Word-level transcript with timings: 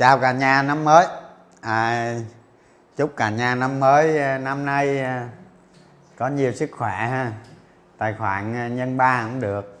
chào 0.00 0.18
cả 0.18 0.32
nhà 0.32 0.62
năm 0.62 0.84
mới. 0.84 1.06
À, 1.60 2.14
chúc 2.96 3.16
cả 3.16 3.30
nhà 3.30 3.54
năm 3.54 3.80
mới 3.80 4.18
à, 4.18 4.38
năm 4.38 4.64
nay 4.64 5.00
à, 5.00 5.28
có 6.16 6.28
nhiều 6.28 6.52
sức 6.52 6.70
khỏe 6.72 6.90
ha. 6.90 7.32
Tài 7.98 8.14
khoản 8.18 8.54
à, 8.54 8.68
nhân 8.68 8.96
ba 8.96 9.24
cũng 9.24 9.40
được. 9.40 9.78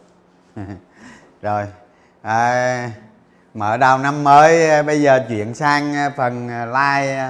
Rồi 1.42 1.66
à, 2.22 2.90
mở 3.54 3.76
đầu 3.76 3.98
năm 3.98 4.24
mới 4.24 4.82
bây 4.82 5.02
giờ 5.02 5.24
chuyển 5.28 5.54
sang 5.54 5.94
phần 6.16 6.48
like 6.72 7.28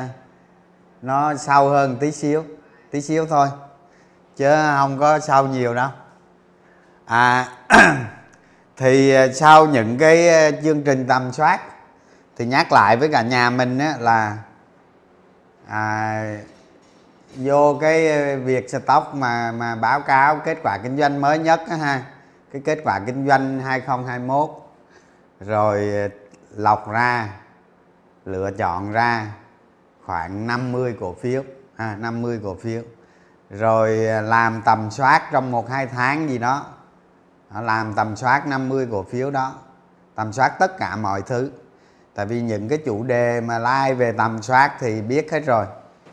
nó 1.02 1.34
sâu 1.34 1.68
hơn 1.68 1.96
tí 2.00 2.12
xíu 2.12 2.44
tí 2.90 3.00
xíu 3.00 3.26
thôi 3.26 3.48
chứ 4.36 4.54
không 4.76 4.98
có 4.98 5.18
sâu 5.18 5.46
nhiều 5.46 5.74
đâu. 5.74 5.88
À 7.04 7.48
thì 8.76 9.14
sau 9.34 9.66
những 9.66 9.98
cái 9.98 10.52
chương 10.62 10.82
trình 10.82 11.06
tầm 11.08 11.32
soát 11.32 11.69
thì 12.40 12.46
nhắc 12.46 12.72
lại 12.72 12.96
với 12.96 13.08
cả 13.08 13.22
nhà 13.22 13.50
mình 13.50 13.78
á, 13.78 13.96
là 13.98 14.38
à, 15.66 16.36
vô 17.34 17.78
cái 17.80 18.36
việc 18.36 18.70
stock 18.70 19.14
mà 19.14 19.52
mà 19.52 19.76
báo 19.76 20.00
cáo 20.00 20.36
kết 20.44 20.58
quả 20.62 20.78
kinh 20.82 20.96
doanh 20.96 21.20
mới 21.20 21.38
nhất 21.38 21.60
á, 21.70 21.76
ha 21.76 22.02
cái 22.52 22.62
kết 22.64 22.78
quả 22.84 23.00
kinh 23.06 23.28
doanh 23.28 23.60
2021 23.60 24.50
rồi 25.40 25.92
lọc 26.56 26.90
ra 26.90 27.28
lựa 28.24 28.50
chọn 28.50 28.92
ra 28.92 29.26
khoảng 30.06 30.46
50 30.46 30.96
cổ 31.00 31.14
phiếu 31.22 31.42
ha 31.76 31.96
50 31.96 32.40
cổ 32.44 32.54
phiếu 32.54 32.82
rồi 33.50 34.06
à, 34.06 34.20
làm 34.20 34.62
tầm 34.64 34.90
soát 34.90 35.22
trong 35.32 35.50
một 35.50 35.70
hai 35.70 35.86
tháng 35.86 36.28
gì 36.28 36.38
đó 36.38 36.66
làm 37.60 37.94
tầm 37.94 38.16
soát 38.16 38.46
50 38.46 38.88
cổ 38.90 39.02
phiếu 39.02 39.30
đó 39.30 39.54
tầm 40.14 40.32
soát 40.32 40.48
tất 40.58 40.78
cả 40.78 40.96
mọi 40.96 41.22
thứ 41.22 41.50
tại 42.14 42.26
vì 42.26 42.40
những 42.40 42.68
cái 42.68 42.78
chủ 42.86 43.02
đề 43.02 43.40
mà 43.40 43.58
like 43.58 43.94
về 43.94 44.12
tầm 44.12 44.42
soát 44.42 44.72
thì 44.80 45.02
biết 45.02 45.32
hết 45.32 45.40
rồi. 45.40 45.66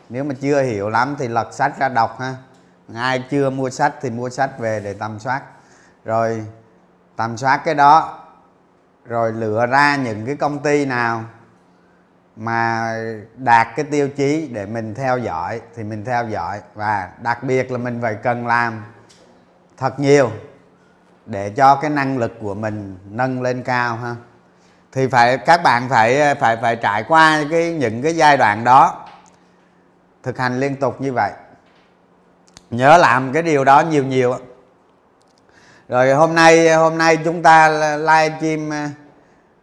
Nếu 0.08 0.24
mà 0.24 0.34
chưa 0.40 0.62
hiểu 0.62 0.90
lắm 0.90 1.16
thì 1.18 1.28
lật 1.28 1.54
sách 1.54 1.78
ra 1.78 1.88
đọc 1.88 2.20
ha. 2.20 2.34
Ai 2.94 3.24
chưa 3.30 3.50
mua 3.50 3.70
sách 3.70 3.94
thì 4.00 4.10
mua 4.10 4.30
sách 4.30 4.58
về 4.58 4.80
để 4.80 4.92
tầm 4.92 5.18
soát. 5.18 5.42
Rồi, 6.04 6.46
tầm 7.16 7.36
soát 7.36 7.60
cái 7.64 7.74
đó, 7.74 8.24
rồi 9.04 9.32
lựa 9.32 9.66
ra 9.66 9.96
những 9.96 10.26
cái 10.26 10.36
công 10.36 10.58
ty 10.58 10.84
nào 10.84 11.24
mà 12.36 12.94
đạt 13.36 13.66
cái 13.76 13.84
tiêu 13.90 14.08
chí 14.08 14.48
để 14.52 14.66
mình 14.66 14.94
theo 14.94 15.18
dõi 15.18 15.60
thì 15.76 15.84
mình 15.84 16.04
theo 16.04 16.28
dõi. 16.28 16.60
Và 16.74 17.10
đặc 17.22 17.42
biệt 17.42 17.70
là 17.72 17.78
mình 17.78 17.98
phải 18.02 18.14
cần 18.14 18.46
làm 18.46 18.84
thật 19.76 20.00
nhiều 20.00 20.30
để 21.26 21.50
cho 21.50 21.76
cái 21.76 21.90
năng 21.90 22.18
lực 22.18 22.32
của 22.40 22.54
mình 22.54 22.98
nâng 23.10 23.42
lên 23.42 23.62
cao 23.62 23.96
ha 23.96 24.16
thì 24.92 25.06
phải, 25.06 25.38
các 25.38 25.62
bạn 25.62 25.88
phải 25.88 26.34
phải 26.34 26.56
phải 26.56 26.76
trải 26.76 27.04
qua 27.08 27.44
cái, 27.50 27.72
những 27.72 28.02
cái 28.02 28.16
giai 28.16 28.36
đoạn 28.36 28.64
đó, 28.64 29.04
thực 30.22 30.38
hành 30.38 30.60
liên 30.60 30.76
tục 30.76 31.00
như 31.00 31.12
vậy. 31.12 31.32
Nhớ 32.70 32.96
làm 32.96 33.32
cái 33.32 33.42
điều 33.42 33.64
đó 33.64 33.80
nhiều 33.80 34.04
nhiều. 34.04 34.34
Rồi 35.88 36.12
hôm 36.12 36.34
nay 36.34 36.72
hôm 36.72 36.98
nay 36.98 37.16
chúng 37.24 37.42
ta 37.42 37.68
live 37.96 38.36
stream, 38.38 38.70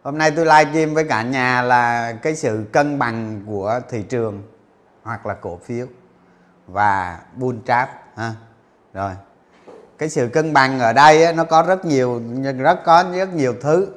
hôm 0.02 0.18
nay 0.18 0.30
tôi 0.30 0.46
live 0.46 0.70
stream 0.70 0.94
với 0.94 1.04
cả 1.04 1.22
nhà 1.22 1.62
là 1.62 2.12
cái 2.12 2.36
sự 2.36 2.64
cân 2.72 2.98
bằng 2.98 3.42
của 3.46 3.80
thị 3.88 4.02
trường 4.02 4.42
hoặc 5.02 5.26
là 5.26 5.34
cổ 5.34 5.58
phiếu 5.64 5.86
và 6.66 7.18
bull 7.34 7.58
trap, 7.66 7.90
ha. 8.16 8.32
Rồi, 8.94 9.12
cái 9.98 10.08
sự 10.08 10.28
cân 10.32 10.52
bằng 10.52 10.80
ở 10.80 10.92
đây 10.92 11.32
nó 11.32 11.44
có 11.44 11.62
rất 11.62 11.84
nhiều, 11.84 12.22
rất 12.58 12.84
có 12.84 13.04
rất 13.14 13.34
nhiều 13.34 13.54
thứ 13.62 13.88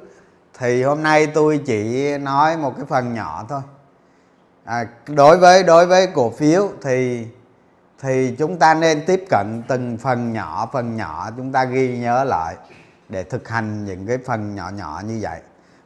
thì 0.59 0.83
hôm 0.83 1.03
nay 1.03 1.27
tôi 1.27 1.61
chỉ 1.65 2.17
nói 2.17 2.57
một 2.57 2.73
cái 2.77 2.85
phần 2.85 3.13
nhỏ 3.13 3.45
thôi. 3.49 3.61
À, 4.63 4.87
đối 5.07 5.37
với 5.37 5.63
đối 5.63 5.85
với 5.85 6.07
cổ 6.07 6.29
phiếu 6.29 6.69
thì 6.81 7.27
thì 8.01 8.35
chúng 8.37 8.59
ta 8.59 8.73
nên 8.73 9.05
tiếp 9.05 9.25
cận 9.29 9.63
từng 9.67 9.97
phần 9.97 10.33
nhỏ 10.33 10.69
phần 10.73 10.95
nhỏ 10.95 11.29
chúng 11.37 11.51
ta 11.51 11.63
ghi 11.63 11.97
nhớ 11.97 12.23
lại 12.23 12.55
để 13.09 13.23
thực 13.23 13.49
hành 13.49 13.85
những 13.85 14.07
cái 14.07 14.17
phần 14.25 14.55
nhỏ 14.55 14.69
nhỏ 14.69 15.01
như 15.07 15.19
vậy. 15.21 15.39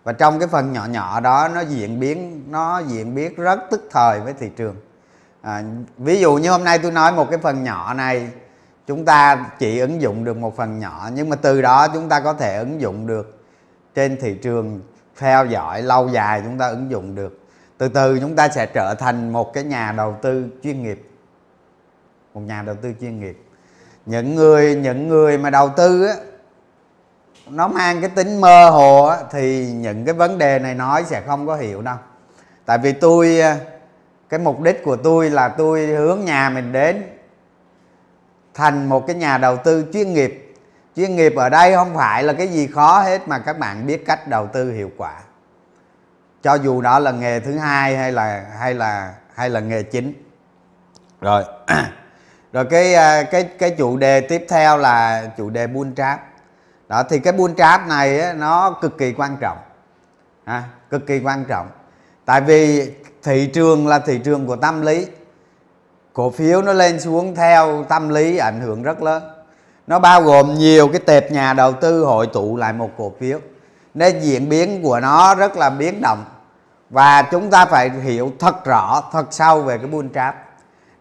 Và 0.03 0.13
trong 0.13 0.39
cái 0.39 0.47
phần 0.47 0.73
nhỏ 0.73 0.85
nhỏ 0.85 1.19
đó 1.19 1.49
nó 1.53 1.61
diễn 1.61 1.99
biến 1.99 2.43
nó 2.49 2.79
diễn 2.79 3.15
biến 3.15 3.35
rất 3.35 3.59
tức 3.71 3.87
thời 3.91 4.19
với 4.19 4.33
thị 4.33 4.49
trường. 4.57 4.75
À, 5.41 5.63
ví 5.97 6.19
dụ 6.19 6.35
như 6.35 6.51
hôm 6.51 6.63
nay 6.63 6.79
tôi 6.79 6.91
nói 6.91 7.11
một 7.11 7.27
cái 7.29 7.39
phần 7.39 7.63
nhỏ 7.63 7.93
này 7.93 8.27
chúng 8.87 9.05
ta 9.05 9.45
chỉ 9.59 9.79
ứng 9.79 10.01
dụng 10.01 10.23
được 10.23 10.37
một 10.37 10.55
phần 10.57 10.79
nhỏ 10.79 11.09
nhưng 11.13 11.29
mà 11.29 11.35
từ 11.35 11.61
đó 11.61 11.87
chúng 11.87 12.09
ta 12.09 12.19
có 12.19 12.33
thể 12.33 12.57
ứng 12.57 12.81
dụng 12.81 13.07
được 13.07 13.42
trên 13.95 14.17
thị 14.21 14.33
trường 14.33 14.81
theo 15.17 15.45
dõi 15.45 15.81
lâu 15.81 16.09
dài 16.09 16.41
chúng 16.45 16.57
ta 16.57 16.67
ứng 16.67 16.91
dụng 16.91 17.15
được. 17.15 17.39
Từ 17.77 17.87
từ 17.87 18.19
chúng 18.19 18.35
ta 18.35 18.49
sẽ 18.49 18.65
trở 18.65 18.95
thành 18.95 19.33
một 19.33 19.53
cái 19.53 19.63
nhà 19.63 19.91
đầu 19.91 20.17
tư 20.21 20.45
chuyên 20.63 20.83
nghiệp. 20.83 21.09
Một 22.33 22.41
nhà 22.41 22.61
đầu 22.61 22.75
tư 22.81 22.93
chuyên 23.01 23.19
nghiệp. 23.19 23.37
Những 24.05 24.35
người 24.35 24.75
những 24.75 25.07
người 25.07 25.37
mà 25.37 25.49
đầu 25.49 25.69
tư 25.77 26.05
á 26.05 26.13
nó 27.49 27.67
mang 27.67 28.01
cái 28.01 28.09
tính 28.09 28.41
mơ 28.41 28.69
hồ 28.69 29.05
á, 29.05 29.17
thì 29.31 29.71
những 29.71 30.05
cái 30.05 30.13
vấn 30.13 30.37
đề 30.37 30.59
này 30.59 30.75
nói 30.75 31.03
sẽ 31.03 31.21
không 31.21 31.47
có 31.47 31.55
hiểu 31.55 31.81
đâu. 31.81 31.95
Tại 32.65 32.77
vì 32.77 32.91
tôi 32.91 33.39
à, 33.39 33.57
cái 34.29 34.39
mục 34.39 34.61
đích 34.61 34.83
của 34.83 34.95
tôi 34.95 35.29
là 35.29 35.49
tôi 35.49 35.85
hướng 35.85 36.25
nhà 36.25 36.49
mình 36.49 36.71
đến 36.71 37.03
thành 38.53 38.89
một 38.89 39.07
cái 39.07 39.15
nhà 39.15 39.37
đầu 39.37 39.57
tư 39.57 39.85
chuyên 39.93 40.13
nghiệp 40.13 40.42
chuyên 40.95 41.15
nghiệp 41.15 41.33
ở 41.35 41.49
đây 41.49 41.75
không 41.75 41.95
phải 41.95 42.23
là 42.23 42.33
cái 42.33 42.47
gì 42.47 42.67
khó 42.67 43.01
hết 43.01 43.27
mà 43.27 43.39
các 43.39 43.59
bạn 43.59 43.85
biết 43.85 44.05
cách 44.05 44.27
đầu 44.27 44.47
tư 44.47 44.71
hiệu 44.71 44.91
quả. 44.97 45.13
Cho 46.41 46.53
dù 46.53 46.81
đó 46.81 46.99
là 46.99 47.11
nghề 47.11 47.39
thứ 47.39 47.57
hai 47.57 47.97
hay 47.97 48.11
là 48.11 48.45
hay 48.59 48.73
là 48.73 49.13
hay 49.35 49.49
là 49.49 49.59
nghề 49.59 49.83
chính. 49.83 50.13
Rồi 51.21 51.43
rồi 52.53 52.65
cái 52.65 52.93
à, 52.95 53.23
cái 53.23 53.43
cái 53.43 53.71
chủ 53.71 53.97
đề 53.97 54.21
tiếp 54.21 54.45
theo 54.49 54.77
là 54.77 55.25
chủ 55.37 55.49
đề 55.49 55.67
buôn 55.67 55.95
trap. 55.95 56.19
Đó 56.87 57.03
thì 57.09 57.19
cái 57.19 57.33
buôn 57.33 57.55
trap 57.55 57.87
này 57.87 58.33
nó 58.35 58.77
cực 58.81 58.97
kỳ 58.97 59.13
quan 59.13 59.37
trọng. 59.41 59.57
À, 60.45 60.63
cực 60.89 61.07
kỳ 61.07 61.19
quan 61.19 61.45
trọng. 61.45 61.67
Tại 62.25 62.41
vì 62.41 62.91
thị 63.23 63.47
trường 63.53 63.87
là 63.87 63.99
thị 63.99 64.19
trường 64.23 64.47
của 64.47 64.55
tâm 64.55 64.81
lý. 64.81 65.07
Cổ 66.13 66.29
phiếu 66.29 66.61
nó 66.61 66.73
lên 66.73 66.99
xuống 66.99 67.35
theo 67.35 67.85
tâm 67.89 68.09
lý 68.09 68.37
ảnh 68.37 68.61
hưởng 68.61 68.83
rất 68.83 69.01
lớn 69.01 69.32
nó 69.87 69.99
bao 69.99 70.21
gồm 70.21 70.53
nhiều 70.53 70.87
cái 70.87 70.99
tệp 70.99 71.31
nhà 71.31 71.53
đầu 71.53 71.73
tư 71.73 72.03
hội 72.03 72.27
tụ 72.27 72.57
lại 72.57 72.73
một 72.73 72.89
cổ 72.97 73.13
phiếu. 73.19 73.39
Nên 73.93 74.19
diễn 74.19 74.49
biến 74.49 74.83
của 74.83 74.99
nó 74.99 75.35
rất 75.35 75.57
là 75.57 75.69
biến 75.69 76.01
động. 76.01 76.25
Và 76.89 77.21
chúng 77.21 77.49
ta 77.49 77.65
phải 77.65 77.89
hiểu 77.89 78.31
thật 78.39 78.65
rõ, 78.65 79.03
thật 79.11 79.25
sâu 79.31 79.61
về 79.61 79.77
cái 79.77 79.87
bull 79.87 80.07
trap. 80.13 80.35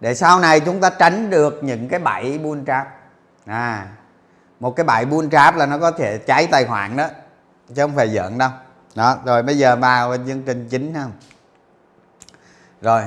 Để 0.00 0.14
sau 0.14 0.40
này 0.40 0.60
chúng 0.60 0.80
ta 0.80 0.90
tránh 0.90 1.30
được 1.30 1.64
những 1.64 1.88
cái 1.88 2.00
bẫy 2.00 2.38
bull 2.38 2.60
trap. 2.66 2.86
À 3.46 3.86
một 4.62 4.76
cái 4.76 4.84
bẫy 4.84 5.04
bull 5.04 5.28
trap 5.32 5.56
là 5.56 5.66
nó 5.66 5.78
có 5.78 5.90
thể 5.90 6.18
cháy 6.18 6.48
tài 6.50 6.64
khoản 6.64 6.96
đó, 6.96 7.08
chứ 7.74 7.82
không 7.82 7.96
phải 7.96 8.08
giỡn 8.08 8.38
đâu. 8.38 8.50
Đó, 8.94 9.16
rồi 9.24 9.42
bây 9.42 9.58
giờ 9.58 9.76
vào 9.76 10.16
chương 10.16 10.42
trình 10.42 10.68
chính 10.70 10.94
không 10.94 11.12
rồi, 12.80 13.02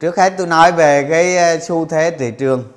trước 0.00 0.16
hết 0.16 0.32
tôi 0.36 0.46
nói 0.46 0.72
về 0.72 1.06
cái 1.10 1.36
ờ, 1.36 1.58
xu 1.58 1.86
thế 1.86 2.16
thị 2.18 2.30
trường. 2.30 2.72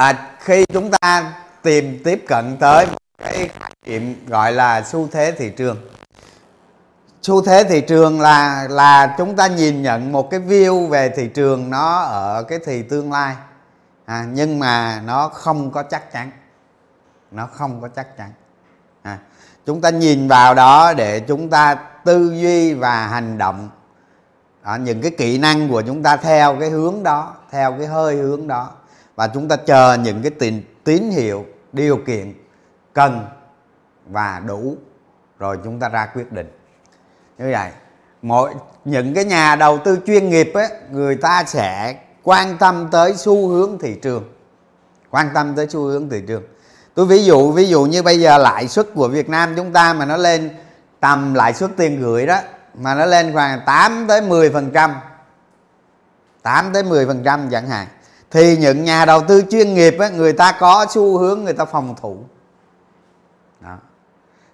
À, 0.00 0.36
khi 0.38 0.64
chúng 0.72 0.90
ta 0.90 1.34
tìm 1.62 2.00
tiếp 2.04 2.24
cận 2.28 2.56
tới 2.60 2.86
cái 3.18 3.48
khái 3.48 3.70
niệm 3.86 4.26
gọi 4.26 4.52
là 4.52 4.82
xu 4.82 5.08
thế 5.12 5.32
thị 5.32 5.50
trường. 5.56 5.76
Xu 7.22 7.42
thế 7.42 7.64
thị 7.64 7.80
trường 7.80 8.20
là 8.20 8.66
là 8.70 9.14
chúng 9.18 9.36
ta 9.36 9.46
nhìn 9.46 9.82
nhận 9.82 10.12
một 10.12 10.30
cái 10.30 10.40
view 10.40 10.86
về 10.86 11.08
thị 11.16 11.28
trường 11.34 11.70
nó 11.70 12.00
ở 12.00 12.42
cái 12.42 12.58
thì 12.64 12.82
tương 12.82 13.12
lai. 13.12 13.36
À, 14.04 14.26
nhưng 14.32 14.58
mà 14.58 15.02
nó 15.06 15.28
không 15.28 15.70
có 15.70 15.82
chắc 15.82 16.12
chắn. 16.12 16.30
Nó 17.30 17.46
không 17.46 17.80
có 17.80 17.88
chắc 17.88 18.16
chắn. 18.16 18.32
À, 19.02 19.18
chúng 19.66 19.80
ta 19.80 19.90
nhìn 19.90 20.28
vào 20.28 20.54
đó 20.54 20.92
để 20.92 21.20
chúng 21.20 21.50
ta 21.50 21.74
tư 22.04 22.34
duy 22.40 22.74
và 22.74 23.06
hành 23.06 23.38
động. 23.38 23.68
Đó, 24.64 24.76
những 24.76 25.02
cái 25.02 25.10
kỹ 25.10 25.38
năng 25.38 25.68
của 25.68 25.82
chúng 25.82 26.02
ta 26.02 26.16
theo 26.16 26.56
cái 26.60 26.70
hướng 26.70 27.02
đó 27.02 27.34
theo 27.50 27.74
cái 27.78 27.86
hơi 27.86 28.16
hướng 28.16 28.46
đó 28.46 28.70
và 29.20 29.26
chúng 29.26 29.48
ta 29.48 29.56
chờ 29.56 29.96
những 30.02 30.22
cái 30.22 30.30
tín, 30.30 30.62
tín 30.84 31.10
hiệu 31.10 31.46
điều 31.72 31.96
kiện 32.06 32.34
cần 32.92 33.26
và 34.06 34.42
đủ. 34.46 34.76
Rồi 35.38 35.58
chúng 35.64 35.80
ta 35.80 35.88
ra 35.88 36.06
quyết 36.14 36.32
định. 36.32 36.50
Như 37.38 37.48
vậy 37.52 37.70
mỗi 38.22 38.54
những 38.84 39.14
cái 39.14 39.24
nhà 39.24 39.56
đầu 39.56 39.78
tư 39.78 39.98
chuyên 40.06 40.28
nghiệp 40.28 40.50
ấy, 40.54 40.68
người 40.90 41.16
ta 41.16 41.44
sẽ 41.46 41.96
quan 42.22 42.58
tâm 42.58 42.88
tới 42.92 43.14
xu 43.16 43.48
hướng 43.48 43.78
thị 43.78 43.94
trường. 44.02 44.24
Quan 45.10 45.30
tâm 45.34 45.54
tới 45.56 45.66
xu 45.68 45.80
hướng 45.80 46.08
thị 46.08 46.22
trường. 46.28 46.42
Tôi 46.94 47.06
ví 47.06 47.24
dụ 47.24 47.52
ví 47.52 47.66
dụ 47.66 47.84
như 47.84 48.02
bây 48.02 48.20
giờ 48.20 48.38
lãi 48.38 48.68
suất 48.68 48.86
của 48.94 49.08
Việt 49.08 49.28
Nam 49.28 49.52
chúng 49.56 49.72
ta 49.72 49.92
mà 49.92 50.04
nó 50.04 50.16
lên 50.16 50.50
tầm 51.00 51.34
lãi 51.34 51.54
suất 51.54 51.70
tiền 51.76 52.00
gửi 52.00 52.26
đó 52.26 52.40
mà 52.74 52.94
nó 52.94 53.06
lên 53.06 53.32
khoảng 53.32 53.60
8 53.66 54.04
tới 54.08 54.20
10 54.20 54.50
phần 54.50 54.70
trăm 54.74 54.94
8 56.42 56.72
tới 56.72 56.82
10 56.82 57.06
phần 57.06 57.22
trăm 57.24 57.50
chẳng 57.50 57.68
hạn 57.68 57.86
thì 58.30 58.56
những 58.56 58.84
nhà 58.84 59.04
đầu 59.04 59.22
tư 59.28 59.42
chuyên 59.50 59.74
nghiệp 59.74 59.96
ấy, 59.98 60.10
người 60.10 60.32
ta 60.32 60.52
có 60.52 60.86
xu 60.90 61.18
hướng 61.18 61.44
người 61.44 61.52
ta 61.52 61.64
phòng 61.64 61.94
thủ. 62.00 62.16
Đó. 63.60 63.76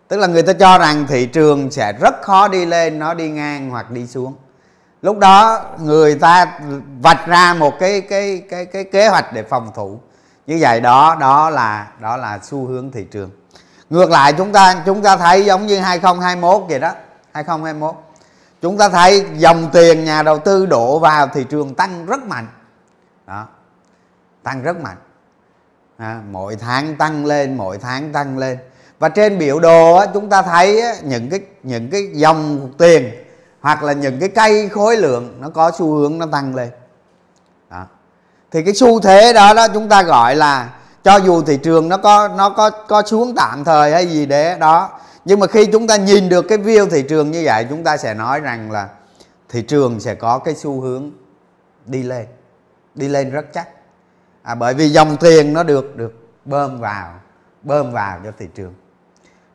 tức 0.09 0.17
là 0.17 0.27
người 0.27 0.43
ta 0.43 0.53
cho 0.53 0.79
rằng 0.79 1.07
thị 1.09 1.27
trường 1.27 1.71
sẽ 1.71 1.93
rất 1.93 2.23
khó 2.23 2.49
đi 2.49 2.65
lên 2.65 2.99
nó 2.99 3.15
đi 3.15 3.31
ngang 3.31 3.71
hoặc 3.71 3.91
đi 3.91 4.07
xuống. 4.07 4.35
Lúc 5.03 5.19
đó 5.19 5.65
người 5.79 6.15
ta 6.15 6.61
vạch 7.03 7.27
ra 7.27 7.55
một 7.55 7.75
cái 7.79 8.01
cái 8.01 8.43
cái 8.51 8.67
cái 8.67 8.85
kế 8.85 9.09
hoạch 9.09 9.33
để 9.33 9.43
phòng 9.43 9.71
thủ. 9.75 10.01
Như 10.47 10.59
vậy 10.61 10.81
đó 10.81 11.17
đó 11.21 11.51
là 11.51 11.87
đó 12.01 12.17
là 12.17 12.39
xu 12.43 12.67
hướng 12.67 12.91
thị 12.91 13.07
trường. 13.11 13.31
Ngược 13.91 14.11
lại 14.11 14.33
chúng 14.33 14.53
ta 14.53 14.83
chúng 14.87 15.03
ta 15.03 15.17
thấy 15.17 15.45
giống 15.45 15.67
như 15.67 15.79
2021 15.79 16.63
vậy 16.69 16.79
đó 16.79 16.93
2021 17.33 17.95
chúng 18.63 18.79
ta 18.79 18.89
thấy 18.89 19.27
dòng 19.37 19.71
tiền 19.73 20.05
nhà 20.05 20.23
đầu 20.23 20.39
tư 20.39 20.67
đổ 20.67 20.99
vào 20.99 21.27
thị 21.27 21.45
trường 21.45 21.75
tăng 21.75 22.07
rất 22.07 22.23
mạnh. 22.25 22.47
Đó 23.27 23.47
tăng 24.47 24.63
rất 24.63 24.81
mạnh. 24.81 24.97
À, 25.97 26.23
mỗi 26.31 26.57
tháng 26.57 26.97
tăng 26.97 27.27
lên 27.27 27.57
mỗi 27.57 27.79
tháng 27.79 28.13
tăng 28.13 28.39
lên. 28.39 28.59
Và 28.99 29.09
trên 29.09 29.39
biểu 29.39 29.61
đồ 29.61 29.95
á, 29.95 30.07
chúng 30.15 30.29
ta 30.29 30.43
thấy 30.43 30.81
á, 30.81 30.95
những 31.03 31.31
cái 31.31 31.41
những 31.63 31.91
cái 31.91 32.09
dòng 32.13 32.73
tiền 32.79 33.11
hoặc 33.61 33.83
là 33.83 33.93
những 33.93 34.21
cái 34.21 34.29
cây 34.29 34.69
khối 34.69 34.97
lượng 34.97 35.37
nó 35.41 35.49
có 35.51 35.71
xu 35.79 35.95
hướng 35.95 36.19
nó 36.19 36.27
tăng 36.33 36.55
lên. 36.55 36.71
Đó. 37.71 37.87
thì 38.51 38.63
cái 38.63 38.75
xu 38.75 39.01
thế 39.01 39.33
đó 39.33 39.55
đó 39.55 39.67
chúng 39.75 39.89
ta 39.89 40.03
gọi 40.03 40.37
là 40.37 40.71
cho 41.05 41.17
dù 41.17 41.43
thị 41.43 41.57
trường 41.57 41.89
nó 41.89 41.97
có 41.97 42.29
nó 42.29 42.51
có 42.51 42.71
có 42.71 43.03
xuống 43.03 43.35
tạm 43.35 43.65
thời 43.65 43.93
hay 43.93 44.07
gì 44.07 44.27
đấy 44.27 44.59
đó 44.59 44.91
nhưng 45.25 45.41
mà 45.41 45.47
khi 45.47 45.67
chúng 45.67 45.87
ta 45.87 45.97
nhìn 45.97 46.29
được 46.29 46.43
cái 46.43 46.59
view 46.59 46.89
thị 46.89 47.05
trường 47.09 47.31
như 47.31 47.43
vậy 47.45 47.67
chúng 47.71 47.85
ta 47.85 47.97
sẽ 47.97 48.15
nói 48.15 48.41
rằng 48.41 48.71
là 48.71 48.89
thị 49.49 49.63
trường 49.63 50.01
sẽ 50.01 50.15
có 50.15 50.39
cái 50.39 50.55
xu 50.55 50.81
hướng 50.81 51.11
đi 51.87 52.03
lên 52.03 52.27
đi 52.95 53.09
lên 53.09 53.31
rất 53.31 53.47
chắc 53.53 53.69
à, 54.47 54.55
bởi 54.55 54.75
vì 54.75 54.89
dòng 54.89 55.17
tiền 55.21 55.53
nó 55.53 55.63
được 55.63 55.97
được 55.97 56.15
bơm 56.45 56.81
vào 56.81 57.21
bơm 57.63 57.93
vào 57.93 58.21
cho 58.25 58.33
thị 58.39 58.47
trường. 58.55 58.75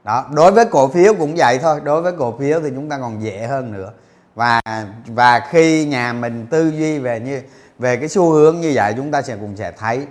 Đó 0.03 0.25
đối 0.33 0.51
với 0.51 0.65
cổ 0.65 0.88
phiếu 0.88 1.13
cũng 1.13 1.35
vậy 1.38 1.59
thôi. 1.61 1.79
Đối 1.83 2.01
với 2.01 2.13
cổ 2.17 2.38
phiếu 2.39 2.59
thì 2.59 2.69
chúng 2.75 2.89
ta 2.89 2.97
còn 2.97 3.23
dễ 3.23 3.47
hơn 3.47 3.71
nữa. 3.71 3.91
Và 4.35 4.61
và 5.07 5.47
khi 5.49 5.85
nhà 5.85 6.13
mình 6.13 6.47
tư 6.49 6.69
duy 6.69 6.99
về 6.99 7.19
như 7.19 7.41
về 7.79 7.97
cái 7.97 8.09
xu 8.09 8.31
hướng 8.31 8.59
như 8.59 8.71
vậy 8.75 8.93
chúng 8.97 9.11
ta 9.11 9.21
sẽ 9.21 9.35
cùng 9.35 9.57
sẽ 9.57 9.71
thấy 9.71 10.07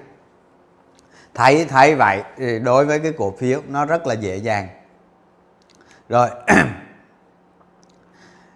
thấy 1.35 1.65
thấy 1.65 1.95
vậy. 1.95 2.23
Đối 2.65 2.85
với 2.85 2.99
cái 2.99 3.13
cổ 3.19 3.35
phiếu 3.39 3.61
nó 3.69 3.85
rất 3.85 4.07
là 4.07 4.15
dễ 4.15 4.37
dàng. 4.37 4.69
Rồi 6.09 6.29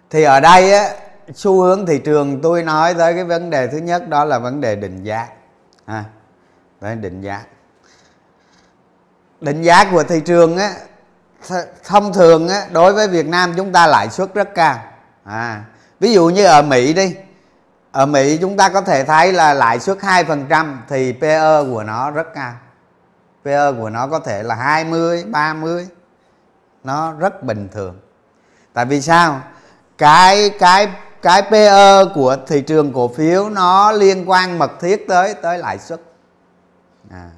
thì 0.09 0.23
ở 0.23 0.39
đây 0.39 0.73
á 0.73 0.89
xu 1.33 1.61
hướng 1.61 1.85
thị 1.85 1.99
trường 1.99 2.41
tôi 2.41 2.63
nói 2.63 2.93
tới 2.93 3.13
cái 3.13 3.23
vấn 3.23 3.49
đề 3.49 3.67
thứ 3.67 3.77
nhất 3.77 4.09
đó 4.09 4.25
là 4.25 4.39
vấn 4.39 4.61
đề 4.61 4.75
định 4.75 5.03
giá 5.03 5.27
à, 5.85 6.03
đấy 6.81 6.95
định 6.95 7.21
giá. 7.21 7.43
Định 9.41 9.61
giá 9.61 9.91
của 9.91 10.03
thị 10.03 10.21
trường 10.25 10.57
á 10.57 10.73
thông 11.83 12.13
thường 12.13 12.49
á 12.49 12.67
đối 12.71 12.93
với 12.93 13.07
Việt 13.07 13.27
Nam 13.27 13.53
chúng 13.57 13.71
ta 13.71 13.87
lãi 13.87 14.09
suất 14.09 14.33
rất 14.33 14.55
cao. 14.55 14.79
À 15.23 15.63
ví 15.99 16.13
dụ 16.13 16.29
như 16.29 16.45
ở 16.45 16.61
Mỹ 16.61 16.93
đi. 16.93 17.15
Ở 17.91 18.05
Mỹ 18.05 18.37
chúng 18.41 18.57
ta 18.57 18.69
có 18.69 18.81
thể 18.81 19.03
thấy 19.03 19.33
là 19.33 19.53
lãi 19.53 19.79
suất 19.79 19.97
2% 19.97 20.75
thì 20.87 21.13
PE 21.21 21.63
của 21.71 21.83
nó 21.83 22.11
rất 22.11 22.33
cao. 22.35 22.53
PE 23.45 23.71
của 23.71 23.89
nó 23.89 24.07
có 24.07 24.19
thể 24.19 24.43
là 24.43 24.55
20, 24.55 25.23
30 25.23 25.87
nó 26.83 27.13
rất 27.13 27.43
bình 27.43 27.69
thường. 27.71 27.99
Tại 28.73 28.85
vì 28.85 29.01
sao? 29.01 29.41
Cái 29.97 30.49
cái 30.59 30.87
cái 31.25 31.41
PE 31.41 32.05
của 32.15 32.37
thị 32.47 32.61
trường 32.61 32.93
cổ 32.93 33.07
phiếu 33.07 33.49
nó 33.49 33.91
liên 33.91 34.29
quan 34.29 34.59
mật 34.59 34.71
thiết 34.81 35.07
tới 35.07 35.33
tới 35.33 35.57
lãi 35.57 35.79
suất. 35.79 36.01
À. 37.11 37.29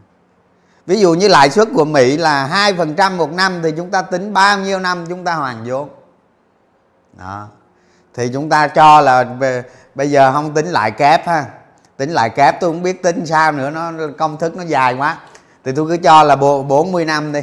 ví 0.85 0.99
dụ 0.99 1.13
như 1.13 1.27
lãi 1.27 1.49
suất 1.49 1.67
của 1.75 1.85
Mỹ 1.85 2.17
là 2.17 2.45
hai 2.45 2.73
phần 2.73 2.95
trăm 2.95 3.17
một 3.17 3.31
năm 3.31 3.59
thì 3.63 3.73
chúng 3.77 3.91
ta 3.91 4.01
tính 4.01 4.33
bao 4.33 4.59
nhiêu 4.59 4.79
năm 4.79 5.05
chúng 5.09 5.23
ta 5.23 5.33
hoàn 5.33 5.63
vốn? 5.65 5.89
Đó. 7.13 7.47
Thì 8.13 8.29
chúng 8.33 8.49
ta 8.49 8.67
cho 8.67 9.01
là 9.01 9.23
về, 9.23 9.63
bây 9.95 10.11
giờ 10.11 10.31
không 10.31 10.53
tính 10.53 10.65
lại 10.65 10.91
kép 10.91 11.27
ha. 11.27 11.45
Tính 11.97 12.09
lại 12.09 12.29
kép 12.29 12.59
tôi 12.59 12.71
không 12.71 12.83
biết 12.83 13.03
tính 13.03 13.25
sao 13.25 13.51
nữa 13.51 13.69
nó 13.69 13.91
công 14.17 14.37
thức 14.37 14.57
nó 14.57 14.63
dài 14.63 14.93
quá. 14.93 15.17
Thì 15.63 15.71
tôi 15.75 15.87
cứ 15.87 15.97
cho 15.97 16.23
là 16.23 16.35
40 16.35 17.05
năm 17.05 17.31
đi. 17.31 17.41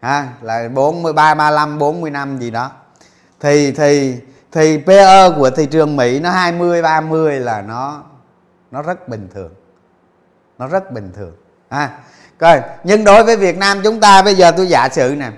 Ha 0.00 0.28
là 0.42 0.68
43 0.74 1.34
35 1.34 1.78
40 1.78 2.10
năm 2.10 2.38
gì 2.38 2.50
đó. 2.50 2.70
Thì 3.40 3.72
thì 3.72 4.20
thì 4.52 4.82
PE 4.86 5.30
của 5.36 5.50
thị 5.50 5.66
trường 5.66 5.96
Mỹ 5.96 6.20
nó 6.20 6.30
20 6.30 6.82
30 6.82 7.40
là 7.40 7.62
nó 7.62 8.02
nó 8.70 8.82
rất 8.82 9.08
bình 9.08 9.28
thường. 9.34 9.50
Nó 10.58 10.66
rất 10.66 10.92
bình 10.92 11.12
thường. 11.16 11.32
Ha 11.70 11.90
coi, 12.38 12.60
nhưng 12.84 13.04
đối 13.04 13.24
với 13.24 13.36
Việt 13.36 13.58
Nam 13.58 13.80
chúng 13.84 14.00
ta, 14.00 14.22
bây 14.22 14.34
giờ 14.34 14.50
tôi 14.50 14.66
giả 14.66 14.88
sử 14.88 15.14
nè, 15.18 15.30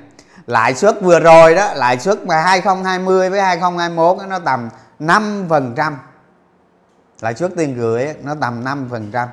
lãi 0.47 0.75
suất 0.75 1.03
vừa 1.03 1.21
rồi 1.21 1.55
đó, 1.55 1.71
lãi 1.75 1.99
suất 1.99 2.27
mà 2.27 2.41
2020 2.41 3.31
với 3.31 3.41
2021 3.41 4.29
nó 4.29 4.39
tầm 4.39 4.69
5 4.99 5.47
phần 5.49 5.75
trăm. 5.77 5.99
Lãi 7.21 7.35
suất 7.35 7.51
tiền 7.57 7.77
gửi 7.77 8.15
nó 8.23 8.35
tầm 8.41 8.65
5 8.65 8.89
phần 8.91 9.11
trăm. 9.13 9.29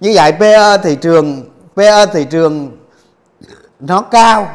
Như 0.00 0.12
vậy 0.14 0.32
PE 0.32 0.78
thị 0.82 0.96
trường 0.96 1.50
PE 1.76 2.06
thị 2.06 2.24
trường 2.24 2.78
nó 3.80 4.00
cao. 4.00 4.50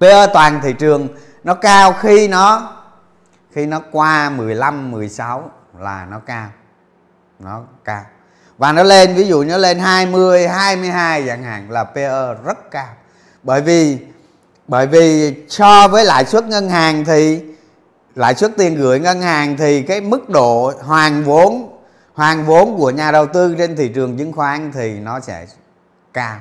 PE 0.00 0.26
toàn 0.26 0.60
thị 0.62 0.72
trường 0.72 1.08
nó 1.44 1.54
cao 1.54 1.92
khi 1.92 2.28
nó 2.28 2.75
khi 3.56 3.66
nó 3.66 3.80
qua 3.92 4.30
15 4.30 4.90
16 4.90 5.50
là 5.78 6.06
nó 6.10 6.18
cao. 6.18 6.48
Nó 7.38 7.62
cao. 7.84 8.02
Và 8.58 8.72
nó 8.72 8.82
lên, 8.82 9.14
ví 9.14 9.24
dụ 9.24 9.44
nó 9.44 9.56
lên 9.56 9.78
20 9.78 10.48
22 10.48 11.26
chẳng 11.26 11.42
hạn 11.42 11.70
là 11.70 11.84
PE 11.84 12.34
rất 12.44 12.70
cao. 12.70 12.88
Bởi 13.42 13.60
vì 13.60 13.98
bởi 14.68 14.86
vì 14.86 15.34
so 15.48 15.88
với 15.88 16.04
lãi 16.04 16.24
suất 16.24 16.44
ngân 16.44 16.68
hàng 16.68 17.04
thì, 17.04 17.42
lãi 18.14 18.34
suất 18.34 18.52
tiền 18.56 18.74
gửi 18.74 19.00
ngân 19.00 19.20
hàng 19.20 19.56
thì 19.56 19.82
cái 19.82 20.00
mức 20.00 20.28
độ 20.28 20.72
hoàn 20.82 21.24
vốn 21.24 21.78
hoàn 22.14 22.44
vốn 22.44 22.76
của 22.76 22.90
nhà 22.90 23.12
đầu 23.12 23.26
tư 23.26 23.54
trên 23.58 23.76
thị 23.76 23.88
trường 23.94 24.18
chứng 24.18 24.32
khoán 24.32 24.72
thì 24.72 25.00
nó 25.00 25.20
sẽ 25.20 25.46
cao. 26.12 26.36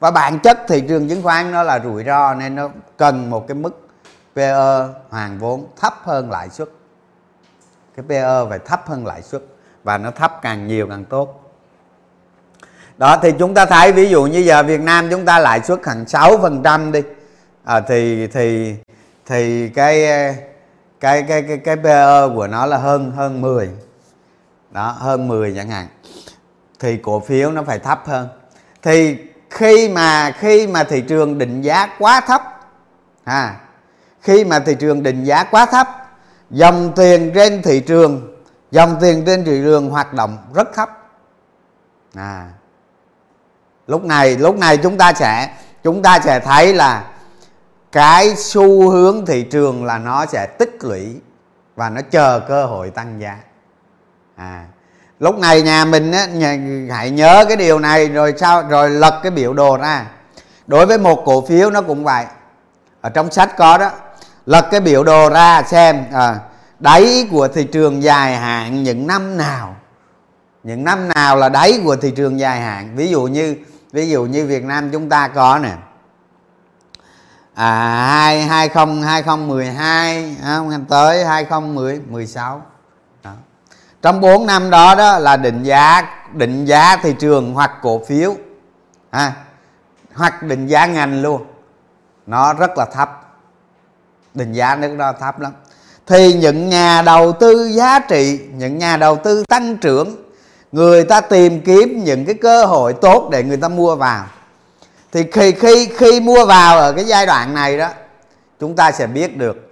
Và 0.00 0.10
bản 0.10 0.38
chất 0.38 0.58
thị 0.68 0.80
trường 0.88 1.08
chứng 1.08 1.22
khoán 1.22 1.52
nó 1.52 1.62
là 1.62 1.80
rủi 1.84 2.04
ro 2.04 2.34
nên 2.34 2.54
nó 2.54 2.68
cần 2.96 3.30
một 3.30 3.48
cái 3.48 3.54
mức 3.54 3.88
PE 4.36 4.52
hoàn 5.10 5.38
vốn 5.38 5.66
thấp 5.76 5.94
hơn 6.02 6.30
lãi 6.30 6.50
suất. 6.50 6.68
Cái 7.96 8.04
PE 8.08 8.48
phải 8.48 8.58
thấp 8.58 8.88
hơn 8.88 9.06
lãi 9.06 9.22
suất 9.22 9.42
và 9.84 9.98
nó 9.98 10.10
thấp 10.10 10.38
càng 10.42 10.66
nhiều 10.66 10.86
càng 10.90 11.04
tốt. 11.04 11.54
Đó 12.98 13.18
thì 13.22 13.32
chúng 13.38 13.54
ta 13.54 13.66
thấy 13.66 13.92
ví 13.92 14.08
dụ 14.08 14.24
như 14.24 14.38
giờ 14.38 14.62
Việt 14.62 14.80
Nam 14.80 15.08
chúng 15.10 15.24
ta 15.24 15.38
lãi 15.38 15.60
suất 15.60 15.80
khoảng 15.84 16.06
6 16.08 16.38
phần 16.38 16.62
trăm 16.62 16.92
đi. 16.92 17.02
À, 17.64 17.80
thì 17.80 18.26
thì 18.26 18.76
thì 19.26 19.68
cái 19.68 20.06
cái 21.00 21.22
cái 21.22 21.42
cái 21.42 21.58
cái 21.58 21.76
PE 21.76 22.28
của 22.34 22.46
nó 22.46 22.66
là 22.66 22.76
hơn 22.76 23.10
hơn 23.10 23.40
10 23.40 23.70
đó 24.70 24.96
hơn 24.98 25.28
10 25.28 25.54
chẳng 25.56 25.68
hạn. 25.68 25.86
Thì 26.78 26.96
cổ 26.96 27.20
phiếu 27.20 27.52
nó 27.52 27.62
phải 27.62 27.78
thấp 27.78 28.02
hơn. 28.06 28.28
Thì 28.82 29.16
khi 29.50 29.88
mà 29.88 30.30
khi 30.38 30.66
mà 30.66 30.84
thị 30.84 31.00
trường 31.00 31.38
định 31.38 31.62
giá 31.62 31.88
quá 31.98 32.20
thấp 32.20 32.42
à 33.24 33.61
khi 34.22 34.44
mà 34.44 34.58
thị 34.58 34.74
trường 34.74 35.02
định 35.02 35.24
giá 35.24 35.44
quá 35.44 35.66
thấp 35.66 35.88
dòng 36.50 36.92
tiền 36.96 37.32
trên 37.34 37.62
thị 37.62 37.80
trường 37.80 38.36
dòng 38.70 38.96
tiền 39.00 39.24
trên 39.26 39.44
thị 39.44 39.60
trường 39.64 39.90
hoạt 39.90 40.14
động 40.14 40.38
rất 40.54 40.74
thấp. 40.74 40.90
À 42.14 42.48
lúc 43.86 44.04
này 44.04 44.36
lúc 44.36 44.56
này 44.56 44.76
chúng 44.76 44.98
ta 44.98 45.12
sẽ 45.12 45.50
chúng 45.82 46.02
ta 46.02 46.18
sẽ 46.20 46.40
thấy 46.40 46.74
là 46.74 47.04
cái 47.92 48.36
xu 48.36 48.90
hướng 48.90 49.26
thị 49.26 49.42
trường 49.42 49.84
là 49.84 49.98
nó 49.98 50.26
sẽ 50.26 50.46
tích 50.46 50.76
lũy 50.80 51.16
và 51.76 51.90
nó 51.90 52.00
chờ 52.10 52.40
cơ 52.48 52.66
hội 52.66 52.90
tăng 52.90 53.20
giá. 53.20 53.38
À 54.36 54.64
lúc 55.20 55.38
này 55.38 55.62
nhà 55.62 55.84
mình 55.84 56.12
á, 56.12 56.26
nhà, 56.26 56.58
hãy 56.90 57.10
nhớ 57.10 57.44
cái 57.48 57.56
điều 57.56 57.78
này 57.78 58.08
rồi 58.08 58.34
sao 58.36 58.62
rồi 58.62 58.90
lật 58.90 59.20
cái 59.22 59.30
biểu 59.30 59.54
đồ 59.54 59.76
ra. 59.76 60.06
Đối 60.66 60.86
với 60.86 60.98
một 60.98 61.22
cổ 61.24 61.46
phiếu 61.46 61.70
nó 61.70 61.82
cũng 61.82 62.04
vậy. 62.04 62.24
Ở 63.00 63.10
trong 63.10 63.30
sách 63.30 63.56
có 63.56 63.78
đó 63.78 63.90
lật 64.46 64.68
cái 64.70 64.80
biểu 64.80 65.04
đồ 65.04 65.28
ra 65.28 65.62
xem 65.62 66.04
à, 66.12 66.38
đáy 66.78 67.28
của 67.30 67.48
thị 67.48 67.64
trường 67.64 68.02
dài 68.02 68.36
hạn 68.36 68.82
những 68.82 69.06
năm 69.06 69.36
nào. 69.36 69.76
Những 70.62 70.84
năm 70.84 71.08
nào 71.08 71.36
là 71.36 71.48
đáy 71.48 71.80
của 71.84 71.96
thị 71.96 72.10
trường 72.10 72.40
dài 72.40 72.60
hạn? 72.60 72.96
Ví 72.96 73.08
dụ 73.08 73.22
như 73.22 73.56
ví 73.92 74.10
dụ 74.10 74.24
như 74.24 74.46
Việt 74.46 74.64
Nam 74.64 74.90
chúng 74.90 75.08
ta 75.08 75.28
có 75.28 75.58
nè. 75.62 75.72
À 77.54 78.06
hai 78.10 78.42
hai 78.42 78.68
không 78.68 79.02
hai 79.02 79.22
không 79.22 79.60
à, 79.72 80.78
tới 80.88 81.24
hai 81.24 81.44
không 81.44 81.74
mười 81.74 82.00
mười 82.08 82.26
sáu. 82.26 82.62
Trong 84.02 84.20
4 84.20 84.46
năm 84.46 84.70
đó 84.70 84.94
đó 84.94 85.18
là 85.18 85.36
định 85.36 85.62
giá 85.62 86.02
định 86.32 86.64
giá 86.64 86.96
thị 86.96 87.14
trường 87.18 87.54
hoặc 87.54 87.70
cổ 87.82 88.00
phiếu 88.08 88.34
à, 89.10 89.32
hoặc 90.14 90.42
định 90.42 90.66
giá 90.66 90.86
ngành 90.86 91.22
luôn. 91.22 91.46
Nó 92.26 92.54
rất 92.54 92.70
là 92.78 92.84
thấp 92.84 93.21
định 94.34 94.52
giá 94.52 94.76
nước 94.76 94.96
đó 94.98 95.12
thấp 95.20 95.40
lắm. 95.40 95.52
Thì 96.06 96.34
những 96.34 96.68
nhà 96.68 97.02
đầu 97.02 97.32
tư 97.32 97.68
giá 97.72 97.98
trị, 97.98 98.40
những 98.54 98.78
nhà 98.78 98.96
đầu 98.96 99.16
tư 99.16 99.44
tăng 99.48 99.76
trưởng, 99.76 100.16
người 100.72 101.04
ta 101.04 101.20
tìm 101.20 101.60
kiếm 101.60 102.04
những 102.04 102.24
cái 102.24 102.34
cơ 102.34 102.64
hội 102.64 102.92
tốt 102.92 103.28
để 103.32 103.42
người 103.42 103.56
ta 103.56 103.68
mua 103.68 103.96
vào. 103.96 104.26
Thì 105.12 105.24
khi 105.32 105.52
khi 105.52 105.88
khi 105.96 106.20
mua 106.20 106.46
vào 106.46 106.78
ở 106.78 106.92
cái 106.92 107.04
giai 107.04 107.26
đoạn 107.26 107.54
này 107.54 107.78
đó, 107.78 107.88
chúng 108.60 108.76
ta 108.76 108.92
sẽ 108.92 109.06
biết 109.06 109.36
được 109.36 109.68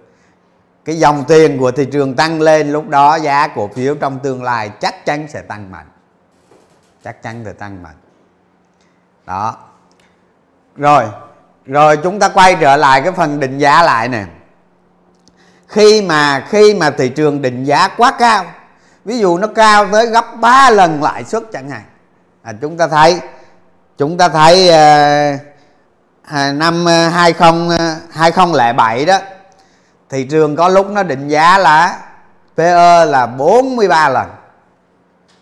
cái 0.85 0.99
dòng 0.99 1.23
tiền 1.27 1.57
của 1.57 1.71
thị 1.71 1.85
trường 1.85 2.15
tăng 2.15 2.41
lên 2.41 2.71
lúc 2.71 2.89
đó, 2.89 3.15
giá 3.15 3.47
cổ 3.47 3.69
phiếu 3.75 3.95
trong 3.95 4.19
tương 4.19 4.43
lai 4.43 4.71
chắc 4.79 5.05
chắn 5.05 5.27
sẽ 5.29 5.41
tăng 5.41 5.71
mạnh. 5.71 5.85
Chắc 7.03 7.23
chắn 7.23 7.41
sẽ 7.45 7.53
tăng 7.53 7.83
mạnh. 7.83 7.95
Đó. 9.25 9.57
Rồi 10.75 11.05
rồi 11.65 11.97
chúng 11.97 12.19
ta 12.19 12.29
quay 12.29 12.55
trở 12.61 12.75
lại 12.75 13.01
cái 13.01 13.11
phần 13.11 13.39
định 13.39 13.57
giá 13.57 13.83
lại 13.83 14.07
nè 14.07 14.25
khi 15.71 16.01
mà 16.01 16.45
khi 16.49 16.73
mà 16.73 16.89
thị 16.89 17.09
trường 17.09 17.41
định 17.41 17.63
giá 17.63 17.87
quá 17.87 18.11
cao 18.19 18.45
ví 19.05 19.19
dụ 19.19 19.37
nó 19.37 19.47
cao 19.47 19.87
tới 19.91 20.05
gấp 20.05 20.25
3 20.41 20.69
lần 20.69 21.03
lãi 21.03 21.23
suất 21.23 21.43
chẳng 21.51 21.69
hạn 21.69 21.83
à, 22.41 22.53
chúng 22.61 22.77
ta 22.77 22.87
thấy 22.87 23.19
chúng 23.97 24.17
ta 24.17 24.29
thấy 24.29 24.69
uh, 24.69 25.41
năm 26.55 26.85
ờ, 26.85 27.07
20 27.07 27.77
2007 28.11 28.99
ờ, 28.99 29.05
đó 29.05 29.17
thị 30.09 30.23
trường 30.23 30.55
có 30.55 30.69
lúc 30.69 30.91
nó 30.91 31.03
định 31.03 31.27
giá 31.27 31.57
là 31.57 31.97
PE 32.57 33.05
là 33.05 33.25
43 33.25 34.09
lần 34.09 34.27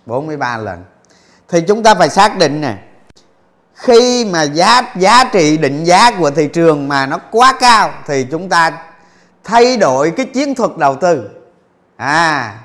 43 0.10 0.58
lần. 0.58 0.84
Thì 1.48 1.62
chúng 1.62 1.84
ta 1.84 1.96
phải 1.96 2.10
xác 2.10 2.38
định 2.38 2.62
nè 2.62 2.78
khi 3.74 4.26
mà 4.26 4.44
giá 4.44 4.82
giá 4.96 5.24
trị 5.24 5.58
định 5.58 5.84
giá 5.84 6.12
của 6.12 6.32
thị 6.32 6.48
trường 6.48 6.88
mà 6.88 7.06
nó 7.06 7.20
quá 7.32 7.54
cao 7.60 7.92
thì 8.08 8.28
chúng 8.32 8.50
ta 8.50 8.72
thay 9.44 9.78
đổi 9.78 10.12
cái 10.12 10.26
chiến 10.26 10.56
thuật 10.56 10.72
đầu 10.78 10.96
tư. 10.96 11.30
À 11.96 12.60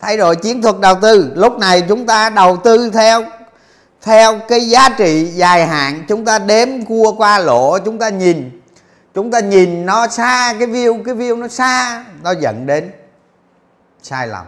thay 0.00 0.16
đổi 0.16 0.36
chiến 0.36 0.62
thuật 0.62 0.80
đầu 0.80 0.94
tư. 1.02 1.32
Lúc 1.34 1.58
này 1.58 1.82
chúng 1.88 2.06
ta 2.06 2.30
đầu 2.30 2.56
tư 2.56 2.90
theo 2.90 3.24
theo 4.02 4.38
cái 4.48 4.68
giá 4.68 4.88
trị 4.88 5.24
dài 5.24 5.66
hạn. 5.66 6.04
Chúng 6.08 6.24
ta 6.24 6.38
đếm 6.38 6.68
cua 6.88 7.12
qua 7.12 7.38
lỗ, 7.38 7.78
chúng 7.78 7.98
ta 7.98 8.08
nhìn. 8.08 8.62
Chúng 9.14 9.30
ta 9.30 9.40
nhìn 9.40 9.86
nó 9.86 10.08
xa, 10.08 10.54
cái 10.58 10.68
view 10.68 11.02
cái 11.04 11.14
view 11.14 11.38
nó 11.38 11.48
xa, 11.48 12.04
nó 12.22 12.30
dẫn 12.30 12.66
đến 12.66 12.92
sai 14.02 14.26
lầm. 14.26 14.46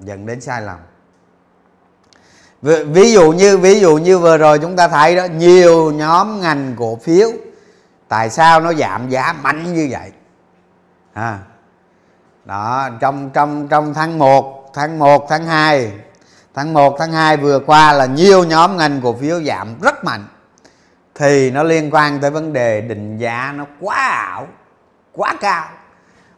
Dẫn 0.00 0.26
đến 0.26 0.40
sai 0.40 0.62
lầm. 0.62 0.78
Ví 2.92 3.12
dụ 3.12 3.32
như, 3.32 3.58
ví 3.58 3.80
dụ 3.80 3.96
như 3.96 4.18
vừa 4.18 4.36
rồi 4.36 4.58
chúng 4.58 4.76
ta 4.76 4.88
thấy 4.88 5.16
đó, 5.16 5.24
nhiều 5.24 5.92
nhóm 5.92 6.40
ngành 6.40 6.74
cổ 6.78 6.98
phiếu 7.02 7.30
tại 8.08 8.30
sao 8.30 8.60
nó 8.60 8.72
giảm 8.72 9.08
giá 9.08 9.32
mạnh 9.42 9.74
như 9.74 9.88
vậy? 9.90 10.12
À, 11.12 11.38
đó 12.44 12.88
trong 13.00 13.30
trong 13.30 13.68
trong 13.68 13.94
tháng 13.94 14.18
1 14.18 14.70
tháng 14.74 14.98
1 14.98 15.26
tháng 15.28 15.46
2 15.46 15.92
tháng 16.54 16.72
1 16.72 16.96
tháng 16.98 17.12
2 17.12 17.36
vừa 17.36 17.60
qua 17.66 17.92
là 17.92 18.06
nhiều 18.06 18.44
nhóm 18.44 18.76
ngành 18.76 19.00
cổ 19.02 19.12
phiếu 19.12 19.42
giảm 19.42 19.80
rất 19.80 20.04
mạnh. 20.04 20.24
Thì 21.14 21.50
nó 21.50 21.62
liên 21.62 21.90
quan 21.94 22.20
tới 22.20 22.30
vấn 22.30 22.52
đề 22.52 22.80
định 22.80 23.18
giá 23.18 23.52
nó 23.56 23.64
quá 23.80 23.96
ảo 23.96 24.46
quá 25.12 25.34
cao. 25.40 25.68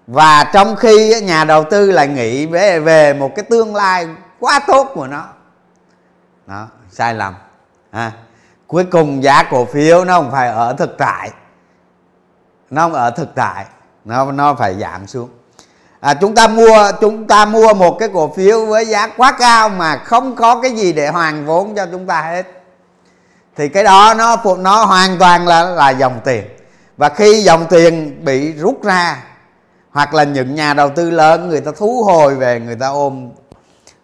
Và 0.07 0.45
trong 0.53 0.77
khi 0.77 1.21
nhà 1.21 1.45
đầu 1.45 1.65
tư 1.65 1.91
lại 1.91 2.09
nghĩ 2.09 2.47
về 2.47 2.81
về 2.81 3.15
một 3.15 3.33
cái 3.37 3.45
tương 3.51 3.77
lai 3.77 4.09
quá 4.41 4.61
tốt 4.67 4.91
của 4.95 5.07
nó. 5.07 5.27
Đó 6.47 6.69
sai 6.91 7.15
lầm. 7.15 7.35
À, 7.91 8.13
cuối 8.67 8.85
cùng 8.85 9.23
giá 9.23 9.43
cổ 9.51 9.65
phiếu 9.65 10.05
nó 10.05 10.21
không 10.21 10.31
phải 10.31 10.49
ở 10.49 10.75
thực 10.79 10.99
tại 10.99 11.31
nó 12.71 12.89
ở 12.93 13.11
thực 13.11 13.35
tại. 13.35 13.65
Nó 14.05 14.33
nó 14.33 14.55
phải 14.55 14.75
giảm 14.81 15.07
xuống. 15.07 15.29
À, 16.01 16.15
chúng 16.15 16.35
ta 16.35 16.49
mua 16.49 16.93
chúng 17.01 17.27
ta 17.27 17.45
mua 17.45 17.75
một 17.75 17.97
cái 17.99 18.09
cổ 18.15 18.33
phiếu 18.37 18.67
với 18.67 18.87
giá 18.87 19.09
quá 19.17 19.33
cao 19.39 19.69
mà 19.69 19.97
không 19.97 20.37
có 20.37 20.61
cái 20.61 20.71
gì 20.71 20.93
để 20.93 21.09
hoàn 21.09 21.47
vốn 21.47 21.75
cho 21.75 21.87
chúng 21.87 22.07
ta 22.07 22.23
hết. 22.23 22.47
Thì 23.57 23.69
cái 23.69 23.85
đó 23.85 24.15
nó 24.19 24.37
nó 24.59 24.85
hoàn 24.85 25.19
toàn 25.19 25.49
là 25.49 25.63
là 25.65 25.91
dòng 25.91 26.21
tiền. 26.25 26.45
Và 26.97 27.09
khi 27.09 27.43
dòng 27.43 27.67
tiền 27.71 28.25
bị 28.25 28.53
rút 28.53 28.85
ra 28.85 29.25
hoặc 29.91 30.15
là 30.15 30.25
những 30.25 30.55
nhà 30.55 30.75
đầu 30.75 30.91
tư 30.91 31.11
lớn 31.11 31.49
người 31.49 31.61
ta 31.61 31.71
thu 31.77 32.03
hồi 32.05 32.35
về 32.35 32.61
người 32.61 32.77
ta 32.77 32.89
ôm 32.89 33.31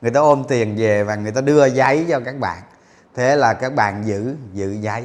người 0.02 0.11
ta 0.11 0.21
ôm 0.21 0.44
tiền 0.49 0.76
về 0.76 1.02
và 1.04 1.14
người 1.14 1.33
ta 1.33 1.40
đưa 1.40 1.66
giấy 1.66 2.06
cho 2.09 2.21
các 2.25 2.38
bạn. 2.38 2.59
Thế 3.16 3.37
là 3.37 3.54
các 3.54 3.75
bạn 3.75 4.02
giữ 4.06 4.35
giữ 4.52 4.73
giấy. 4.73 5.04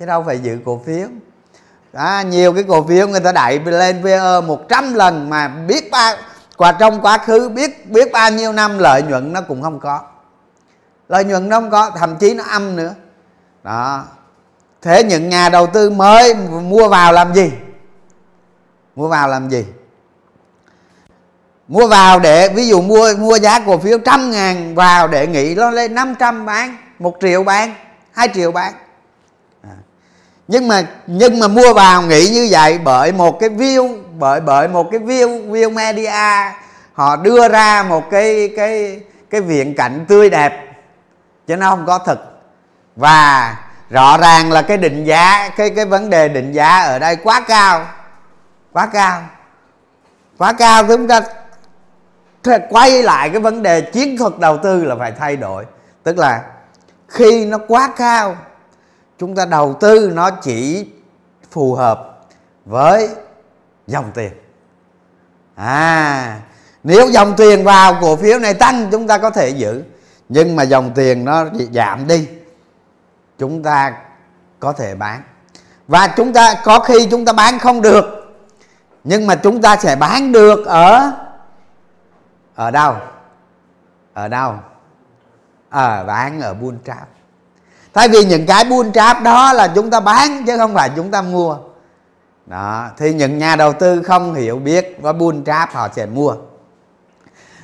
Chứ 0.00 0.06
đâu 0.06 0.22
phải 0.26 0.38
giữ 0.38 0.58
cổ 0.64 0.80
phiếu 0.86 1.08
đó, 1.92 2.22
nhiều 2.26 2.52
cái 2.52 2.62
cổ 2.68 2.86
phiếu 2.88 3.08
người 3.08 3.20
ta 3.20 3.32
đẩy 3.32 3.60
lên 3.64 4.02
PE 4.04 4.40
100 4.40 4.94
lần 4.94 5.30
mà 5.30 5.48
biết 5.48 5.90
bao 5.90 6.16
qua 6.56 6.72
trong 6.72 7.00
quá 7.00 7.18
khứ 7.18 7.48
biết 7.48 7.90
biết 7.90 8.12
bao 8.12 8.30
nhiêu 8.30 8.52
năm 8.52 8.78
lợi 8.78 9.02
nhuận 9.02 9.32
nó 9.32 9.40
cũng 9.40 9.62
không 9.62 9.80
có. 9.80 10.00
Lợi 11.08 11.24
nhuận 11.24 11.48
nó 11.48 11.60
không 11.60 11.70
có 11.70 11.90
thậm 11.90 12.16
chí 12.16 12.34
nó 12.34 12.44
âm 12.44 12.76
nữa. 12.76 12.94
Đó. 13.62 14.04
Thế 14.82 15.04
những 15.04 15.28
nhà 15.28 15.48
đầu 15.48 15.66
tư 15.66 15.90
mới 15.90 16.34
mua 16.62 16.88
vào 16.88 17.12
làm 17.12 17.34
gì? 17.34 17.52
Mua 18.96 19.08
vào 19.08 19.28
làm 19.28 19.50
gì? 19.50 19.64
Mua 21.68 21.86
vào 21.86 22.20
để 22.20 22.48
ví 22.48 22.68
dụ 22.68 22.82
mua 22.82 23.14
mua 23.18 23.38
giá 23.38 23.60
cổ 23.66 23.78
phiếu 23.78 23.98
trăm 23.98 24.30
ngàn 24.30 24.74
vào 24.74 25.08
để 25.08 25.26
nghĩ 25.26 25.54
nó 25.54 25.70
lên 25.70 25.94
500 25.94 26.46
bán 26.46 26.76
một 26.98 27.16
triệu 27.20 27.44
bán 27.44 27.74
hai 28.12 28.28
triệu 28.34 28.52
bán 28.52 28.72
nhưng 30.52 30.68
mà 30.68 30.82
nhưng 31.06 31.40
mà 31.40 31.48
mua 31.48 31.74
vào 31.74 32.02
nghĩ 32.02 32.28
như 32.28 32.48
vậy 32.50 32.78
bởi 32.84 33.12
một 33.12 33.40
cái 33.40 33.48
view, 33.50 33.98
bởi 34.18 34.40
bởi 34.40 34.68
một 34.68 34.90
cái 34.90 35.00
view 35.00 35.50
view 35.50 35.72
media. 35.72 36.52
Họ 36.92 37.16
đưa 37.16 37.48
ra 37.48 37.82
một 37.82 38.10
cái 38.10 38.52
cái 38.56 39.00
cái 39.30 39.40
viễn 39.40 39.74
cảnh 39.74 40.04
tươi 40.08 40.30
đẹp. 40.30 40.74
Chứ 41.46 41.56
nó 41.56 41.70
không 41.70 41.86
có 41.86 41.98
thực. 41.98 42.18
Và 42.96 43.56
rõ 43.90 44.18
ràng 44.18 44.52
là 44.52 44.62
cái 44.62 44.76
định 44.76 45.04
giá, 45.04 45.48
cái 45.56 45.70
cái 45.70 45.84
vấn 45.84 46.10
đề 46.10 46.28
định 46.28 46.52
giá 46.52 46.80
ở 46.80 46.98
đây 46.98 47.16
quá 47.16 47.40
cao. 47.40 47.86
Quá 48.72 48.86
cao. 48.86 49.22
Quá 50.38 50.52
cao 50.52 50.84
chúng 50.88 51.08
ta 51.08 51.20
quay 52.70 53.02
lại 53.02 53.30
cái 53.30 53.40
vấn 53.40 53.62
đề 53.62 53.80
chiến 53.80 54.16
thuật 54.16 54.38
đầu 54.38 54.58
tư 54.58 54.84
là 54.84 54.94
phải 54.98 55.12
thay 55.18 55.36
đổi. 55.36 55.64
Tức 56.02 56.18
là 56.18 56.42
khi 57.08 57.44
nó 57.44 57.58
quá 57.68 57.88
cao 57.96 58.36
chúng 59.22 59.34
ta 59.34 59.44
đầu 59.44 59.74
tư 59.80 60.10
nó 60.14 60.30
chỉ 60.30 60.86
phù 61.50 61.74
hợp 61.74 62.20
với 62.64 63.08
dòng 63.86 64.10
tiền. 64.14 64.32
À 65.54 66.40
nếu 66.84 67.08
dòng 67.08 67.34
tiền 67.36 67.64
vào 67.64 67.98
cổ 68.00 68.16
phiếu 68.16 68.38
này 68.38 68.54
tăng 68.54 68.88
chúng 68.90 69.06
ta 69.06 69.18
có 69.18 69.30
thể 69.30 69.48
giữ. 69.48 69.82
Nhưng 70.28 70.56
mà 70.56 70.62
dòng 70.62 70.92
tiền 70.94 71.24
nó 71.24 71.44
giảm 71.72 72.06
đi 72.06 72.28
chúng 73.38 73.62
ta 73.62 73.94
có 74.60 74.72
thể 74.72 74.94
bán. 74.94 75.22
Và 75.88 76.08
chúng 76.16 76.32
ta 76.32 76.54
có 76.64 76.80
khi 76.80 77.08
chúng 77.10 77.24
ta 77.24 77.32
bán 77.32 77.58
không 77.58 77.82
được 77.82 78.04
nhưng 79.04 79.26
mà 79.26 79.34
chúng 79.34 79.62
ta 79.62 79.76
sẽ 79.76 79.96
bán 79.96 80.32
được 80.32 80.66
ở 80.66 81.12
ở 82.54 82.70
đâu? 82.70 82.96
Ở 84.14 84.28
đâu? 84.28 84.54
Ở 85.70 86.00
à, 86.00 86.04
bán 86.04 86.40
ở 86.40 86.54
buôn 86.54 86.78
trap 86.84 87.08
thay 87.94 88.08
vì 88.08 88.24
những 88.24 88.46
cái 88.46 88.64
buôn 88.64 88.92
trap 88.92 89.22
đó 89.22 89.52
là 89.52 89.68
chúng 89.68 89.90
ta 89.90 90.00
bán 90.00 90.44
chứ 90.46 90.58
không 90.58 90.74
phải 90.74 90.90
chúng 90.96 91.10
ta 91.10 91.22
mua. 91.22 91.56
Đó, 92.46 92.88
thì 92.98 93.14
những 93.14 93.38
nhà 93.38 93.56
đầu 93.56 93.72
tư 93.72 94.02
không 94.02 94.34
hiểu 94.34 94.58
biết 94.58 94.96
và 95.00 95.12
buôn 95.12 95.44
trap 95.44 95.74
họ 95.74 95.88
sẽ 95.96 96.06
mua. 96.06 96.34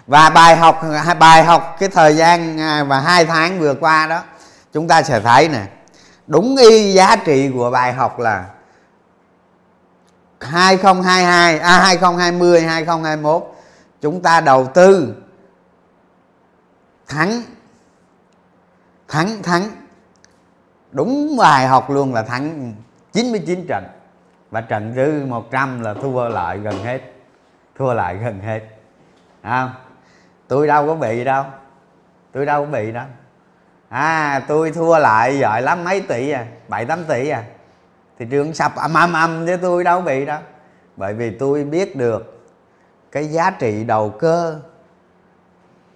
Và 0.07 0.31
bài 0.31 0.57
học 0.57 0.81
bài 1.19 1.45
học 1.45 1.77
cái 1.79 1.89
thời 1.89 2.17
gian 2.17 2.61
à, 2.61 2.85
và 2.85 3.01
hai 3.01 3.25
tháng 3.25 3.61
vừa 3.61 3.75
qua 3.75 4.07
đó, 4.07 4.23
chúng 4.73 4.89
ta 4.89 5.03
sẽ 5.03 5.21
thấy 5.21 5.49
nè, 5.49 5.67
đúng 6.27 6.57
y 6.57 6.93
giá 6.93 7.17
trị 7.17 7.51
của 7.55 7.71
bài 7.71 7.93
học 7.93 8.19
là 8.19 8.45
2022 10.41 11.59
à 11.59 11.79
2020 11.79 12.63
2021 12.63 13.55
chúng 14.01 14.23
ta 14.23 14.41
đầu 14.41 14.67
tư 14.67 15.15
thắng 17.09 17.43
thắng 19.09 19.43
thắng 19.43 19.71
đúng 20.99 21.37
bài 21.37 21.67
học 21.67 21.91
luôn 21.91 22.15
là 22.15 22.23
thắng 22.23 22.75
99 23.13 23.67
trận. 23.69 23.85
Và 24.51 24.61
trận 24.61 24.93
thứ 24.97 25.27
100 25.27 25.81
là 25.81 25.95
thua 25.95 26.29
lại 26.29 26.59
gần 26.59 26.85
hết. 26.85 27.01
Thua 27.77 27.95
lại 27.95 28.17
gần 28.17 28.41
hết. 28.41 28.61
À, 29.43 29.75
tôi 30.49 30.67
đâu 30.67 30.87
có 30.87 30.95
bị 30.95 31.25
đâu. 31.25 31.45
Tôi 32.33 32.47
đâu 32.47 32.65
có 32.65 32.71
bị 32.71 32.93
đâu. 32.93 33.07
À 33.89 34.45
tôi 34.49 34.71
thua 34.71 34.99
lại 34.99 35.39
giỏi 35.39 35.63
lắm 35.63 35.85
mấy 35.85 36.01
tỷ 36.01 36.31
à? 36.31 36.47
Bảy 36.69 36.85
tám 36.85 37.05
tỷ 37.05 37.29
à? 37.29 37.45
Thị 38.19 38.27
trường 38.31 38.55
sập 38.55 38.77
âm 38.77 38.95
âm 38.95 39.13
âm 39.13 39.47
chứ 39.47 39.57
tôi 39.63 39.85
đâu 39.85 40.01
bị 40.01 40.25
đâu. 40.25 40.41
Bởi 40.97 41.15
vì 41.15 41.31
tôi 41.31 41.65
biết 41.65 41.97
được 41.97 42.49
cái 43.13 43.27
giá 43.27 43.51
trị 43.51 43.85
đầu 43.85 44.11
cơ. 44.11 44.61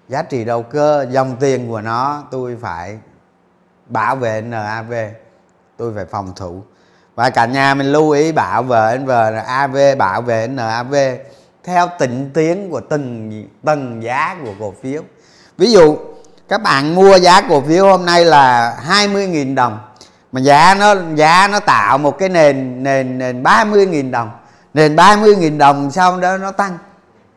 Giá 0.08 0.22
trị 0.22 0.44
đầu 0.44 0.62
cơ 0.62 1.06
dòng 1.10 1.36
tiền 1.40 1.68
của 1.68 1.80
nó 1.80 2.22
tôi 2.30 2.56
phải 2.60 2.98
bảo 3.86 4.16
vệ 4.16 4.40
NAV 4.40 4.92
tôi 5.76 5.92
phải 5.94 6.04
phòng 6.04 6.32
thủ. 6.36 6.62
Và 7.14 7.30
cả 7.30 7.46
nhà 7.46 7.74
mình 7.74 7.92
lưu 7.92 8.10
ý 8.10 8.32
bảo 8.32 8.62
vệ 8.62 8.98
NV 8.98 9.10
AV 9.46 9.76
bảo 9.98 10.22
vệ 10.22 10.46
NAV 10.46 10.94
theo 11.64 11.88
tịnh 11.98 12.30
tiến 12.34 12.70
của 12.70 12.80
từng 12.80 13.30
từng 13.64 14.02
giá 14.02 14.36
của 14.44 14.52
cổ 14.60 14.74
phiếu. 14.82 15.02
Ví 15.58 15.72
dụ, 15.72 15.96
các 16.48 16.62
bạn 16.62 16.94
mua 16.94 17.16
giá 17.16 17.40
cổ 17.48 17.60
phiếu 17.60 17.86
hôm 17.86 18.06
nay 18.06 18.24
là 18.24 18.76
20.000 18.88 19.54
đồng, 19.54 19.78
mà 20.32 20.40
giá 20.40 20.74
nó 20.74 20.94
giá 21.14 21.48
nó 21.48 21.60
tạo 21.60 21.98
một 21.98 22.18
cái 22.18 22.28
nền 22.28 22.82
nền 22.82 23.18
nền 23.18 23.42
30.000 23.42 24.10
đồng. 24.10 24.30
Nền 24.74 24.96
30.000 24.96 25.58
đồng 25.58 25.90
sau 25.90 26.20
đó 26.20 26.38
nó 26.38 26.50
tăng. 26.50 26.78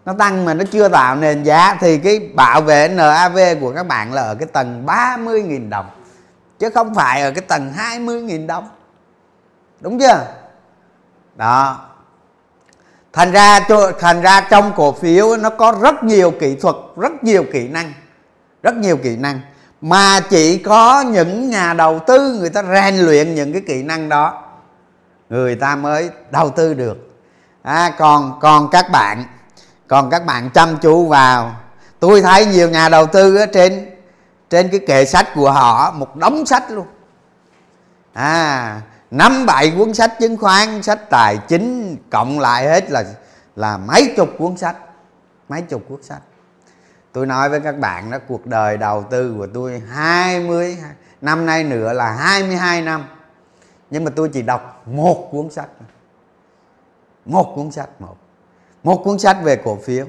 Nó 0.05 0.13
tăng 0.13 0.45
mà 0.45 0.53
nó 0.53 0.63
chưa 0.71 0.89
tạo 0.89 1.15
nền 1.15 1.43
giá 1.43 1.77
thì 1.79 1.97
cái 1.97 2.19
bảo 2.19 2.61
vệ 2.61 2.87
NAV 2.87 3.39
của 3.61 3.71
các 3.71 3.87
bạn 3.87 4.13
là 4.13 4.21
ở 4.21 4.35
cái 4.35 4.47
tầng 4.53 4.85
30.000 4.85 5.69
đồng 5.69 5.85
chứ 6.59 6.69
không 6.69 6.95
phải 6.95 7.21
ở 7.21 7.31
cái 7.31 7.41
tầng 7.41 7.73
20.000 7.77 8.47
đồng. 8.47 8.69
Đúng 9.79 9.99
chưa? 9.99 10.25
Đó. 11.35 11.79
Thành 13.13 13.31
ra 13.31 13.59
thành 13.99 14.21
ra 14.21 14.41
trong 14.49 14.73
cổ 14.75 14.91
phiếu 14.91 15.37
nó 15.37 15.49
có 15.49 15.77
rất 15.81 16.03
nhiều 16.03 16.31
kỹ 16.39 16.55
thuật 16.55 16.75
rất 16.97 17.23
nhiều 17.23 17.45
kỹ 17.53 17.67
năng 17.67 17.93
rất 18.63 18.75
nhiều 18.75 18.97
kỹ 18.97 19.15
năng. 19.15 19.39
Mà 19.81 20.19
chỉ 20.29 20.57
có 20.57 21.01
những 21.01 21.49
nhà 21.49 21.73
đầu 21.73 21.99
tư 22.07 22.37
người 22.39 22.49
ta 22.49 22.63
rèn 22.63 22.95
luyện 22.95 23.35
những 23.35 23.53
cái 23.53 23.61
kỹ 23.67 23.83
năng 23.83 24.09
đó 24.09 24.43
người 25.29 25.55
ta 25.55 25.75
mới 25.75 26.09
đầu 26.31 26.49
tư 26.49 26.73
được. 26.73 26.97
À, 27.61 27.93
còn 27.97 28.39
còn 28.41 28.69
các 28.69 28.91
bạn 28.91 29.23
còn 29.87 30.09
các 30.09 30.25
bạn 30.25 30.49
chăm 30.49 30.77
chú 30.81 31.07
vào. 31.07 31.55
Tôi 31.99 32.21
thấy 32.21 32.45
nhiều 32.45 32.69
nhà 32.69 32.89
đầu 32.89 33.05
tư 33.05 33.37
ở 33.37 33.45
trên 33.45 33.94
trên 34.49 34.69
cái 34.69 34.79
kệ 34.87 35.05
sách 35.05 35.27
của 35.35 35.51
họ, 35.51 35.91
một 35.91 36.15
đống 36.15 36.45
sách 36.45 36.71
luôn. 36.71 36.87
À 38.13 38.81
năm 39.11 39.45
bảy 39.45 39.73
cuốn 39.77 39.93
sách 39.93 40.13
chứng 40.19 40.37
khoán, 40.37 40.83
sách 40.83 41.09
tài 41.09 41.37
chính, 41.47 41.97
cộng 42.09 42.39
lại 42.39 42.67
hết 42.67 42.91
là 42.91 43.03
là 43.55 43.77
mấy 43.77 44.13
chục 44.17 44.29
cuốn 44.37 44.57
sách, 44.57 44.75
mấy 45.49 45.61
chục 45.61 45.83
cuốn 45.89 46.03
sách. 46.03 46.21
Tôi 47.11 47.25
nói 47.25 47.49
với 47.49 47.59
các 47.59 47.79
bạn 47.79 48.11
đó, 48.11 48.17
cuộc 48.27 48.45
đời 48.45 48.77
đầu 48.77 49.03
tư 49.03 49.35
của 49.37 49.47
tôi 49.53 49.81
20 49.89 50.77
năm 51.21 51.45
nay 51.45 51.63
nữa 51.63 51.93
là 51.93 52.11
22 52.11 52.81
năm. 52.81 53.05
Nhưng 53.89 54.03
mà 54.03 54.11
tôi 54.15 54.29
chỉ 54.29 54.41
đọc 54.41 54.83
một 54.85 55.27
cuốn 55.31 55.49
sách 55.49 55.69
một 57.25 57.53
cuốn 57.55 57.71
sách 57.71 57.89
một. 57.99 58.15
Một 58.83 59.01
cuốn 59.03 59.19
sách 59.19 59.37
về 59.43 59.55
cổ 59.55 59.77
phiếu. 59.83 60.05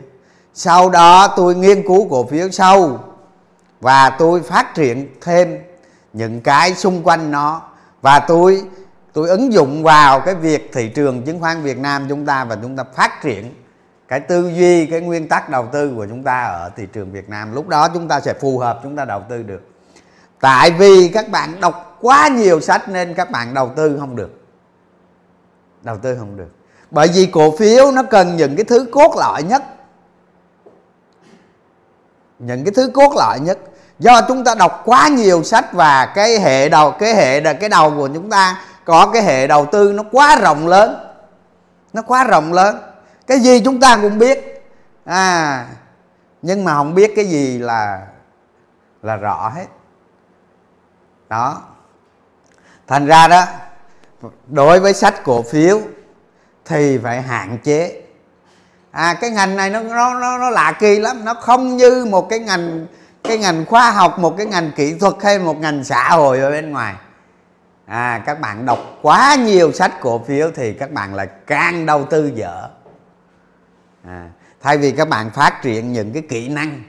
Sau 0.55 0.91
đó 0.91 1.29
tôi 1.37 1.55
nghiên 1.55 1.87
cứu 1.87 2.09
cổ 2.11 2.27
phiếu 2.27 2.51
sâu 2.51 3.01
và 3.81 4.11
tôi 4.11 4.43
phát 4.43 4.75
triển 4.75 5.09
thêm 5.21 5.59
những 6.13 6.41
cái 6.41 6.75
xung 6.75 7.03
quanh 7.03 7.31
nó. 7.31 7.63
Và 8.03 8.19
tôi 8.19 8.65
tôi 9.13 9.29
ứng 9.29 9.53
dụng 9.53 9.83
vào 9.83 10.21
cái 10.21 10.35
việc 10.35 10.71
thị 10.73 10.89
trường 10.89 11.23
chứng 11.23 11.41
khoán 11.41 11.63
Việt 11.63 11.79
Nam 11.79 12.07
chúng 12.09 12.27
ta 12.27 12.45
và 12.45 12.57
chúng 12.63 12.77
ta 12.77 12.85
phát 12.95 13.23
triển 13.23 13.55
cái 14.09 14.21
tư 14.21 14.51
duy, 14.55 14.87
cái 14.87 15.01
nguyên 15.01 15.29
tắc 15.29 15.51
đầu 15.51 15.67
tư 15.73 15.93
của 15.97 16.07
chúng 16.07 16.23
ta 16.23 16.45
ở 16.45 16.71
thị 16.77 16.87
trường 16.93 17.13
Việt 17.13 17.29
Nam. 17.29 17.55
Lúc 17.55 17.69
đó 17.69 17.89
chúng 17.95 18.09
ta 18.09 18.21
sẽ 18.21 18.35
phù 18.35 18.59
hợp, 18.59 18.81
chúng 18.83 18.97
ta 18.97 19.05
đầu 19.05 19.23
tư 19.29 19.43
được. 19.43 19.63
Tại 20.41 20.71
vì 20.71 21.09
các 21.09 21.31
bạn 21.31 21.61
đọc 21.61 21.99
quá 22.01 22.29
nhiều 22.29 22.61
sách 22.61 22.89
nên 22.89 23.15
các 23.15 23.31
bạn 23.31 23.55
đầu 23.55 23.73
tư 23.77 23.97
không 24.01 24.17
được. 24.17 24.41
Đầu 25.83 25.97
tư 25.97 26.17
không 26.19 26.37
được. 26.37 26.51
Bởi 26.91 27.09
vì 27.15 27.27
cổ 27.27 27.57
phiếu 27.57 27.93
nó 27.93 28.03
cần 28.03 28.37
những 28.37 28.57
cái 28.57 28.65
thứ 28.65 28.87
cốt 28.93 29.17
lõi 29.19 29.43
nhất 29.43 29.63
những 32.39 32.65
cái 32.65 32.73
thứ 32.77 32.91
cốt 32.95 33.13
lõi 33.17 33.41
nhất. 33.41 33.59
Do 33.99 34.21
chúng 34.29 34.45
ta 34.45 34.55
đọc 34.55 34.83
quá 34.85 35.09
nhiều 35.09 35.43
sách 35.43 35.73
và 35.73 36.07
cái 36.07 36.41
hệ 36.41 36.69
đầu, 36.69 36.91
cái 36.91 37.15
hệ 37.15 37.41
là 37.41 37.53
cái 37.53 37.69
đầu 37.69 37.95
của 37.97 38.09
chúng 38.15 38.31
ta 38.31 38.63
có 38.85 39.11
cái 39.13 39.23
hệ 39.23 39.47
đầu 39.47 39.67
tư 39.67 39.93
nó 39.93 40.03
quá 40.13 40.37
rộng 40.37 40.69
lớn. 40.69 40.97
Nó 41.93 42.03
quá 42.03 42.25
rộng 42.25 42.53
lớn. 42.53 42.79
Cái 43.27 43.41
gì 43.41 43.61
chúng 43.65 43.81
ta 43.81 43.99
cũng 44.03 44.19
biết. 44.19 44.69
À 45.05 45.67
nhưng 46.43 46.65
mà 46.65 46.75
không 46.75 46.95
biết 46.95 47.13
cái 47.17 47.25
gì 47.25 47.59
là 47.59 48.07
là 49.03 49.17
rõ 49.17 49.49
hết. 49.49 49.67
Đó. 51.29 51.63
Thành 52.87 53.07
ra 53.07 53.29
đó, 53.29 53.45
đối 54.47 54.81
với 54.81 54.95
sách 54.95 55.25
cổ 55.25 55.43
phiếu 55.43 55.81
thì 56.65 56.99
phải 56.99 57.23
hạn 57.23 57.59
chế 57.65 58.03
à 58.97 59.15
cái 59.15 59.31
ngành 59.31 59.57
này 59.57 59.71
nó 59.71 59.83
nó 59.83 60.15
nó, 60.15 60.39
nó 60.39 60.51
lạ 60.51 60.73
kỳ 60.79 60.99
lắm. 60.99 61.25
Nó 61.25 61.35
không 61.35 61.77
như 61.77 62.05
một 62.11 62.29
cái 62.29 62.39
ngành 62.39 62.87
cái 63.25 63.39
ngành 63.39 63.65
khoa 63.67 63.91
học 63.91 64.19
một 64.19 64.35
cái 64.37 64.47
ngành 64.47 64.73
kỹ 64.77 64.99
thuật 64.99 65.15
hay 65.23 65.39
một 65.39 65.57
ngành 65.61 65.85
xã 65.85 66.09
hội 66.09 66.41
ở 66.41 66.51
bên 66.51 66.71
ngoài. 66.71 66.95
À 67.87 68.23
các 68.27 68.41
bạn 68.41 68.67
đọc 68.67 68.79
quá 69.03 69.35
nhiều 69.35 69.73
sách 69.73 70.01
cổ 70.01 70.25
phiếu 70.29 70.51
thì 70.55 70.73
các 70.73 70.93
bạn 70.93 71.15
lại 71.15 71.29
càng 71.47 71.87
đầu 71.87 72.05
tư 72.05 72.33
dở. 72.35 72.69
À, 74.05 74.29
thay 74.63 74.79
vì 74.79 74.93
các 74.93 75.09
bạn 75.09 75.31
phát 75.31 75.63
triển 75.63 75.93
những 75.93 76.13
cái 76.13 76.23
kỹ 76.29 76.49
năng. 76.49 76.83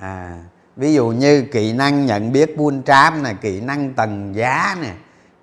À, 0.00 0.38
ví 0.76 0.94
dụ 0.94 1.08
như 1.08 1.44
kỹ 1.52 1.72
năng 1.72 2.06
nhận 2.06 2.32
biết 2.32 2.56
buôn 2.56 2.82
trám 2.82 3.22
này 3.22 3.34
kỹ 3.40 3.60
năng 3.60 3.92
tầng 3.92 4.34
giá 4.34 4.76
nè 4.82 4.92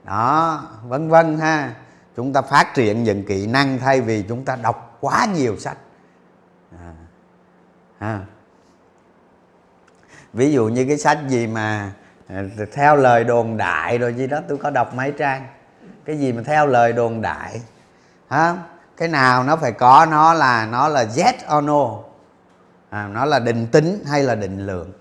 đó 0.04 0.62
vân 0.88 1.10
vân 1.10 1.40
ha. 1.40 1.72
Chúng 2.16 2.34
ta 2.34 2.42
phát 2.42 2.74
triển 2.74 3.04
những 3.04 3.24
kỹ 3.26 3.48
năng 3.48 3.80
thay 3.80 4.02
vì 4.02 4.24
chúng 4.30 4.46
ta 4.46 4.56
đọc 4.56 4.87
quá 5.00 5.26
nhiều 5.26 5.58
sách. 5.58 5.78
À, 6.80 6.94
à. 8.00 8.20
ví 10.34 10.52
dụ 10.52 10.68
như 10.68 10.86
cái 10.88 10.98
sách 10.98 11.20
gì 11.28 11.48
mà 11.48 11.92
à, 12.28 12.44
theo 12.74 12.96
lời 12.96 13.24
đồn 13.24 13.58
đại 13.58 13.98
rồi 13.98 14.14
gì 14.14 14.28
đó 14.28 14.40
tôi 14.48 14.58
có 14.58 14.70
đọc 14.70 14.94
mấy 14.94 15.12
trang. 15.12 15.48
Cái 16.06 16.20
gì 16.20 16.34
mà 16.34 16.44
theo 16.46 16.68
lời 16.68 16.94
đồn 16.94 17.22
đại 17.22 17.62
ha 18.30 18.56
cái 18.98 19.08
nào 19.08 19.44
nó 19.44 19.56
phải 19.56 19.72
có 19.72 20.08
nó 20.12 20.34
là 20.34 20.66
nó 20.66 20.88
là 20.88 21.00
yes 21.02 21.36
or 21.58 21.64
no. 21.64 22.00
À, 22.90 23.08
nó 23.08 23.26
là 23.26 23.40
định 23.40 23.68
tính 23.72 24.04
hay 24.08 24.24
là 24.24 24.36
định 24.36 24.66
lượng? 24.66 24.92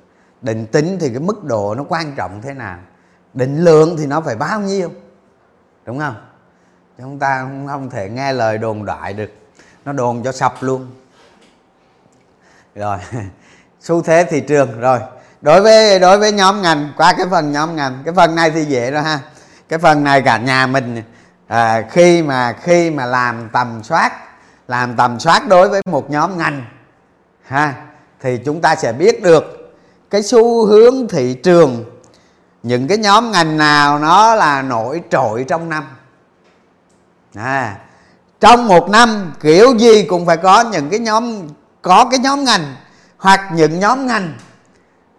Định 0.43 0.67
tính 0.67 0.97
thì 1.01 1.11
cái 1.11 1.21
mức 1.21 1.45
độ 1.45 1.75
nó 1.75 1.85
quan 1.89 2.13
trọng 2.17 2.43
thế 2.43 2.55
nào? 2.55 2.79
Định 3.35 3.65
lượng 3.65 3.97
thì 3.99 4.07
nó 4.07 4.21
phải 4.21 4.37
bao 4.37 4.61
nhiêu? 4.61 4.91
Đúng 5.85 5.99
không? 5.99 6.15
Chúng 6.99 7.19
ta 7.19 7.49
không 7.67 7.91
thể 7.91 8.09
nghe 8.09 8.33
lời 8.33 8.59
đồn 8.59 8.85
đại 8.85 9.13
được 9.13 9.31
nó 9.87 9.93
đồn 9.93 10.23
cho 10.23 10.33
sập 10.33 10.63
luôn. 10.63 10.87
Rồi 12.75 12.99
xu 13.81 14.03
thế 14.03 14.25
thị 14.31 14.41
trường. 14.41 14.81
Rồi 14.81 15.01
đối 15.41 15.61
với 15.61 15.99
đối 15.99 16.19
với 16.19 16.33
nhóm 16.33 16.63
ngành 16.63 16.93
qua 16.97 17.15
cái 17.19 17.27
phần 17.31 17.53
nhóm 17.53 17.77
ngành 17.77 18.03
cái 18.05 18.15
phần 18.15 18.35
này 18.35 18.51
thì 18.51 18.65
dễ 18.65 18.91
rồi 18.91 19.03
ha. 19.03 19.21
Cái 19.69 19.79
phần 19.79 20.05
này 20.05 20.23
cả 20.23 20.39
nhà 20.39 20.67
mình 20.67 21.03
à, 21.47 21.85
khi 21.91 22.23
mà 22.23 22.53
khi 22.63 22.91
mà 22.91 23.07
làm 23.07 23.49
tầm 23.53 23.83
soát 23.83 24.13
làm 24.69 24.97
tầm 24.97 25.21
soát 25.21 25.49
đối 25.49 25.69
với 25.69 25.83
một 25.87 26.11
nhóm 26.11 26.39
ngành 26.39 26.65
ha 27.43 27.75
thì 28.21 28.39
chúng 28.45 28.61
ta 28.61 28.77
sẽ 28.77 28.93
biết 28.93 29.23
được 29.23 29.75
cái 30.11 30.23
xu 30.23 30.67
hướng 30.67 31.09
thị 31.09 31.35
trường 31.35 31.85
những 32.63 32.89
cái 32.89 32.99
nhóm 32.99 33.31
ngành 33.31 33.59
nào 33.59 33.99
nó 33.99 34.35
là 34.35 34.63
nổi 34.63 35.03
trội 35.11 35.45
trong 35.49 35.69
năm. 35.69 35.85
À, 37.35 37.77
trong 38.41 38.69
một 38.69 38.89
năm 38.89 39.33
kiểu 39.41 39.75
gì 39.79 40.03
cũng 40.03 40.27
phải 40.27 40.37
có 40.37 40.65
những 40.73 40.91
cái 40.91 41.01
nhóm 41.01 41.49
có 41.83 42.05
cái 42.11 42.19
nhóm 42.19 42.45
ngành 42.45 42.75
hoặc 43.19 43.41
những 43.55 43.81
nhóm 43.81 44.07
ngành. 44.07 44.35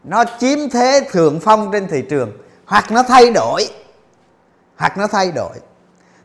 Nó 0.03 0.23
chiếm 0.39 0.69
thế 0.69 1.07
thượng 1.11 1.39
phong 1.39 1.71
trên 1.71 1.87
thị 1.87 2.03
trường 2.09 2.31
hoặc 2.65 2.91
nó 2.91 3.03
thay 3.03 3.31
đổi 3.31 3.69
hoặc 4.77 4.97
nó 4.97 5.07
thay 5.07 5.31
đổi. 5.31 5.55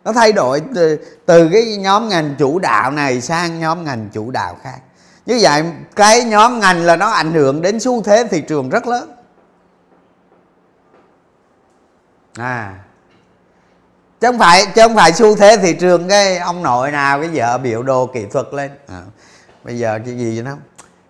Nó 0.04 0.12
thay 0.12 0.32
đổi 0.32 0.62
từ, 0.74 0.98
từ 1.26 1.48
cái 1.52 1.76
nhóm 1.76 2.08
ngành 2.08 2.34
chủ 2.38 2.58
đạo 2.58 2.90
này 2.90 3.20
sang 3.20 3.60
nhóm 3.60 3.84
ngành 3.84 4.08
chủ 4.12 4.30
đạo 4.30 4.56
khác. 4.62 4.78
Như 5.26 5.38
vậy 5.42 5.64
cái 5.96 6.24
nhóm 6.24 6.60
ngành 6.60 6.84
là 6.84 6.96
nó 6.96 7.10
ảnh 7.10 7.32
hưởng 7.32 7.62
đến 7.62 7.80
xu 7.80 8.02
thế 8.02 8.28
thị 8.30 8.42
trường 8.48 8.68
rất 8.68 8.86
lớn. 8.86 9.10
À 12.38 12.74
chứ 14.22 14.28
không 14.28 14.38
phải 14.38 14.66
chứ 14.74 14.82
không 14.82 14.94
phải 14.94 15.12
xu 15.12 15.36
thế 15.36 15.56
thị 15.56 15.72
trường 15.72 16.08
cái 16.08 16.38
ông 16.38 16.62
nội 16.62 16.90
nào 16.90 17.20
cái 17.20 17.30
vợ 17.32 17.58
biểu 17.58 17.82
đồ 17.82 18.06
kỹ 18.06 18.26
thuật 18.30 18.46
lên. 18.52 18.70
À, 18.88 19.02
bây 19.64 19.78
giờ 19.78 19.98
cái 20.06 20.14
gì 20.16 20.42
đó? 20.42 20.56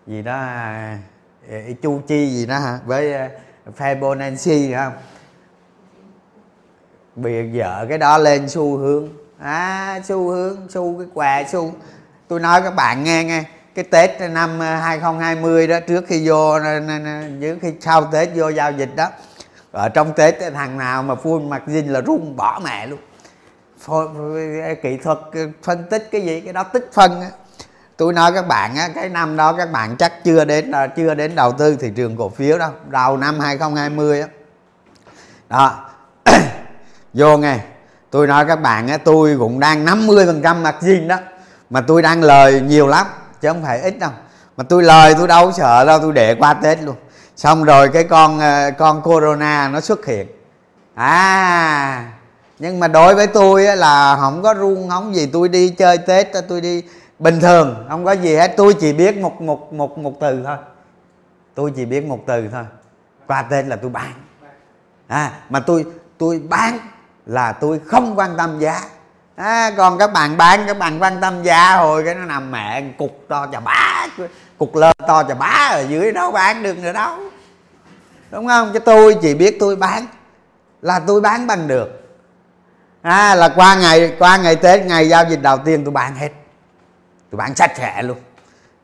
Gì 0.07 0.23
đó 0.23 0.33
à, 0.35 0.99
chu 1.83 2.01
chi 2.07 2.31
gì 2.31 2.47
đó 2.47 2.59
hả? 2.59 2.79
Với 2.87 3.15
à, 3.15 3.29
Fibonacci 3.79 4.77
không? 4.77 4.93
Bị 7.17 7.59
vợ 7.59 7.87
cái 7.89 7.99
đó 7.99 8.19
lên 8.19 8.49
xu 8.49 8.77
hướng. 8.77 9.09
À 9.39 10.01
xu 10.05 10.29
hướng 10.29 10.67
xu 10.69 10.99
cái 10.99 11.07
quà 11.15 11.43
xu. 11.53 11.73
Tôi 12.29 12.41
nói 12.41 12.63
các 12.63 12.75
bạn 12.75 13.05
nghe 13.05 13.25
nghe. 13.25 13.45
Cái 13.75 13.85
Tết 13.85 14.21
năm 14.31 14.61
2020 14.61 15.67
đó 15.67 15.81
trước 15.89 16.05
khi 16.09 16.29
vô 16.29 16.59
trước 17.41 17.59
khi 17.63 17.73
sau 17.81 18.05
Tết 18.05 18.29
vô 18.35 18.49
giao 18.49 18.73
dịch 18.73 18.97
đó 18.97 19.09
ở 19.73 19.89
trong 19.89 20.13
Tết 20.13 20.35
thằng 20.55 20.79
nào 20.79 21.03
mà 21.03 21.15
phun 21.15 21.51
mặt 21.51 21.63
dinh 21.67 21.93
là 21.93 22.01
run 22.01 22.37
bỏ 22.37 22.61
mẹ 22.65 22.87
luôn. 22.87 22.99
Kỹ 24.83 24.97
thuật 25.03 25.19
phân 25.63 25.85
tích 25.91 26.09
cái 26.13 26.21
gì, 26.21 26.41
cái 26.41 26.53
đó 26.53 26.63
tích 26.63 26.91
phân 26.93 27.21
á. 27.21 27.29
Tôi 27.97 28.13
nói 28.13 28.33
các 28.33 28.49
bạn 28.49 28.77
á, 28.77 28.89
cái 28.95 29.09
năm 29.09 29.37
đó 29.37 29.53
các 29.53 29.73
bạn 29.73 29.97
chắc 29.97 30.25
chưa 30.25 30.45
đến 30.45 30.71
à, 30.71 30.87
chưa 30.87 31.15
đến 31.15 31.35
đầu 31.35 31.53
tư 31.53 31.77
thị 31.77 31.91
trường 31.97 32.17
cổ 32.17 32.29
phiếu 32.29 32.59
đâu, 32.59 32.71
đầu 32.89 33.17
năm 33.17 33.41
2020 33.41 34.21
á. 34.21 34.29
Đó. 35.49 35.91
Vô 37.15 37.37
nghe, 37.37 37.59
tôi 38.11 38.27
nói 38.27 38.45
các 38.45 38.57
bạn 38.57 38.89
á, 38.89 38.97
tôi 38.97 39.37
cũng 39.39 39.61
đang 39.61 39.85
50 39.85 40.27
phần 40.27 40.43
trăm 40.43 40.63
margin 40.63 41.09
đó, 41.09 41.17
mà 41.71 41.81
tôi 41.81 42.03
đang 42.03 42.23
lời 42.23 42.61
nhiều 42.61 42.87
lắm, 42.87 43.07
chứ 43.41 43.49
không 43.49 43.63
phải 43.63 43.81
ít 43.81 43.99
đâu. 43.99 44.11
Mà 44.57 44.65
tôi 44.65 44.83
lời 44.83 45.15
tôi 45.19 45.29
đâu 45.29 45.53
sợ 45.53 45.85
đâu, 45.85 45.99
tôi 45.99 46.13
để 46.13 46.35
qua 46.35 46.55
tết 46.55 46.83
luôn 46.83 46.97
xong 47.37 47.65
rồi 47.65 47.89
cái 47.89 48.05
con 48.05 48.41
ờ, 48.41 48.71
con 48.79 49.03
corona 49.03 49.69
nó 49.69 49.81
xuất 49.81 50.07
hiện. 50.07 50.27
À 50.95 52.13
nhưng 52.59 52.81
mà 52.81 52.89
đối 52.89 53.15
với 53.15 53.27
tôi 53.27 53.67
á, 53.67 53.75
là 53.75 54.17
không 54.17 54.43
có 54.43 54.55
run 54.55 54.89
không 54.89 55.15
gì 55.15 55.31
tôi 55.33 55.49
đi 55.49 55.71
chơi 55.71 55.99
tết 55.99 56.29
tôi 56.49 56.61
đi 56.61 56.83
bình 57.19 57.41
thường 57.41 57.87
không 57.89 58.05
có 58.05 58.13
gì 58.13 58.37
hết. 58.37 58.55
Tôi 58.57 58.75
chỉ 58.75 58.93
biết 58.93 59.17
một 59.17 59.43
một 59.43 59.73
một 59.73 59.99
một 59.99 60.13
từ 60.21 60.43
thôi. 60.45 60.57
Tôi 61.55 61.73
chỉ 61.77 61.85
biết 61.85 62.05
một 62.05 62.19
từ 62.27 62.49
thôi. 62.53 62.65
Qua 63.27 63.43
tên 63.43 63.69
là 63.69 63.77
tôi 63.77 63.91
bán. 63.91 64.13
À 65.07 65.33
mà 65.49 65.61
tôi 65.61 65.87
tôi 66.19 66.43
bán 66.49 66.79
là 67.27 67.53
tôi 67.53 67.81
không 67.87 68.19
quan 68.19 68.37
tâm 68.37 68.59
giá. 68.59 68.81
À, 69.37 69.71
còn 69.77 69.99
các 69.99 70.13
bạn 70.13 70.37
bán 70.37 70.65
các 70.67 70.79
bạn 70.79 71.03
quan 71.03 71.21
tâm 71.21 71.43
giá 71.43 71.77
hồi 71.77 72.05
cái 72.05 72.15
nó 72.15 72.25
nằm 72.25 72.51
mẹ 72.51 72.83
cục 72.99 73.25
to 73.29 73.47
chà 73.53 73.61
bá 73.61 74.07
cục 74.63 74.77
lơ 74.77 74.93
to 75.07 75.25
chà 75.29 75.35
bá 75.35 75.69
ở 75.71 75.87
dưới 75.89 76.13
đâu 76.13 76.33
bán 76.33 76.63
được 76.63 76.79
nữa 76.79 76.93
đâu 76.93 77.19
đúng 78.31 78.47
không? 78.47 78.71
Chứ 78.73 78.79
tôi 78.79 79.17
chỉ 79.23 79.35
biết 79.35 79.57
tôi 79.61 79.77
bán, 79.77 80.07
là 80.83 81.01
tôi 81.07 81.21
bán 81.21 81.47
bằng 81.47 81.69
được. 81.69 81.89
À 83.03 83.35
là 83.35 83.49
qua 83.49 83.75
ngày 83.75 84.17
qua 84.19 84.37
ngày 84.37 84.57
tết, 84.57 84.87
ngày 84.87 85.09
giao 85.09 85.25
dịch 85.31 85.43
đầu 85.43 85.59
tiên 85.59 85.85
tôi 85.85 85.93
bán 85.93 86.15
hết. 86.15 86.29
Tôi 87.31 87.37
bán 87.37 87.55
sạch 87.55 87.73
sẽ 87.77 88.03
luôn, 88.03 88.17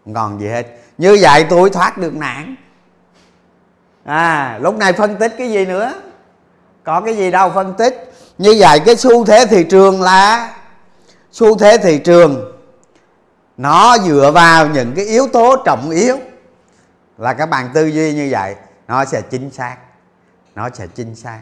không 0.05 0.15
còn 0.15 0.41
gì 0.41 0.49
hết. 0.49 0.67
Như 0.99 1.19
vậy 1.21 1.47
tôi 1.51 1.71
thoát 1.71 1.99
được 1.99 2.15
nạn. 2.15 2.55
À 4.05 4.59
lúc 4.61 4.77
này 4.77 4.93
phân 4.93 5.17
tích 5.17 5.35
cái 5.39 5.51
gì 5.51 5.65
nữa? 5.67 5.93
Có 6.85 7.01
cái 7.01 7.17
gì 7.17 7.31
đâu, 7.31 7.51
phân 7.55 7.75
tích. 7.75 8.13
Như 8.39 8.57
vậy 8.59 8.81
cái 8.81 8.97
xu 8.97 9.25
thế 9.25 9.47
thị 9.47 9.65
trường 9.65 10.03
là, 10.03 10.55
xu 11.33 11.59
thế 11.59 11.79
thị 11.79 11.99
trường 11.99 12.58
nó 13.59 13.99
dựa 13.99 14.31
vào 14.35 14.67
những 14.67 14.95
cái 14.95 15.05
yếu 15.05 15.29
tố 15.33 15.57
trọng 15.65 15.91
yếu. 15.91 16.17
Là 17.19 17.35
các 17.35 17.47
bạn 17.47 17.71
tư 17.75 17.87
duy 17.87 18.15
như 18.15 18.29
vậy 18.31 18.55
nó 18.89 19.05
sẽ 19.05 19.23
chính 19.31 19.51
xác. 19.51 19.77
Nó 20.55 20.69
sẽ 20.75 20.87
chính 20.87 21.15
xác. 21.15 21.41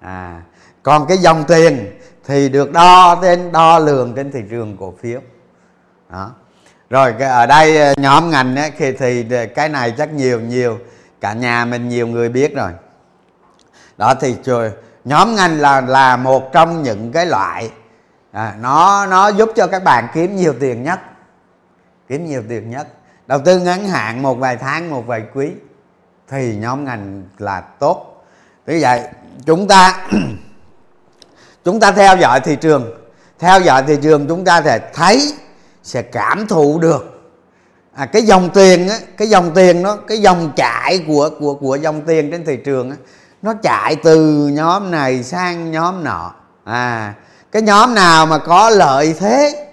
À 0.00 0.42
còn 0.82 1.06
cái 1.06 1.18
dòng 1.18 1.44
tiền 1.44 1.98
thì 2.26 2.48
được 2.48 2.72
đo 2.72 3.18
trên 3.22 3.52
đo 3.52 3.78
lường 3.78 4.14
trên 4.16 4.32
thị 4.32 4.40
trường 4.50 4.76
cổ 4.80 4.94
phiếu. 5.00 5.20
Đó. 6.10 6.30
Rồi 6.90 7.14
ở 7.20 7.46
đây 7.46 7.76
ờ, 7.76 7.94
nhóm 7.96 8.30
ngành 8.30 8.56
ấy, 8.56 8.72
thì, 8.78 8.92
thì 8.92 9.26
cái 9.54 9.68
này 9.68 9.94
chắc 9.98 10.12
nhiều 10.12 10.40
nhiều 10.40 10.78
cả 11.20 11.32
nhà 11.32 11.64
mình 11.64 11.88
nhiều 11.88 12.06
người 12.06 12.28
biết 12.28 12.54
rồi. 12.54 12.70
Đó 13.96 14.14
thì 14.20 14.36
trời 14.42 14.70
nhóm 15.04 15.34
ngành 15.34 15.60
là 15.60 15.80
là 15.80 16.16
một 16.16 16.52
trong 16.52 16.82
những 16.82 17.12
cái 17.12 17.26
loại 17.26 17.70
à, 18.34 18.54
nó 18.60 19.06
nó 19.06 19.28
giúp 19.28 19.50
cho 19.56 19.66
các 19.66 19.84
bạn 19.84 20.08
kiếm 20.14 20.36
nhiều 20.36 20.54
tiền 20.60 20.82
nhất. 20.82 21.00
Kiếm 22.08 22.26
nhiều 22.26 22.42
tiền 22.48 22.70
nhất. 22.70 22.88
Đầu 23.26 23.38
tư 23.44 23.58
ngắn 23.58 23.88
hạn 23.88 24.22
một 24.22 24.34
vài 24.34 24.56
tháng 24.56 24.90
một 24.90 25.06
vài 25.06 25.22
quý 25.34 25.50
thì 26.28 26.56
nhóm 26.56 26.84
ngành 26.84 27.22
là 27.38 27.60
tốt. 27.60 28.24
Vì 28.66 28.82
vậy 28.82 29.00
chúng 29.46 29.68
ta 29.68 30.06
chúng 31.64 31.80
ta 31.80 31.92
theo 31.92 32.16
dõi 32.16 32.40
thị 32.40 32.56
trường. 32.56 32.94
Theo 33.38 33.60
dõi 33.60 33.82
thị 33.86 33.98
trường 34.02 34.28
chúng 34.28 34.44
ta 34.44 34.62
sẽ 34.62 34.90
thấy 34.94 35.32
sẽ 35.82 36.02
cảm 36.02 36.46
thụ 36.46 36.78
được. 36.78 37.32
À, 37.94 38.06
cái 38.06 38.22
dòng 38.22 38.50
tiền 38.54 38.88
á, 38.88 38.96
cái 39.16 39.28
dòng 39.28 39.50
tiền 39.54 39.82
nó 39.82 39.96
cái 39.96 40.18
dòng 40.18 40.52
chảy 40.56 41.04
của 41.06 41.30
của 41.38 41.54
của 41.54 41.76
dòng 41.76 42.02
tiền 42.06 42.30
trên 42.30 42.44
thị 42.44 42.56
trường 42.56 42.90
á, 42.90 42.96
nó 43.42 43.54
chạy 43.62 43.96
từ 43.96 44.48
nhóm 44.48 44.90
này 44.90 45.22
sang 45.22 45.70
nhóm 45.70 46.04
nọ. 46.04 46.34
À 46.64 47.14
cái 47.54 47.62
nhóm 47.62 47.94
nào 47.94 48.26
mà 48.26 48.38
có 48.38 48.70
lợi 48.70 49.14
thế 49.18 49.66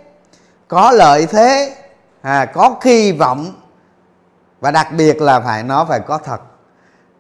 có 0.67 0.91
lợi 0.91 1.26
thế 1.26 1.76
à, 2.22 2.46
có 2.46 2.78
kỳ 2.82 3.12
vọng 3.12 3.62
và 4.60 4.72
đặc 4.72 4.88
biệt 4.98 5.22
là 5.22 5.39
phải 5.39 5.63
nó 5.63 5.86
phải 5.86 6.00
có 6.00 6.17
thật. 6.17 6.41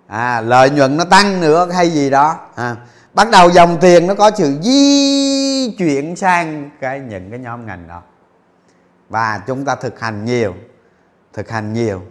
À, 0.07 0.41
lợi 0.41 0.69
nhuận 0.69 0.97
nó 0.97 1.05
tăng 1.05 1.41
nữa 1.41 1.69
hay 1.71 1.89
gì 1.89 2.09
đó 2.09 2.39
à, 2.55 2.75
bắt 3.13 3.29
đầu 3.31 3.49
dòng 3.49 3.77
tiền 3.81 4.07
nó 4.07 4.15
có 4.15 4.31
sự 4.35 4.57
di 4.61 5.75
chuyển 5.77 6.15
sang 6.15 6.69
cái 6.81 6.99
những 6.99 7.29
cái 7.29 7.39
nhóm 7.39 7.65
ngành 7.65 7.87
đó. 7.87 8.01
Và 9.09 9.41
chúng 9.47 9.65
ta 9.65 9.75
thực 9.75 9.99
hành 9.99 10.25
nhiều 10.25 10.55
thực 11.33 11.49
hành 11.49 11.73
nhiều 11.73 12.01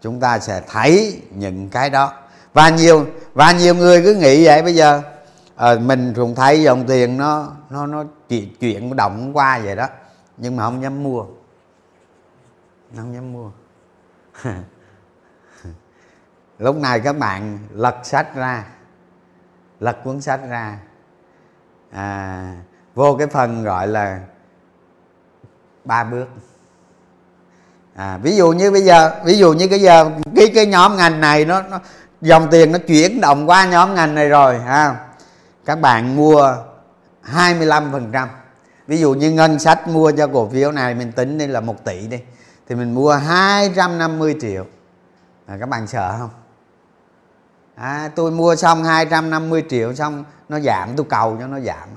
chúng 0.00 0.20
ta 0.20 0.38
sẽ 0.38 0.62
thấy 0.72 1.22
những 1.30 1.68
cái 1.68 1.90
đó. 1.90 2.12
Và 2.52 2.68
nhiều 2.68 3.06
và 3.34 3.52
nhiều 3.52 3.74
người 3.74 4.02
cứ 4.02 4.14
nghĩ 4.14 4.46
vậy 4.46 4.62
bây 4.62 4.74
giờ 4.74 5.02
à, 5.56 5.74
mình 5.74 6.12
cũng 6.16 6.34
thấy 6.34 6.62
dòng 6.62 6.86
tiền 6.86 7.16
nó 7.16 7.52
nó 7.70 7.86
nó 7.86 8.04
chuyện 8.28 8.54
chuyện 8.60 8.96
động 8.96 9.36
qua 9.36 9.60
vậy 9.64 9.76
đó. 9.76 9.88
Nhưng 10.36 10.56
mà 10.56 10.64
không 10.64 10.82
dám 10.82 11.02
mua. 11.02 11.24
Không 12.96 13.14
dám 13.14 13.32
mua. 13.32 13.50
Lúc 16.58 16.76
này 16.76 17.00
các 17.00 17.18
bạn 17.18 17.58
lật 17.72 17.96
sách 18.02 18.34
ra. 18.34 18.64
Lật 19.80 19.96
cuốn 20.04 20.20
sách 20.20 20.40
ra. 20.48 20.78
À, 21.90 22.54
vô 22.94 23.16
cái 23.18 23.26
phần 23.26 23.64
gọi 23.64 23.86
là 23.86 24.20
ba 25.84 26.04
bước. 26.04 26.26
À, 27.94 28.18
ví 28.22 28.36
dụ 28.36 28.52
như 28.52 28.70
bây 28.70 28.82
giờ 28.82 29.20
ví 29.24 29.38
dụ 29.38 29.52
như 29.52 29.68
cái 29.68 29.80
giờ 29.80 30.10
cái 30.36 30.50
cái 30.54 30.66
nhóm 30.66 30.96
ngành 30.96 31.20
này 31.20 31.44
nó, 31.44 31.62
nó 31.62 31.80
dòng 32.20 32.48
tiền 32.50 32.72
nó 32.72 32.78
chuyển 32.78 33.20
động 33.20 33.48
qua 33.48 33.66
nhóm 33.66 33.94
ngành 33.94 34.14
này 34.14 34.28
rồi 34.28 34.58
ha 34.58 35.11
các 35.64 35.80
bạn 35.80 36.16
mua 36.16 36.56
25% 37.24 38.26
ví 38.86 38.98
dụ 38.98 39.14
như 39.14 39.30
ngân 39.30 39.58
sách 39.58 39.88
mua 39.88 40.12
cho 40.12 40.26
cổ 40.26 40.48
phiếu 40.48 40.72
này 40.72 40.94
mình 40.94 41.12
tính 41.12 41.38
đây 41.38 41.48
là 41.48 41.60
một 41.60 41.84
tỷ 41.84 42.06
đi 42.06 42.18
thì 42.68 42.74
mình 42.74 42.94
mua 42.94 43.12
250 43.12 44.36
triệu. 44.40 44.66
À, 45.46 45.56
các 45.60 45.68
bạn 45.68 45.86
sợ 45.86 46.16
không? 46.18 46.30
À, 47.74 48.10
tôi 48.14 48.30
mua 48.30 48.56
xong 48.56 48.84
250 48.84 49.64
triệu 49.68 49.94
xong 49.94 50.24
nó 50.48 50.60
giảm 50.60 50.88
tôi 50.96 51.06
cầu 51.08 51.36
cho 51.40 51.46
nó 51.46 51.60
giảm 51.60 51.88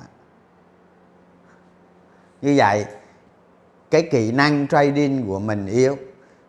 như 2.42 2.54
vậy 2.58 2.86
cái 3.92 4.08
kỹ 4.12 4.32
năng 4.32 4.68
trading 4.68 5.28
của 5.28 5.40
mình 5.40 5.68
yếu 5.68 5.98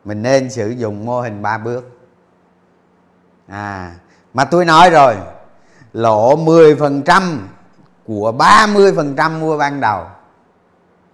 mình 0.04 0.22
nên 0.22 0.50
sử 0.50 0.70
dụng 0.70 1.04
mô 1.04 1.20
hình 1.20 1.42
ba 1.42 1.58
bước. 1.58 2.00
À 3.46 3.94
mà 4.34 4.44
tôi 4.44 4.64
nói 4.64 4.90
rồi 4.90 5.16
lỗ 5.96 6.36
10% 6.36 7.38
của 8.06 8.32
30% 8.32 9.40
mua 9.40 9.58
ban 9.58 9.80
đầu 9.80 10.04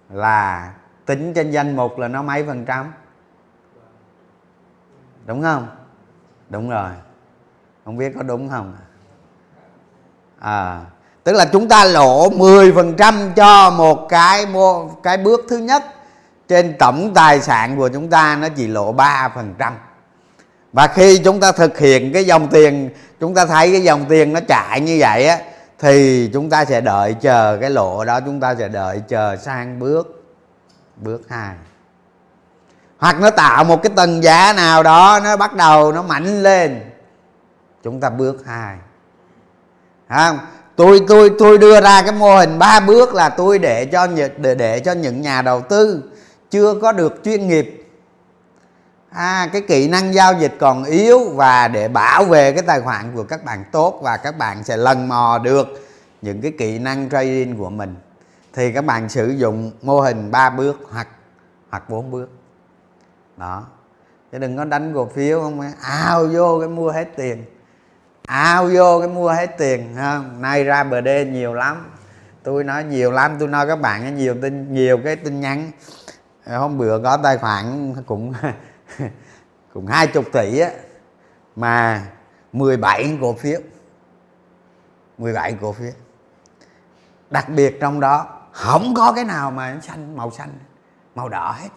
là 0.09 0.73
tính 1.05 1.33
trên 1.33 1.51
danh 1.51 1.75
mục 1.75 1.97
là 1.99 2.07
nó 2.07 2.21
mấy 2.21 2.43
phần 2.43 2.65
trăm? 2.65 2.93
Đúng 5.25 5.41
không? 5.41 5.67
Đúng 6.49 6.69
rồi. 6.69 6.89
Không 7.85 7.97
biết 7.97 8.13
có 8.15 8.23
đúng 8.23 8.49
không? 8.49 8.75
À 10.39 10.81
tức 11.23 11.33
là 11.33 11.45
chúng 11.45 11.67
ta 11.67 11.85
lỗ 11.85 12.29
10% 12.29 13.33
cho 13.35 13.69
một 13.69 14.09
cái 14.09 14.45
mua, 14.45 14.87
cái 15.03 15.17
bước 15.17 15.45
thứ 15.49 15.57
nhất 15.57 15.83
trên 16.47 16.75
tổng 16.79 17.11
tài 17.13 17.41
sản 17.41 17.77
của 17.77 17.89
chúng 17.89 18.09
ta 18.09 18.35
nó 18.35 18.49
chỉ 18.49 18.67
lỗ 18.67 18.93
3% 18.93 19.71
và 20.73 20.87
khi 20.87 21.17
chúng 21.17 21.39
ta 21.39 21.51
thực 21.51 21.79
hiện 21.79 22.13
cái 22.13 22.25
dòng 22.25 22.47
tiền, 22.47 22.89
chúng 23.19 23.33
ta 23.33 23.45
thấy 23.45 23.71
cái 23.71 23.83
dòng 23.83 24.05
tiền 24.09 24.33
nó 24.33 24.39
chạy 24.47 24.81
như 24.81 24.97
vậy 24.99 25.27
á, 25.27 25.37
thì 25.79 26.29
chúng 26.33 26.49
ta 26.49 26.65
sẽ 26.65 26.81
đợi 26.81 27.15
chờ 27.21 27.57
cái 27.61 27.69
lộ 27.69 28.05
đó, 28.05 28.19
chúng 28.19 28.39
ta 28.39 28.55
sẽ 28.55 28.67
đợi 28.67 29.01
chờ 29.07 29.35
sang 29.35 29.79
bước 29.79 30.23
bước 30.97 31.21
hai. 31.29 31.55
Hoặc 32.97 33.21
nó 33.21 33.29
tạo 33.29 33.63
một 33.63 33.83
cái 33.83 33.91
tầng 33.95 34.23
giá 34.23 34.53
nào 34.53 34.83
đó, 34.83 35.19
nó 35.23 35.37
bắt 35.37 35.55
đầu 35.55 35.91
nó 35.91 36.01
mạnh 36.01 36.43
lên. 36.43 36.81
Chúng 37.83 37.99
ta 37.99 38.09
bước 38.09 38.43
hai. 38.45 38.77
Không? 40.09 40.39
Tôi 40.75 41.01
tôi 41.07 41.31
tôi 41.39 41.57
đưa 41.57 41.81
ra 41.81 42.01
cái 42.01 42.11
mô 42.11 42.35
hình 42.35 42.59
ba 42.59 42.79
bước 42.79 43.13
là 43.13 43.29
tôi 43.29 43.59
để 43.59 43.85
cho 43.85 44.07
để 44.37 44.55
để 44.55 44.79
cho 44.79 44.91
những 44.91 45.21
nhà 45.21 45.41
đầu 45.41 45.61
tư 45.61 46.03
chưa 46.51 46.73
có 46.81 46.91
được 46.91 47.21
chuyên 47.23 47.47
nghiệp 47.47 47.82
à, 49.13 49.49
cái 49.53 49.61
kỹ 49.61 49.87
năng 49.87 50.13
giao 50.13 50.33
dịch 50.33 50.55
còn 50.59 50.83
yếu 50.83 51.29
và 51.29 51.67
để 51.67 51.87
bảo 51.87 52.25
vệ 52.25 52.51
cái 52.51 52.63
tài 52.67 52.81
khoản 52.81 53.15
của 53.15 53.23
các 53.23 53.43
bạn 53.45 53.63
tốt 53.71 53.99
và 54.03 54.17
các 54.17 54.37
bạn 54.37 54.63
sẽ 54.63 54.77
lần 54.77 55.07
mò 55.07 55.39
được 55.43 55.67
những 56.21 56.41
cái 56.41 56.53
kỹ 56.57 56.79
năng 56.79 57.09
trading 57.09 57.57
của 57.57 57.69
mình. 57.69 57.95
Thì 58.53 58.71
các 58.71 58.85
bạn 58.85 59.09
sử 59.09 59.29
dụng 59.29 59.71
mô 59.81 59.99
hình 59.99 60.31
3 60.31 60.49
bước 60.49 60.79
hoặc 60.91 61.07
hoặc 61.69 61.89
4 61.89 62.11
bước. 62.11 62.29
Đó. 63.37 63.63
Chứ 64.31 64.37
đừng 64.37 64.57
có 64.57 64.65
đánh 64.65 64.93
cổ 64.93 65.09
phiếu 65.15 65.41
không 65.41 65.61
ao 65.81 66.25
vô 66.25 66.59
cái 66.59 66.69
mua 66.69 66.91
hết 66.91 67.07
tiền. 67.15 67.45
Ao 68.27 68.69
vô 68.73 68.99
cái 68.99 69.07
mua 69.07 69.29
hết 69.29 69.57
tiền 69.57 69.95
không 69.97 70.41
nay 70.41 70.63
ra 70.63 70.83
bờ 70.83 71.01
đê 71.01 71.25
nhiều 71.25 71.53
lắm. 71.53 71.91
Tôi 72.43 72.63
nói 72.63 72.83
nhiều 72.83 73.11
lắm 73.11 73.35
tôi 73.39 73.47
nói 73.47 73.67
các 73.67 73.75
bạn 73.75 74.15
nhiều 74.15 74.35
tin 74.41 74.73
nhiều 74.73 74.99
cái 75.05 75.15
tin 75.15 75.39
nhắn. 75.39 75.71
Hôm 76.47 76.77
bữa 76.77 76.99
có 77.03 77.17
tài 77.17 77.37
khoản 77.37 77.95
cũng 78.05 78.33
cũng 79.73 79.87
hai 79.87 80.07
chục 80.07 80.25
tỷ 80.31 80.59
á 80.59 80.71
mà 81.55 82.05
17 82.53 83.17
cổ 83.21 83.33
phiếu. 83.33 83.59
17 85.17 85.57
cổ 85.61 85.71
phiếu. 85.71 85.91
Đặc 87.29 87.49
biệt 87.49 87.77
trong 87.81 87.99
đó 87.99 88.27
không 88.51 88.93
có 88.95 89.11
cái 89.11 89.23
nào 89.23 89.51
mà 89.51 89.79
xanh 89.81 90.17
màu 90.17 90.31
xanh 90.31 90.49
màu 91.15 91.29
đỏ 91.29 91.55
hết. 91.59 91.69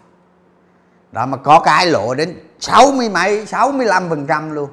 Đó 1.13 1.27
mà 1.27 1.37
có 1.37 1.61
cái 1.61 1.87
lộ 1.87 2.15
đến 2.15 2.39
sáu 2.61 2.93
mươi 2.93 3.09
mấy 3.09 3.47
sáu 3.47 3.73
mươi 3.73 3.87
lăm 3.87 4.09
phần 4.09 4.27
trăm 4.27 4.51
luôn. 4.51 4.71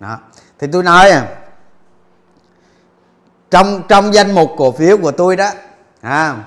Đó. 0.00 0.18
Thì 0.58 0.66
tôi 0.72 0.82
nói 0.82 1.10
à 1.10 1.42
trong 3.52 3.82
trong 3.88 4.14
danh 4.14 4.34
mục 4.34 4.50
cổ 4.56 4.72
phiếu 4.72 4.98
của 4.98 5.10
tôi 5.10 5.36
đó 5.36 5.50
à, 6.00 6.44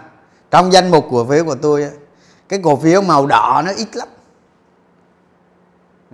trong 0.52 0.74
danh 0.74 0.91
mục 0.91 1.06
cổ 1.12 1.26
phiếu 1.26 1.46
của 1.46 1.56
tôi 1.56 1.89
cái 2.50 2.60
cổ 2.63 2.76
phiếu 2.76 3.02
màu 3.02 3.28
đỏ 3.28 3.62
nó 3.65 3.72
ít 3.72 3.96
lắm 3.96 4.08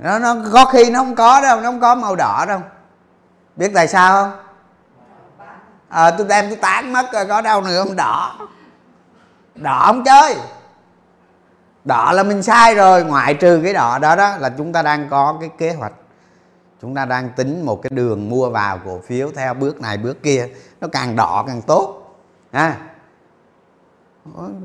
nó 0.02 0.20
nó 0.20 0.36
có 0.54 0.66
khi 0.66 0.90
nó 0.90 1.00
không 1.00 1.16
có 1.16 1.42
đâu 1.42 1.62
nó 1.62 1.72
không 1.72 1.80
có 1.80 1.96
màu 1.96 2.16
đỏ 2.16 2.46
đâu. 2.48 2.60
Biết 3.56 3.72
tại 3.74 3.88
sao 3.88 4.24
không? 4.24 4.40
À, 5.90 6.12
tôi 6.12 6.28
đem 6.28 6.50
tôi 6.50 6.58
tán 6.58 6.94
mất 6.94 7.06
rồi 7.14 7.26
có 7.26 7.42
đâu 7.42 7.62
nữa 7.62 7.84
không? 7.84 7.96
Đỏ. 7.96 8.38
Đỏ 9.56 9.84
không 9.86 10.04
chơi. 10.04 10.36
Đỏ 11.86 12.12
là 12.12 12.24
mình 12.24 12.44
sai 12.44 12.76
rồi 12.76 13.04
ngoại 13.04 13.34
trừ 13.34 13.62
cái 13.64 13.74
đỏ 13.74 14.00
đó 14.00 14.16
đó 14.16 14.38
là 14.38 14.50
chúng 14.58 14.74
ta 14.74 14.82
đang 14.82 15.10
có 15.10 15.38
cái 15.40 15.50
kế 15.58 15.74
hoạch. 15.74 15.94
Chúng 16.82 16.96
ta 16.96 17.06
đang 17.06 17.30
tính 17.30 17.66
một 17.66 17.82
cái 17.84 17.90
đường 17.94 18.30
mua 18.30 18.50
vào 18.50 18.80
cổ 18.86 19.00
phiếu 19.08 19.32
theo 19.36 19.54
bước 19.54 19.82
này 19.82 19.98
bước 19.98 20.24
kia. 20.24 20.48
Nó 20.82 20.88
càng 20.92 21.16
đỏ 21.16 21.44
càng 21.48 21.62
tốt 21.62 22.16
ha. 22.54 22.78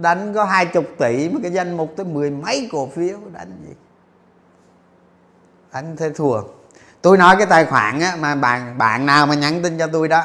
Đánh 0.00 0.34
có 0.34 0.44
hai 0.44 0.66
chục 0.66 0.84
tỷ 0.98 1.28
mà 1.28 1.40
cái 1.42 1.52
danh 1.52 1.76
mục 1.76 1.92
tới 1.96 2.06
mười 2.06 2.30
mấy 2.30 2.68
cổ 2.72 2.88
phiếu 2.94 3.18
đánh 3.32 3.52
gì? 3.66 3.74
Anh 5.76 5.96
thế 5.96 6.10
thua. 6.10 6.42
Tôi 7.02 7.16
nói 7.16 7.36
cái 7.36 7.46
tài 7.46 7.64
khoản 7.64 8.00
á, 8.00 8.16
mà 8.20 8.34
bạn 8.34 8.78
bạn 8.78 9.06
nào 9.06 9.26
mà 9.26 9.34
nhắn 9.34 9.62
tin 9.62 9.78
cho 9.78 9.86
tôi 9.86 10.08
đó 10.08 10.24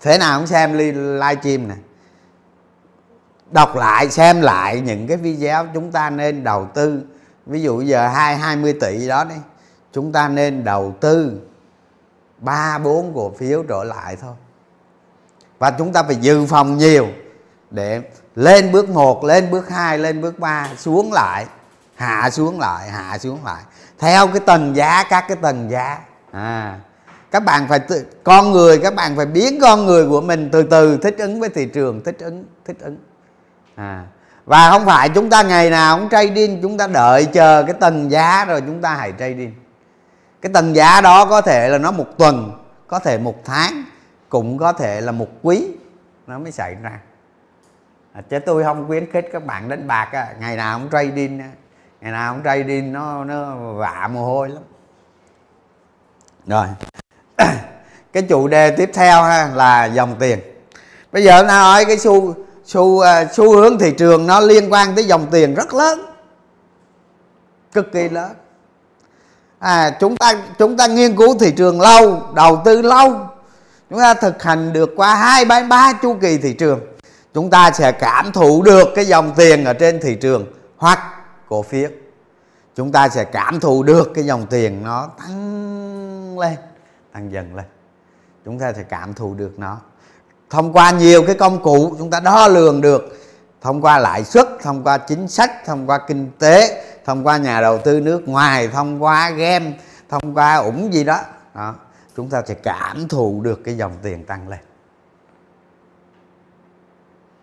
thế 0.00 0.18
nào 0.18 0.38
cũng 0.38 0.46
xem 0.46 0.72
live 0.78 1.40
stream 1.40 1.68
nè. 1.68 1.74
Đọc 3.50 3.76
lại 3.76 4.10
xem 4.10 4.40
lại 4.40 4.80
những 4.80 5.06
cái 5.06 5.16
video 5.16 5.66
chúng 5.74 5.92
ta 5.92 6.10
nên 6.10 6.44
đầu 6.44 6.68
tư. 6.74 7.02
Ví 7.46 7.62
dụ 7.62 7.80
giờ 7.80 8.08
hai 8.08 8.36
hai 8.36 8.56
mươi 8.56 8.72
tỷ 8.80 9.08
đó 9.08 9.24
đi 9.24 9.34
chúng 9.92 10.12
ta 10.12 10.28
nên 10.28 10.64
đầu 10.64 10.94
tư 11.00 11.40
ba 12.38 12.78
bốn 12.78 13.14
cổ 13.14 13.32
phiếu 13.38 13.62
trở 13.68 13.84
lại 13.84 14.16
thôi. 14.16 14.34
Và 15.58 15.70
chúng 15.70 15.92
ta 15.92 16.02
phải 16.02 16.16
dự 16.16 16.46
phòng 16.46 16.78
nhiều 16.78 17.06
để 17.70 18.02
lên 18.34 18.72
bước 18.72 18.88
1, 18.88 19.24
lên 19.24 19.50
bước 19.50 19.68
2, 19.68 19.98
lên 19.98 20.20
bước 20.20 20.38
3 20.38 20.68
xuống 20.76 21.12
lại 21.12 21.46
hạ 21.94 22.30
xuống 22.30 22.60
lại 22.60 22.90
hạ 22.90 23.18
xuống 23.18 23.44
lại 23.44 23.62
theo 24.00 24.26
cái 24.26 24.40
tầng 24.40 24.76
giá 24.76 25.04
các 25.10 25.24
cái 25.28 25.36
tầng 25.42 25.70
giá. 25.70 25.98
À 26.32 26.78
các 27.30 27.44
bạn 27.44 27.68
phải 27.68 27.78
tự, 27.78 28.06
con 28.24 28.52
người 28.52 28.78
các 28.78 28.94
bạn 28.94 29.16
phải 29.16 29.26
biến 29.26 29.58
con 29.62 29.86
người 29.86 30.08
của 30.08 30.20
mình 30.20 30.48
từ 30.52 30.62
từ 30.62 30.98
thích 31.02 31.14
ứng 31.18 31.40
với 31.40 31.48
thị 31.48 31.66
trường 31.66 32.04
thích 32.04 32.16
ứng 32.18 32.44
thích 32.64 32.76
ứng. 32.80 32.96
À 33.74 34.04
và 34.44 34.70
không 34.70 34.84
phải 34.86 35.08
chúng 35.08 35.30
ta 35.30 35.42
ngày 35.42 35.70
nào 35.70 35.98
cũng 35.98 36.08
trading 36.08 36.62
chúng 36.62 36.78
ta 36.78 36.86
đợi 36.86 37.24
chờ 37.24 37.62
cái 37.62 37.74
tầng 37.80 38.10
giá 38.10 38.44
rồi 38.44 38.60
chúng 38.60 38.80
ta 38.80 38.94
hãy 38.94 39.12
trading. 39.18 39.54
Cái 40.42 40.52
tầng 40.52 40.76
giá 40.76 41.00
đó 41.00 41.24
có 41.24 41.40
thể 41.40 41.68
là 41.68 41.78
nó 41.78 41.90
một 41.90 42.06
tuần 42.18 42.52
có 42.88 42.98
thể 42.98 43.18
một 43.18 43.44
tháng 43.44 43.84
cũng 44.28 44.58
có 44.58 44.72
thể 44.72 45.00
là 45.00 45.12
một 45.12 45.28
quý 45.42 45.66
nó 46.26 46.38
mới 46.38 46.52
xảy 46.52 46.74
ra. 46.82 47.00
À, 48.12 48.22
chứ 48.30 48.38
tôi 48.38 48.64
không 48.64 48.86
khuyến 48.86 49.10
khích 49.12 49.28
các 49.32 49.46
bạn 49.46 49.68
đánh 49.68 49.86
bạc 49.86 50.08
à, 50.12 50.28
ngày 50.40 50.56
nào 50.56 50.78
cũng 50.78 50.90
trading 50.90 51.42
ngày 52.00 52.12
nào 52.12 52.34
cũng 52.44 52.66
đi 52.66 52.80
nó 52.80 53.24
nó 53.24 53.56
vạ 53.56 54.08
mồ 54.12 54.24
hôi 54.24 54.48
lắm. 54.48 54.62
Rồi. 56.46 56.66
Cái 58.12 58.22
chủ 58.22 58.48
đề 58.48 58.70
tiếp 58.70 58.90
theo 58.94 59.22
ha, 59.22 59.50
là 59.54 59.84
dòng 59.84 60.16
tiền. 60.20 60.38
Bây 61.12 61.24
giờ 61.24 61.42
nó 61.42 61.48
nói 61.48 61.84
cái 61.84 61.98
xu 61.98 62.34
xu 62.64 63.00
à, 63.00 63.24
xu 63.32 63.56
hướng 63.56 63.78
thị 63.78 63.92
trường 63.98 64.26
nó 64.26 64.40
liên 64.40 64.72
quan 64.72 64.94
tới 64.94 65.04
dòng 65.04 65.26
tiền 65.30 65.54
rất 65.54 65.74
lớn. 65.74 66.00
Cực 67.72 67.92
kỳ 67.92 68.08
lớn. 68.08 68.30
À 69.58 69.96
chúng 70.00 70.16
ta 70.16 70.34
chúng 70.58 70.76
ta 70.76 70.86
nghiên 70.86 71.16
cứu 71.16 71.38
thị 71.38 71.52
trường 71.56 71.80
lâu 71.80 72.22
đầu 72.34 72.62
tư 72.64 72.82
lâu. 72.82 73.28
Chúng 73.90 73.98
ta 73.98 74.14
thực 74.14 74.42
hành 74.42 74.72
được 74.72 74.90
qua 74.96 75.14
hai 75.14 75.44
ba 75.44 75.62
ba 75.62 75.92
chu 76.02 76.16
kỳ 76.20 76.38
thị 76.38 76.52
trường. 76.52 76.80
Chúng 77.34 77.50
ta 77.50 77.70
sẽ 77.70 77.92
cảm 77.92 78.32
thụ 78.32 78.62
được 78.62 78.88
cái 78.94 79.04
dòng 79.04 79.32
tiền 79.36 79.64
ở 79.64 79.72
trên 79.72 80.00
thị 80.00 80.14
trường 80.14 80.46
hoặc 80.76 80.98
cổ 81.50 81.62
phiếu 81.62 81.88
chúng 82.74 82.92
ta 82.92 83.08
sẽ 83.08 83.24
cảm 83.24 83.60
thụ 83.60 83.82
được 83.82 84.10
cái 84.14 84.24
dòng 84.24 84.46
tiền 84.50 84.84
nó 84.84 85.10
tăng 85.18 86.38
lên, 86.38 86.56
tăng 87.12 87.32
dần 87.32 87.54
lên. 87.54 87.64
Chúng 88.44 88.58
ta 88.58 88.72
sẽ 88.72 88.82
cảm 88.82 89.14
thụ 89.14 89.34
được 89.34 89.58
nó. 89.58 89.78
Thông 90.50 90.72
qua 90.72 90.90
nhiều 90.90 91.22
cái 91.26 91.34
công 91.34 91.62
cụ, 91.62 91.94
chúng 91.98 92.10
ta 92.10 92.20
đo 92.20 92.48
lường 92.48 92.80
được. 92.80 93.18
Thông 93.60 93.80
qua 93.80 93.98
lãi 93.98 94.24
suất, 94.24 94.48
thông 94.62 94.84
qua 94.84 94.98
chính 94.98 95.28
sách, 95.28 95.50
thông 95.66 95.86
qua 95.86 96.00
kinh 96.08 96.30
tế, 96.38 96.84
thông 97.04 97.26
qua 97.26 97.36
nhà 97.36 97.60
đầu 97.60 97.78
tư 97.78 98.00
nước 98.00 98.28
ngoài, 98.28 98.68
thông 98.68 99.02
qua 99.02 99.30
game 99.30 99.72
thông 100.08 100.34
qua 100.34 100.56
ủng 100.56 100.92
gì 100.92 101.04
đó. 101.04 101.20
Đó, 101.54 101.74
chúng 102.16 102.30
ta 102.30 102.42
sẽ 102.46 102.54
cảm 102.54 103.08
thụ 103.08 103.40
được 103.42 103.60
cái 103.64 103.76
dòng 103.76 103.92
tiền 104.02 104.24
tăng 104.24 104.48
lên. 104.48 104.60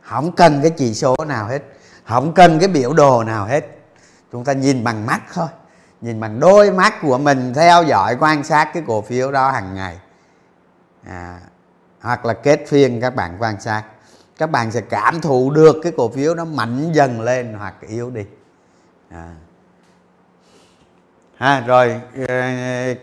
Không 0.01 0.31
cần 0.31 0.61
cái 0.61 0.71
chỉ 0.77 0.93
số 0.93 1.15
nào 1.27 1.47
hết. 1.47 1.63
Không 2.05 2.33
cần 2.33 2.59
cái 2.59 2.67
biểu 2.67 2.93
đồ 2.93 3.23
nào 3.23 3.45
hết 3.45 3.76
chúng 4.31 4.43
ta 4.43 4.53
nhìn 4.53 4.83
bằng 4.83 5.05
mắt 5.05 5.21
thôi. 5.33 5.47
Nhìn 6.01 6.19
bằng 6.19 6.39
đôi 6.39 6.71
mắt 6.71 6.93
của 7.01 7.17
mình 7.17 7.53
theo 7.53 7.83
dõi 7.83 8.17
quan 8.19 8.43
sát 8.43 8.73
cái 8.73 8.83
cổ 8.87 9.01
phiếu 9.01 9.31
đó 9.31 9.51
hàng 9.51 9.75
ngày. 9.75 9.99
À, 11.05 11.39
hoặc 12.01 12.25
là 12.25 12.33
kết 12.33 12.59
phiên 12.67 13.01
các 13.01 13.15
bạn 13.15 13.37
quan 13.39 13.61
sát. 13.61 13.83
Các 14.37 14.51
bạn 14.51 14.71
sẽ 14.71 14.81
cảm 14.81 15.21
thụ 15.21 15.51
được 15.51 15.75
cái 15.83 15.91
cổ 15.97 16.09
phiếu 16.09 16.35
nó 16.35 16.45
mạnh 16.45 16.91
dần 16.91 17.21
lên 17.21 17.53
hoặc 17.53 17.75
yếu 17.87 18.09
đi. 18.09 18.25
À. 19.09 19.31
Ha, 21.37 21.63
rồi 21.67 22.01
ờ, 22.27 22.35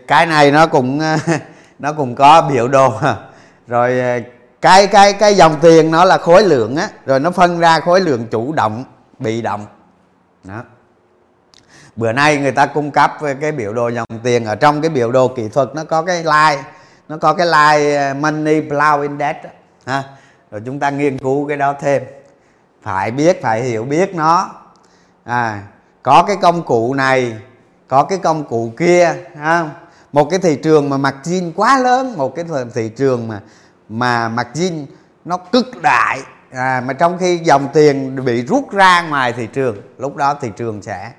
cái 0.07 0.25
này 0.25 0.51
nó 0.51 0.67
cũng 0.67 0.99
ờ, 0.99 1.17
nó 1.79 1.93
cũng 1.93 2.15
có 2.15 2.49
biểu 2.51 2.67
đồ. 2.67 2.93
Rồi 3.67 3.99
ờ, 3.99 4.19
cái 4.61 4.87
cái 4.87 5.13
cái 5.13 5.35
dòng 5.35 5.57
tiền 5.61 5.91
nó 5.91 6.05
là 6.05 6.17
khối 6.17 6.43
lượng 6.43 6.75
á. 6.75 6.89
Rồi 7.05 7.19
nó 7.19 7.31
phân 7.31 7.59
ra 7.59 7.79
khối 7.79 8.01
lượng 8.01 8.27
chủ 8.31 8.53
động 8.53 8.83
bị 9.19 9.41
động. 9.41 9.65
Đó 10.43 10.63
bữa 11.95 12.11
nay 12.11 12.37
người 12.37 12.51
ta 12.51 12.65
cung 12.65 12.91
cấp 12.91 13.17
cái 13.41 13.51
biểu 13.51 13.73
đồ 13.73 13.89
dòng 13.89 14.07
tiền 14.23 14.45
ở 14.45 14.55
trong 14.55 14.81
cái 14.81 14.89
biểu 14.89 15.11
đồ 15.11 15.27
kỹ 15.27 15.47
thuật 15.47 15.69
nó 15.75 15.83
có 15.83 16.01
cái 16.01 16.17
line 16.17 16.63
nó 17.09 17.17
có 17.17 17.33
cái 17.33 17.47
line 17.47 17.95
ờ, 17.95 18.13
money 18.13 18.61
flow 18.61 19.01
index 19.01 19.35
đó, 19.43 19.49
ha. 19.85 20.03
Rồi 20.51 20.61
chúng 20.65 20.79
ta 20.79 20.89
nghiên 20.89 21.17
cứu 21.17 21.47
cái 21.47 21.57
đó 21.57 21.75
thêm. 21.79 22.03
Phải 22.81 23.11
biết 23.11 23.41
phải 23.41 23.61
hiểu 23.61 23.83
biết 23.83 24.15
nó. 24.15 24.49
À 25.23 25.61
có 26.03 26.23
cái 26.27 26.37
công 26.41 26.63
cụ 26.63 26.93
này 26.93 27.35
có 27.87 28.03
cái 28.03 28.17
công 28.17 28.43
cụ 28.43 28.73
kia 28.77 29.13
ha. 29.39 29.69
Một 30.11 30.29
cái 30.29 30.39
thị 30.39 30.55
trường 30.55 30.89
mà 30.89 30.97
margin 30.97 31.51
quá 31.55 31.79
lớn 31.79 32.13
một 32.17 32.35
cái 32.35 32.45
thị 32.73 32.89
trường 32.89 33.27
mà 33.27 33.39
mà 33.89 34.29
margin 34.29 34.85
nó 35.25 35.37
cực 35.37 35.81
đại. 35.81 36.19
À, 36.51 36.83
mà 36.85 36.93
trong 36.93 37.17
khi 37.17 37.37
dòng 37.37 37.67
tiền 37.73 38.25
bị 38.25 38.45
rút 38.45 38.71
ra 38.71 39.01
ngoài 39.01 39.33
thị 39.33 39.47
trường 39.53 39.77
lúc 39.97 40.15
đó 40.15 40.33
thị 40.41 40.51
trường 40.57 40.81
sẽ 40.81 41.11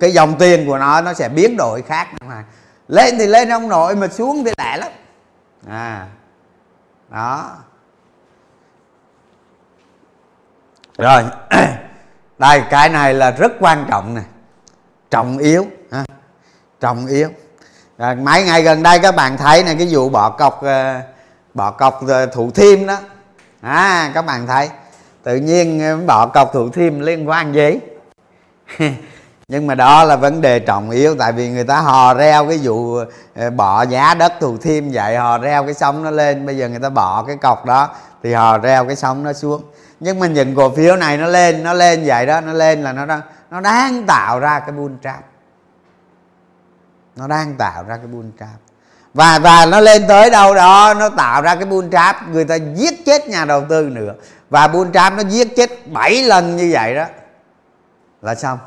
cái 0.00 0.12
dòng 0.12 0.34
tiền 0.38 0.66
của 0.66 0.78
nó 0.78 1.00
nó 1.00 1.14
sẽ 1.14 1.28
biến 1.28 1.56
đổi 1.56 1.82
khác. 1.82 2.08
Mà 2.28 2.44
lên 2.88 3.18
thì 3.18 3.26
lên 3.26 3.48
ông 3.48 3.68
nội 3.68 3.96
mà 3.96 4.08
xuống 4.08 4.44
thì 4.44 4.50
lẻ 4.58 4.76
lắm. 4.76 4.92
À 5.68 6.06
đó. 7.12 7.50
Rồi 10.98 11.22
đây 12.38 12.62
cái 12.70 12.88
này 12.88 13.14
là 13.14 13.30
rất 13.30 13.52
quan 13.60 13.86
trọng 13.90 14.14
nè. 14.14 14.22
Trọng 15.10 15.38
yếu 15.38 15.66
ha. 15.90 16.04
Trọng 16.80 17.06
yếu. 17.06 17.28
Rồi, 17.98 18.14
mấy 18.14 18.44
ngày 18.44 18.62
gần 18.62 18.82
đây 18.82 18.98
các 18.98 19.14
bạn 19.16 19.36
thấy 19.36 19.64
này 19.64 19.74
cái 19.78 19.88
vụ 19.90 20.08
bỏ 20.08 20.30
cọc 20.30 20.62
ờ, 20.62 21.00
bỏ 21.54 21.70
cọc 21.70 22.08
ờ, 22.08 22.26
thủ 22.26 22.50
thiêm 22.50 22.86
đó. 22.86 22.98
À 23.60 24.10
các 24.14 24.22
bạn 24.26 24.46
thấy. 24.46 24.70
Tự 25.22 25.36
nhiên 25.36 25.80
ờ, 25.80 25.96
bỏ 25.96 26.26
cọc 26.26 26.52
thủ 26.52 26.68
thiêm 26.68 27.00
liên 27.00 27.28
quan 27.28 27.54
gì? 27.54 27.78
nhưng 29.48 29.66
mà 29.66 29.74
đó 29.74 30.04
là 30.04 30.16
vấn 30.16 30.40
đề 30.40 30.58
trọng 30.58 30.90
yếu, 30.90 31.14
tại 31.18 31.32
vì 31.32 31.48
người 31.48 31.64
ta 31.64 31.80
hò 31.80 32.14
reo 32.14 32.48
cái 32.48 32.60
vụ 32.62 32.98
ờ, 33.36 33.50
bỏ 33.50 33.82
giá 33.82 34.14
đất 34.14 34.32
thủ 34.40 34.56
thiêm 34.56 34.90
vậy, 34.92 35.16
hò 35.16 35.38
reo 35.38 35.64
cái 35.64 35.74
sóng 35.74 36.04
nó 36.04 36.10
lên, 36.10 36.46
bây 36.46 36.56
giờ 36.56 36.68
người 36.68 36.80
ta 36.80 36.90
bỏ 36.90 37.24
cái 37.26 37.36
cọc 37.36 37.66
đó 37.66 37.88
thì 38.22 38.32
hò 38.32 38.58
reo 38.58 38.84
cái 38.84 38.96
sóng 38.96 39.22
nó 39.22 39.32
xuống. 39.32 39.62
Nhưng 40.00 40.18
mà 40.18 40.26
những 40.26 40.54
cổ 40.54 40.70
phiếu 40.70 40.96
này 40.96 41.16
nó 41.16 41.26
lên 41.26 41.62
nó 41.62 41.72
lên 41.72 42.02
vậy 42.06 42.26
đó, 42.26 42.40
nó 42.40 42.52
lên 42.52 42.82
là 42.82 42.92
nó 42.92 43.06
đang 43.06 43.20
nó 43.50 43.60
đang 43.60 44.06
tạo 44.06 44.40
ra 44.40 44.60
cái 44.60 44.72
bull 44.72 44.94
trap. 45.02 45.24
Nó 47.16 47.26
đang 47.26 47.54
tạo 47.54 47.84
ra 47.84 47.96
cái 47.96 48.06
bull 48.06 48.28
trap. 48.40 48.48
Và 49.14 49.38
và 49.38 49.66
nó 49.66 49.80
lên 49.80 50.04
tới 50.08 50.30
đâu 50.30 50.54
đó, 50.54 50.94
nó 50.94 51.08
tạo 51.08 51.42
ra 51.42 51.54
cái 51.54 51.64
bull 51.64 51.88
trap, 51.92 52.28
người 52.28 52.44
ta 52.44 52.54
giết 52.54 53.04
chết 53.06 53.28
nhà 53.28 53.44
đầu 53.44 53.64
tư 53.68 53.88
nữa. 53.88 54.14
Và 54.50 54.68
bull 54.68 54.90
trap 54.94 55.12
nó 55.12 55.22
giết 55.22 55.56
chết 55.56 55.70
7 55.86 56.22
lần 56.22 56.56
như 56.56 56.70
vậy 56.72 56.94
đó. 56.94 57.04
Là 58.22 58.34
xong 58.34 58.58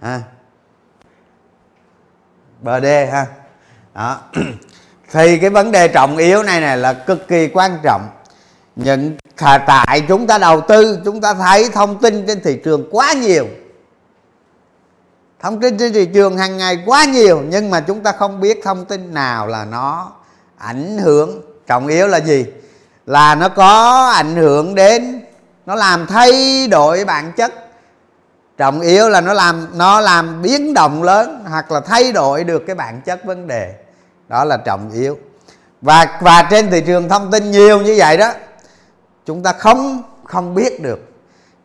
ha. 0.00 0.22
Bd 2.62 2.86
ha. 3.12 3.26
Đó. 3.94 4.20
Thì 5.12 5.38
cái 5.38 5.50
vấn 5.50 5.72
đề 5.72 5.88
trọng 5.88 6.16
yếu 6.16 6.42
này 6.42 6.60
này 6.60 6.76
là 6.76 6.92
cực 6.92 7.28
kỳ 7.28 7.48
quan 7.48 7.78
trọng. 7.82 8.08
Những 8.76 9.16
tại 9.66 10.02
chúng 10.08 10.26
ta 10.26 10.38
đầu 10.38 10.60
tư, 10.60 10.98
chúng 11.04 11.20
ta 11.20 11.34
thấy 11.34 11.68
thông 11.72 12.00
tin 12.00 12.26
trên 12.26 12.40
thị 12.40 12.60
trường 12.64 12.88
quá 12.90 13.12
nhiều. 13.12 13.46
Thông 15.40 15.60
tin 15.60 15.78
trên 15.78 15.92
thị 15.92 16.06
trường 16.14 16.36
hàng 16.36 16.56
ngày 16.56 16.82
quá 16.86 17.04
nhiều, 17.04 17.42
nhưng 17.48 17.70
mà 17.70 17.80
chúng 17.80 18.02
ta 18.02 18.12
không 18.12 18.40
biết 18.40 18.60
thông 18.64 18.84
tin 18.84 19.14
nào 19.14 19.46
là 19.46 19.64
nó 19.64 20.12
ảnh 20.58 20.98
hưởng. 20.98 21.42
Trọng 21.66 21.86
yếu 21.86 22.06
là 22.06 22.20
gì? 22.20 22.46
Là 23.06 23.34
nó 23.34 23.48
có 23.48 24.04
ảnh 24.14 24.36
hưởng 24.36 24.74
đến, 24.74 25.20
nó 25.66 25.74
làm 25.74 26.06
thay 26.06 26.66
đổi 26.68 27.04
bản 27.04 27.32
chất 27.36 27.63
trọng 28.56 28.80
yếu 28.80 29.08
là 29.08 29.20
nó 29.20 29.32
làm 29.32 29.68
nó 29.74 30.00
làm 30.00 30.42
biến 30.42 30.74
động 30.74 31.02
lớn 31.02 31.44
hoặc 31.48 31.70
là 31.70 31.80
thay 31.80 32.12
đổi 32.12 32.44
được 32.44 32.62
cái 32.66 32.76
bản 32.76 33.00
chất 33.00 33.24
vấn 33.24 33.46
đề. 33.46 33.74
Đó 34.28 34.44
là 34.44 34.56
trọng 34.56 34.90
yếu. 34.90 35.18
Và 35.80 36.18
và 36.20 36.42
trên 36.50 36.70
thị 36.70 36.82
trường 36.86 37.08
thông 37.08 37.30
tin 37.30 37.50
nhiều 37.50 37.82
như 37.82 37.94
vậy 37.98 38.16
đó, 38.16 38.32
chúng 39.26 39.42
ta 39.42 39.52
không 39.52 40.02
không 40.24 40.54
biết 40.54 40.82
được 40.82 40.98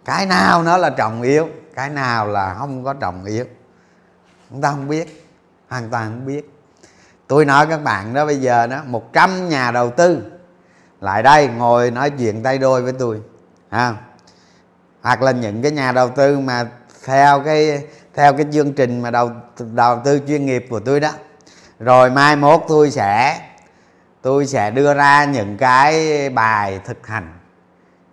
cái 0.06 0.26
nào 0.26 0.64
nó 0.64 0.78
là 0.78 0.90
trọng 0.90 1.22
yếu, 1.22 1.48
cái 1.76 1.90
nào 1.90 2.28
là 2.28 2.54
không 2.54 2.84
có 2.84 2.94
trọng 2.94 3.26
yếu. 3.26 3.46
Chúng 4.50 4.62
ta 4.62 4.72
không 4.72 4.88
biết, 4.88 5.30
hoàn 5.70 5.90
toàn 5.90 6.06
không 6.06 6.26
biết. 6.26 6.50
Tôi 7.28 7.46
nói 7.46 7.68
các 7.68 7.84
bạn 7.84 8.14
đó 8.14 8.26
bây 8.26 8.38
giờ 8.38 8.68
đó 8.68 8.82
100 8.86 9.50
nhà 9.50 9.72
đầu 9.72 9.90
tư 9.90 10.24
lại 11.02 11.24
đây 11.24 11.48
ngồi 11.48 11.92
nói 11.92 12.10
chuyện 12.10 12.44
tay 12.44 12.58
đôi 12.58 12.82
với 12.82 12.94
tôi, 13.00 13.22
ha. 13.70 13.96
Hoặc 15.02 15.22
là 15.22 15.32
những 15.32 15.62
cái 15.62 15.72
nhà 15.72 15.92
đầu 15.92 16.10
tư 16.10 16.40
mà 16.40 16.68
theo 17.06 17.42
cái 17.46 17.84
theo 18.16 18.34
cái 18.34 18.46
chương 18.54 18.74
trình 18.74 19.02
mà 19.02 19.12
đầu 19.12 19.32
đầu 19.74 20.02
tư 20.06 20.22
chuyên 20.28 20.46
nghiệp 20.46 20.66
của 20.70 20.80
tôi 20.80 21.00
đó. 21.00 21.10
Rồi 21.80 22.10
mai 22.10 22.36
mốt 22.36 22.62
tôi 22.68 22.92
sẽ 22.92 23.42
tôi 24.22 24.46
sẽ 24.46 24.72
đưa 24.72 24.94
ra 24.94 25.26
những 25.26 25.58
cái 25.58 26.30
bài 26.30 26.80
thực 26.86 27.08
hành 27.08 27.40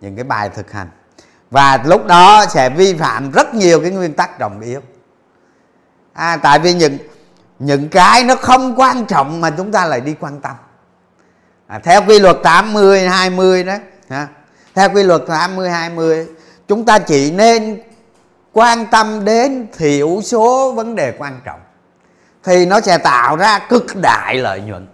những 0.01 0.15
cái 0.15 0.23
bài 0.23 0.49
thực 0.49 0.71
hành. 0.71 0.89
Và 1.51 1.83
lúc 1.85 2.05
đó 2.05 2.45
sẽ 2.49 2.69
vi 2.69 2.93
phạm 2.93 3.31
rất 3.31 3.53
nhiều 3.53 3.81
cái 3.81 3.91
nguyên 3.91 4.13
tắc 4.13 4.39
trọng 4.39 4.61
yếu. 4.61 4.81
À, 6.13 6.37
tại 6.37 6.59
vì 6.59 6.73
những 6.73 6.97
những 7.59 7.89
cái 7.89 8.23
nó 8.23 8.35
không 8.35 8.79
quan 8.79 9.05
trọng 9.05 9.41
mà 9.41 9.49
chúng 9.49 9.71
ta 9.71 9.85
lại 9.85 10.01
đi 10.01 10.15
quan 10.19 10.41
tâm. 10.41 10.55
À, 11.67 11.79
theo 11.79 12.01
quy 12.07 12.19
luật 12.19 12.37
80 12.43 13.07
20 13.07 13.63
đó 13.63 13.73
ha. 14.09 14.27
theo 14.75 14.89
quy 14.93 15.03
luật 15.03 15.21
80 15.27 15.69
20 15.69 16.27
chúng 16.67 16.85
ta 16.85 16.99
chỉ 16.99 17.31
nên 17.31 17.81
quan 18.57 18.85
tâm 18.85 19.25
đến 19.25 19.67
thiểu 19.77 20.21
số 20.23 20.71
vấn 20.71 20.95
đề 20.95 21.13
quan 21.17 21.39
trọng, 21.45 21.59
thì 22.43 22.65
nó 22.65 22.81
sẽ 22.81 22.97
tạo 22.97 23.35
ra 23.35 23.59
cực 23.69 23.85
đại 24.01 24.35
lợi 24.35 24.61
nhuận. 24.61 24.87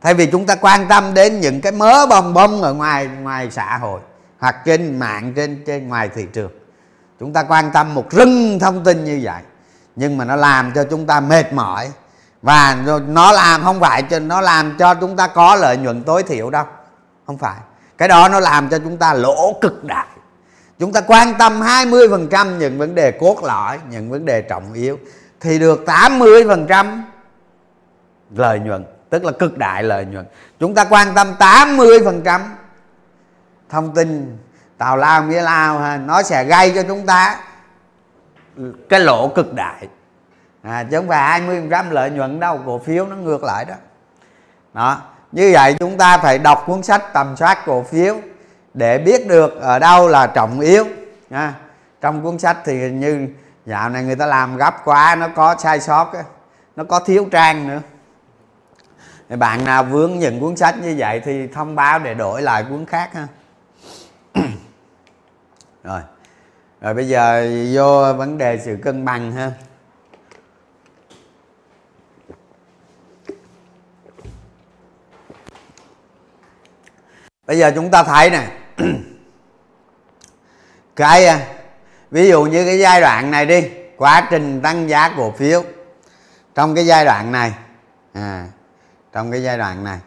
Thay 0.00 0.14
vì 0.14 0.26
chúng 0.26 0.46
ta 0.46 0.54
quan 0.54 0.88
tâm 0.88 1.14
đến 1.14 1.40
những 1.40 1.60
cái 1.60 1.72
mớ 1.72 2.06
bong 2.06 2.34
bong 2.34 2.62
ở 2.62 2.74
ngoài 2.74 3.08
ngoài 3.22 3.50
xã 3.50 3.78
hội 3.78 4.00
hoặc 4.38 4.56
trên 4.64 4.98
mạng, 4.98 5.32
trên 5.36 5.62
trên 5.66 5.88
ngoài 5.88 6.10
thị 6.14 6.26
trường, 6.32 6.50
chúng 7.20 7.32
ta 7.32 7.42
quan 7.42 7.70
tâm 7.72 7.94
một 7.94 8.10
rừng 8.10 8.58
thông 8.58 8.84
tin 8.84 9.04
như 9.04 9.20
vậy. 9.22 9.42
Nhưng 9.96 10.18
mà 10.18 10.24
nó 10.24 10.36
làm 10.36 10.72
cho 10.74 10.84
chúng 10.90 11.06
ta 11.06 11.20
mệt 11.20 11.52
mỏi 11.52 11.90
và 12.42 12.76
nó 13.06 13.32
làm, 13.32 13.62
không 13.62 13.80
phải 13.80 14.02
cho, 14.02 14.18
nó 14.18 14.40
làm 14.40 14.76
cho 14.78 14.94
chúng 14.94 15.16
ta 15.16 15.26
có 15.26 15.54
lợi 15.54 15.76
nhuận 15.76 16.02
tối 16.02 16.22
thiểu 16.22 16.50
đâu. 16.50 16.64
Không 17.26 17.38
phải. 17.38 17.56
Cái 17.98 18.08
đó 18.08 18.28
nó 18.28 18.40
làm 18.40 18.68
cho 18.68 18.78
chúng 18.78 18.96
ta 18.96 19.14
lỗ 19.14 19.52
cực 19.60 19.84
đại 19.84 20.06
chúng 20.82 20.92
ta 20.92 21.00
quan 21.00 21.34
tâm 21.38 21.60
20% 21.60 22.56
những 22.56 22.78
vấn 22.78 22.94
đề 22.94 23.12
cốt 23.12 23.44
lõi 23.44 23.78
những 23.90 24.10
vấn 24.10 24.24
đề 24.24 24.42
trọng 24.42 24.72
yếu 24.72 24.98
thì 25.40 25.58
được 25.58 25.84
80% 25.86 27.02
lợi 28.34 28.58
nhuận 28.58 28.84
tức 29.10 29.24
là 29.24 29.32
cực 29.32 29.58
đại 29.58 29.82
lợi 29.82 30.04
nhuận. 30.04 30.26
Chúng 30.60 30.74
ta 30.74 30.84
quan 30.84 31.14
tâm 31.14 31.34
80% 31.38 32.40
thông 33.68 33.94
tin 33.94 34.38
tào 34.78 34.96
lao 34.96 35.24
nghĩa 35.24 35.42
lao 35.42 35.78
ha 35.78 35.96
nó 35.96 36.22
sẽ 36.22 36.44
gây 36.44 36.72
cho 36.74 36.82
chúng 36.82 37.06
ta 37.06 37.40
cái 38.88 39.00
lỗ 39.00 39.28
cực 39.28 39.54
đại. 39.54 39.88
À, 40.62 40.84
chứ 40.90 40.96
không 40.96 41.08
phải 41.08 41.40
20% 41.40 41.90
lợi 41.90 42.10
nhuận 42.10 42.40
đâu 42.40 42.60
cổ 42.66 42.78
phiếu 42.78 43.06
nó 43.06 43.16
ngược 43.16 43.44
lại 43.44 43.64
đó. 43.64 43.74
Đó 44.74 45.00
như 45.32 45.50
vậy 45.52 45.74
chúng 45.78 45.98
ta 45.98 46.18
phải 46.18 46.38
đọc 46.38 46.64
cuốn 46.66 46.82
sách 46.82 47.12
tầm 47.12 47.36
soát 47.36 47.58
cổ 47.66 47.82
phiếu 47.82 48.20
để 48.74 48.98
biết 48.98 49.26
được 49.26 49.60
ở 49.60 49.78
đâu 49.78 50.08
là 50.08 50.26
trọng 50.26 50.60
yếu, 50.60 50.84
nha. 51.30 51.54
Trong 52.00 52.22
cuốn 52.22 52.38
sách 52.38 52.56
thì 52.64 52.90
như 52.90 53.28
dạo 53.66 53.88
này 53.88 54.04
người 54.04 54.16
ta 54.16 54.26
làm 54.26 54.56
gấp 54.56 54.84
quá, 54.84 55.16
nó 55.20 55.28
có 55.28 55.56
sai 55.58 55.80
sót 55.80 56.12
nó 56.76 56.84
có 56.84 57.00
thiếu 57.00 57.28
trang 57.30 57.68
nữa. 57.68 57.80
Thì 59.28 59.36
bạn 59.36 59.64
nào 59.64 59.84
vướng 59.84 60.18
những 60.18 60.40
cuốn 60.40 60.56
sách 60.56 60.74
như 60.82 60.94
vậy 60.98 61.20
thì 61.24 61.46
thông 61.46 61.74
báo 61.74 61.98
để 61.98 62.14
đổi 62.14 62.42
lại 62.42 62.64
cuốn 62.68 62.86
khác 62.86 63.10
ha. 63.14 63.26
Rồi. 65.84 66.00
Rồi 66.80 66.94
bây 66.94 67.08
giờ 67.08 67.48
vô 67.74 68.12
vấn 68.12 68.38
đề 68.38 68.58
sự 68.64 68.78
cân 68.82 69.04
bằng 69.04 69.32
ha. 69.32 69.52
Bây 77.46 77.58
giờ 77.58 77.72
chúng 77.74 77.90
ta 77.90 78.04
thấy 78.04 78.30
nè 78.30 78.61
cái 80.96 81.26
à, 81.26 81.40
ví 82.10 82.28
dụ 82.28 82.44
như 82.44 82.64
cái 82.64 82.78
giai 82.78 83.00
đoạn 83.00 83.30
này 83.30 83.46
đi 83.46 83.70
quá 83.96 84.26
trình 84.30 84.60
tăng 84.62 84.88
giá 84.88 85.14
cổ 85.16 85.30
phiếu 85.30 85.62
trong 86.54 86.74
cái 86.74 86.86
giai 86.86 87.04
đoạn 87.04 87.32
này 87.32 87.52
à, 88.12 88.46
trong 89.12 89.30
cái 89.30 89.42
giai 89.42 89.58
đoạn 89.58 89.84
này 89.84 89.98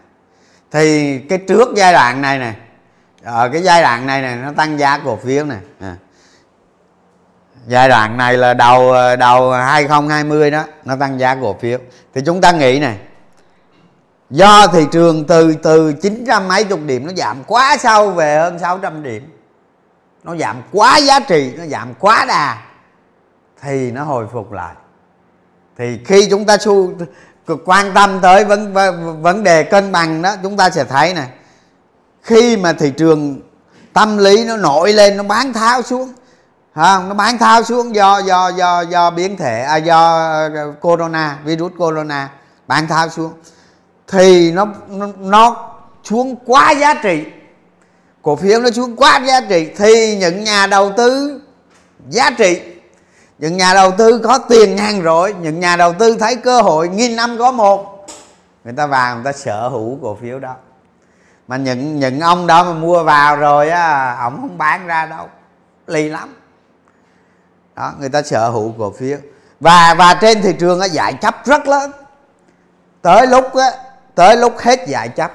thì 0.71 1.19
cái 1.19 1.37
trước 1.47 1.69
giai 1.75 1.93
đoạn 1.93 2.21
này 2.21 2.39
nè 2.39 2.53
ở 3.23 3.49
cái 3.49 3.61
giai 3.61 3.81
đoạn 3.81 4.07
này 4.07 4.21
này 4.21 4.35
nó 4.35 4.51
tăng 4.51 4.79
giá 4.79 4.97
cổ 4.97 5.15
phiếu 5.15 5.45
này 5.45 5.59
à. 5.79 5.95
giai 7.67 7.89
đoạn 7.89 8.17
này 8.17 8.37
là 8.37 8.53
đầu 8.53 8.93
à, 8.93 9.15
đầu 9.15 9.51
2020 9.51 10.51
đó 10.51 10.63
nó 10.85 10.95
tăng 10.95 11.19
giá 11.19 11.35
cổ 11.35 11.55
phiếu 11.61 11.79
thì 12.13 12.21
chúng 12.25 12.41
ta 12.41 12.51
nghĩ 12.51 12.79
này 12.79 12.97
do 14.35 14.67
thị 14.67 14.87
trường 14.91 15.25
từ 15.25 15.55
từ 15.63 15.93
900 15.93 16.47
mấy 16.47 16.63
chục 16.63 16.79
điểm 16.85 17.07
nó 17.07 17.13
giảm 17.13 17.43
quá 17.47 17.77
sâu 17.79 18.11
về 18.11 18.37
hơn 18.37 18.59
600 18.59 19.03
điểm. 19.03 19.29
Nó 20.23 20.35
giảm 20.35 20.61
quá 20.71 20.97
giá 20.97 21.19
trị 21.19 21.53
nó 21.57 21.65
giảm 21.65 21.93
quá 21.99 22.25
đà. 22.27 22.57
Thì 23.61 23.91
nó 23.91 24.03
hồi 24.03 24.27
phục 24.33 24.51
lại. 24.51 24.75
Thì 25.77 25.99
khi 26.05 26.27
chúng 26.29 26.45
ta 26.45 26.57
su 26.57 26.93
quan 27.65 27.93
tâm 27.93 28.19
tới 28.21 28.45
vấn 28.45 28.73
vấn 29.21 29.43
đề 29.43 29.63
cân 29.63 29.91
bằng 29.91 30.21
đó 30.21 30.35
chúng 30.43 30.57
ta 30.57 30.69
sẽ 30.69 30.83
thấy 30.83 31.13
này 31.13 31.29
khi 32.21 32.57
mà 32.57 32.73
thị 32.73 32.91
trường 32.97 33.41
tâm 33.93 34.17
lý 34.17 34.45
nó 34.45 34.57
nổi 34.57 34.93
lên 34.93 35.17
nó 35.17 35.23
bán 35.23 35.53
tháo 35.53 35.81
xuống 35.81 36.13
không 36.75 37.09
nó 37.09 37.15
bán 37.15 37.37
tháo 37.37 37.63
xuống 37.63 37.95
do 37.95 38.17
do 38.17 38.49
do 38.49 38.81
do 38.81 39.11
biến 39.11 39.37
thể 39.37 39.61
à, 39.61 39.75
do 39.75 40.17
ờ, 40.55 40.73
corona 40.81 41.39
virus 41.43 41.71
corona 41.77 42.29
bán 42.67 42.87
tháo 42.87 43.09
xuống 43.09 43.33
thì 44.07 44.51
nó, 44.51 44.67
nó 44.89 45.07
nó 45.19 45.71
xuống 46.03 46.35
quá 46.45 46.71
giá 46.71 46.93
trị. 46.93 47.25
Cổ 48.21 48.35
phiếu 48.35 48.59
nó 48.61 48.69
xuống 48.71 48.95
quá 48.95 49.19
giá 49.27 49.41
trị. 49.41 49.69
Thì 49.77 50.17
những 50.17 50.43
nhà 50.43 50.67
đầu 50.67 50.91
tư 50.97 51.41
giá 52.09 52.31
trị. 52.37 52.61
Những 53.39 53.57
nhà 53.57 53.73
đầu 53.73 53.91
tư 53.97 54.21
có 54.23 54.37
tiền 54.37 54.75
ngang 54.75 55.01
rồi. 55.01 55.35
Những 55.41 55.59
nhà 55.59 55.75
đầu 55.75 55.93
tư 55.93 56.17
thấy 56.19 56.35
cơ 56.35 56.61
hội 56.61 56.89
nghìn 56.89 57.15
năm 57.15 57.37
có 57.37 57.51
một. 57.51 58.05
Người 58.63 58.73
ta 58.73 58.87
vào 58.87 59.15
người 59.15 59.23
ta 59.23 59.31
sở 59.31 59.67
hữu 59.67 59.99
cổ 60.01 60.17
phiếu 60.21 60.39
đó. 60.39 60.55
Mà 61.47 61.57
những 61.57 61.99
những 61.99 62.19
ông 62.19 62.47
đó 62.47 62.63
mà 62.63 62.73
mua 62.73 63.03
vào 63.03 63.35
rồi 63.35 63.69
á 63.69 64.17
ổng 64.23 64.37
không 64.41 64.57
bán 64.57 64.87
ra 64.87 65.05
đâu. 65.05 65.27
Lì 65.87 66.09
lắm. 66.09 66.35
Đó 67.75 67.93
người 67.99 68.09
ta 68.09 68.21
sở 68.21 68.49
hữu 68.49 68.73
cổ 68.77 68.93
phiếu. 68.99 69.17
Và 69.59 69.93
và 69.97 70.13
trên 70.13 70.41
thị 70.41 70.53
trường 70.59 70.79
á 70.79 70.85
giải 70.85 71.13
chấp 71.13 71.45
rất 71.45 71.67
lớn. 71.67 71.91
Tới 73.01 73.27
lúc 73.27 73.55
á 73.55 73.71
tới 74.15 74.37
lúc 74.37 74.57
hết 74.57 74.79
dài 74.87 75.09
chấp. 75.09 75.31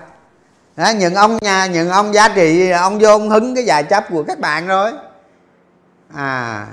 Đó, 0.77 0.91
những 0.97 1.15
ông 1.15 1.39
nhà 1.41 1.67
những 1.67 1.91
ông 1.91 2.15
giá 2.15 2.29
trị 2.29 2.71
ông 2.71 2.99
vô 2.99 3.09
ông 3.09 3.31
hứng 3.31 3.55
cái 3.55 3.65
dài 3.65 3.85
chấp 3.85 4.05
của 4.09 4.25
các 4.25 4.39
bạn 4.39 4.67
rồi. 4.67 4.93
À 6.15 6.67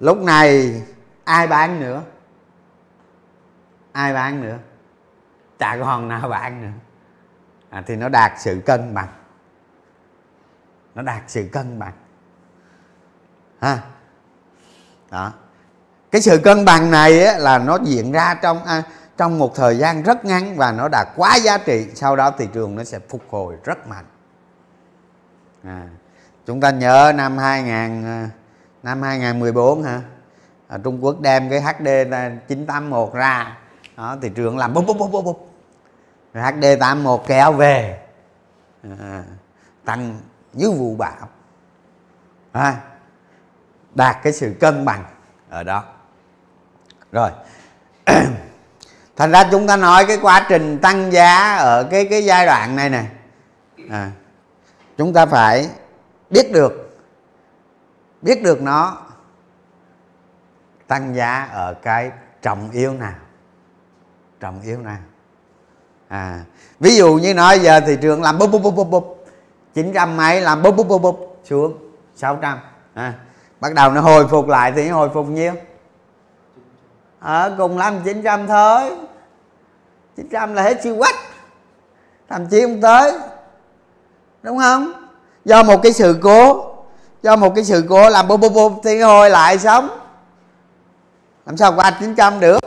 lúc 0.00 0.18
này 0.18 0.82
ai 1.24 1.46
bán 1.46 1.80
nữa? 1.80 2.02
Ai 3.92 4.14
bán 4.14 4.42
nữa? 4.42 4.58
Chả 5.58 5.76
còn 5.80 6.08
nào 6.08 6.28
bán 6.28 6.62
nữa. 6.62 6.78
À, 7.70 7.82
thì 7.86 7.96
nó 7.96 8.08
đạt 8.08 8.32
sự 8.38 8.62
cân 8.66 8.94
bằng. 8.94 9.08
Nó 10.94 11.02
đạt 11.02 11.22
sự 11.26 11.48
cân 11.52 11.78
bằng. 11.78 11.92
Ha 13.60 13.78
đó. 15.10 15.32
Cái 16.10 16.20
sự 16.20 16.40
cân 16.44 16.64
bằng 16.64 16.90
này 16.90 17.24
á, 17.24 17.38
là 17.38 17.58
nó 17.58 17.78
diễn 17.84 18.12
ra 18.12 18.34
trong 18.34 18.64
à, 18.64 18.82
trong 19.20 19.38
một 19.38 19.54
thời 19.54 19.78
gian 19.78 20.02
rất 20.02 20.24
ngắn 20.24 20.56
và 20.56 20.72
nó 20.72 20.88
đạt 20.88 21.08
quá 21.16 21.36
giá 21.36 21.58
trị 21.58 21.86
sau 21.94 22.16
đó 22.16 22.30
thị 22.30 22.48
trường 22.52 22.76
nó 22.76 22.84
sẽ 22.84 22.98
phục 23.08 23.22
hồi 23.30 23.56
rất 23.64 23.86
mạnh. 23.86 24.04
À, 25.64 25.88
chúng 26.46 26.60
ta 26.60 26.70
nhớ 26.70 27.12
năm 27.16 27.38
2000 27.38 28.04
à, 28.04 28.30
năm 28.82 29.02
2014 29.02 29.82
hả? 29.82 30.02
À, 30.68 30.78
Trung 30.84 31.04
Quốc 31.04 31.20
đem 31.20 31.50
cái 31.50 31.60
HD 31.60 31.88
981 32.48 33.14
ra 33.14 33.56
đó 33.96 34.16
thị 34.22 34.30
trường 34.34 34.58
làm 34.58 34.74
búp 34.74 34.84
búp 34.86 34.96
búp 34.98 35.10
búp 35.12 35.24
búp. 35.24 35.50
Rồi 36.34 36.44
HD 36.44 36.64
81 36.80 37.22
kéo 37.26 37.52
về. 37.52 38.00
À, 38.82 39.24
tăng 39.84 40.18
như 40.52 40.70
vụ 40.70 40.96
bão. 40.96 41.28
À, 42.52 42.76
đạt 43.94 44.16
cái 44.22 44.32
sự 44.32 44.54
cân 44.60 44.84
bằng 44.84 45.04
ở 45.50 45.62
đó. 45.62 45.84
Rồi. 47.12 47.30
thành 49.20 49.30
ra 49.30 49.44
chúng 49.50 49.66
ta 49.66 49.76
nói 49.76 50.04
cái 50.06 50.18
quá 50.22 50.46
trình 50.48 50.78
tăng 50.78 51.12
giá 51.12 51.56
ở 51.56 51.84
cái 51.90 52.04
cái 52.10 52.24
giai 52.24 52.46
đoạn 52.46 52.76
này 52.76 52.90
này 52.90 53.06
à, 53.90 54.10
chúng 54.98 55.12
ta 55.12 55.26
phải 55.26 55.68
biết 56.30 56.52
được 56.52 56.98
biết 58.22 58.42
được 58.42 58.62
nó 58.62 58.98
tăng 60.86 61.14
giá 61.14 61.48
ở 61.52 61.74
cái 61.74 62.10
trọng 62.42 62.70
yếu 62.70 62.92
nào. 62.92 63.14
Trọng 64.40 64.60
yếu 64.62 64.78
nào. 64.78 64.98
À 66.08 66.40
ví 66.80 66.96
dụ 66.96 67.14
như 67.14 67.34
nói 67.34 67.58
giờ 67.58 67.80
thị 67.80 67.96
trường 68.02 68.22
làm 68.22 68.38
búp 68.38 68.50
búp 68.50 68.62
búp 68.62 68.74
búp 68.76 68.90
búp 68.90 69.26
chín 69.74 69.92
trăm 69.92 70.16
mấy 70.16 70.40
làm 70.40 70.62
búp 70.62 70.76
búp 70.76 70.88
búp 70.88 71.02
búp 71.02 71.40
xuống 71.44 71.78
600 72.14 72.58
à, 72.94 73.14
bắt 73.60 73.74
đầu 73.74 73.90
nó 73.90 74.00
hồi 74.00 74.28
phục 74.28 74.48
lại 74.48 74.72
thì 74.76 74.88
nó 74.88 74.94
hồi 74.94 75.10
phục 75.14 75.28
nhiêu? 75.28 75.52
Ở 77.20 77.48
à, 77.48 77.54
cùng 77.58 77.78
làm 77.78 78.02
900 78.04 78.46
thôi. 78.46 79.09
900 80.20 80.54
là 80.54 80.62
hết 80.62 80.82
siêu 80.82 80.96
quách. 80.98 81.14
Thậm 82.28 82.46
chí 82.46 82.62
không 82.62 82.80
tới. 82.80 83.12
Đúng 84.42 84.58
không? 84.58 84.92
Do 85.44 85.62
một 85.62 85.82
cái 85.82 85.92
sự 85.92 86.18
cố. 86.22 86.66
Do 87.22 87.36
một 87.36 87.54
cái 87.54 87.64
sự 87.64 87.84
cố 87.88 88.10
làm 88.10 88.28
bô 88.28 88.36
bô 88.36 88.48
bô 88.48 88.80
thì 88.84 89.00
hồi 89.00 89.30
lại 89.30 89.58
sống. 89.58 89.88
Làm 91.46 91.56
sao 91.56 91.72
qua 91.76 91.96
900 92.00 92.40
được? 92.40 92.58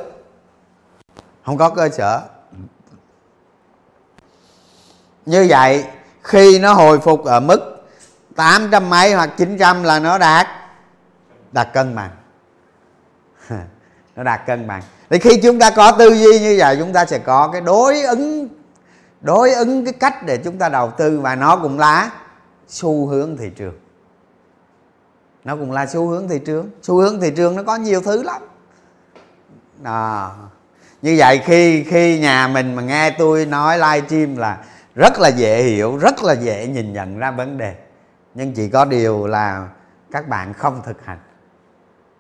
Không 1.45 1.57
có 1.57 1.69
cơ 1.69 1.89
sở. 1.89 2.21
Như 5.25 5.45
vậy, 5.49 5.85
khi 6.21 6.59
nó 6.59 6.73
hồi 6.73 6.99
phục 6.99 7.25
ở 7.25 7.39
mức 7.39 7.85
800 8.35 8.89
mấy 8.89 9.13
hoặc 9.13 9.29
900 9.37 9.83
là 9.83 9.99
nó 9.99 10.17
đạt. 10.17 10.47
Đạt 11.51 11.73
cân 11.73 11.95
bằng. 11.95 12.11
Nó 14.15 14.23
đạt 14.23 14.41
cân 14.45 14.67
bằng 14.67 14.81
thì 15.09 15.19
khi 15.19 15.39
chúng 15.43 15.59
ta 15.59 15.69
có 15.69 15.91
tư 15.91 16.13
duy 16.13 16.39
như 16.39 16.55
vậy 16.59 16.75
chúng 16.79 16.93
ta 16.93 17.05
sẽ 17.05 17.19
có 17.19 17.49
cái 17.51 17.61
đối 17.61 18.01
ứng 18.01 18.49
đối 19.21 19.53
ứng 19.53 19.85
cái 19.85 19.93
cách 19.93 20.25
để 20.25 20.37
chúng 20.37 20.57
ta 20.57 20.69
đầu 20.69 20.91
tư 20.97 21.19
và 21.19 21.35
nó 21.35 21.57
cũng 21.57 21.79
là 21.79 22.11
xu 22.67 23.07
hướng 23.07 23.37
thị 23.37 23.51
trường. 23.55 23.73
Nó 25.43 25.55
cũng 25.55 25.71
là 25.71 25.85
xu 25.85 26.07
hướng 26.07 26.27
thị 26.27 26.39
trường. 26.45 26.69
Xu 26.81 26.95
hướng 26.95 27.21
thị 27.21 27.31
trường 27.35 27.55
nó 27.55 27.63
có 27.63 27.75
nhiều 27.75 28.01
thứ 28.01 28.23
lắm. 28.23 28.41
À, 29.83 30.29
như 31.01 31.15
vậy 31.17 31.41
khi 31.45 31.83
khi 31.83 32.19
nhà 32.19 32.47
mình 32.47 32.75
mà 32.75 32.81
nghe 32.81 33.09
tôi 33.17 33.45
nói 33.45 33.77
live 33.77 34.07
stream 34.07 34.37
là 34.37 34.63
rất 34.95 35.19
là 35.19 35.29
dễ 35.29 35.63
hiểu 35.63 35.97
rất 35.97 36.23
là 36.23 36.33
dễ 36.33 36.67
nhìn 36.67 36.93
nhận 36.93 37.19
ra 37.19 37.31
vấn 37.31 37.57
đề. 37.57 37.75
Nhưng 38.33 38.53
chỉ 38.53 38.69
có 38.69 38.85
điều 38.85 39.27
là 39.27 39.67
các 40.11 40.27
bạn 40.27 40.53
không 40.53 40.81
thực 40.85 41.05
hành. 41.05 41.19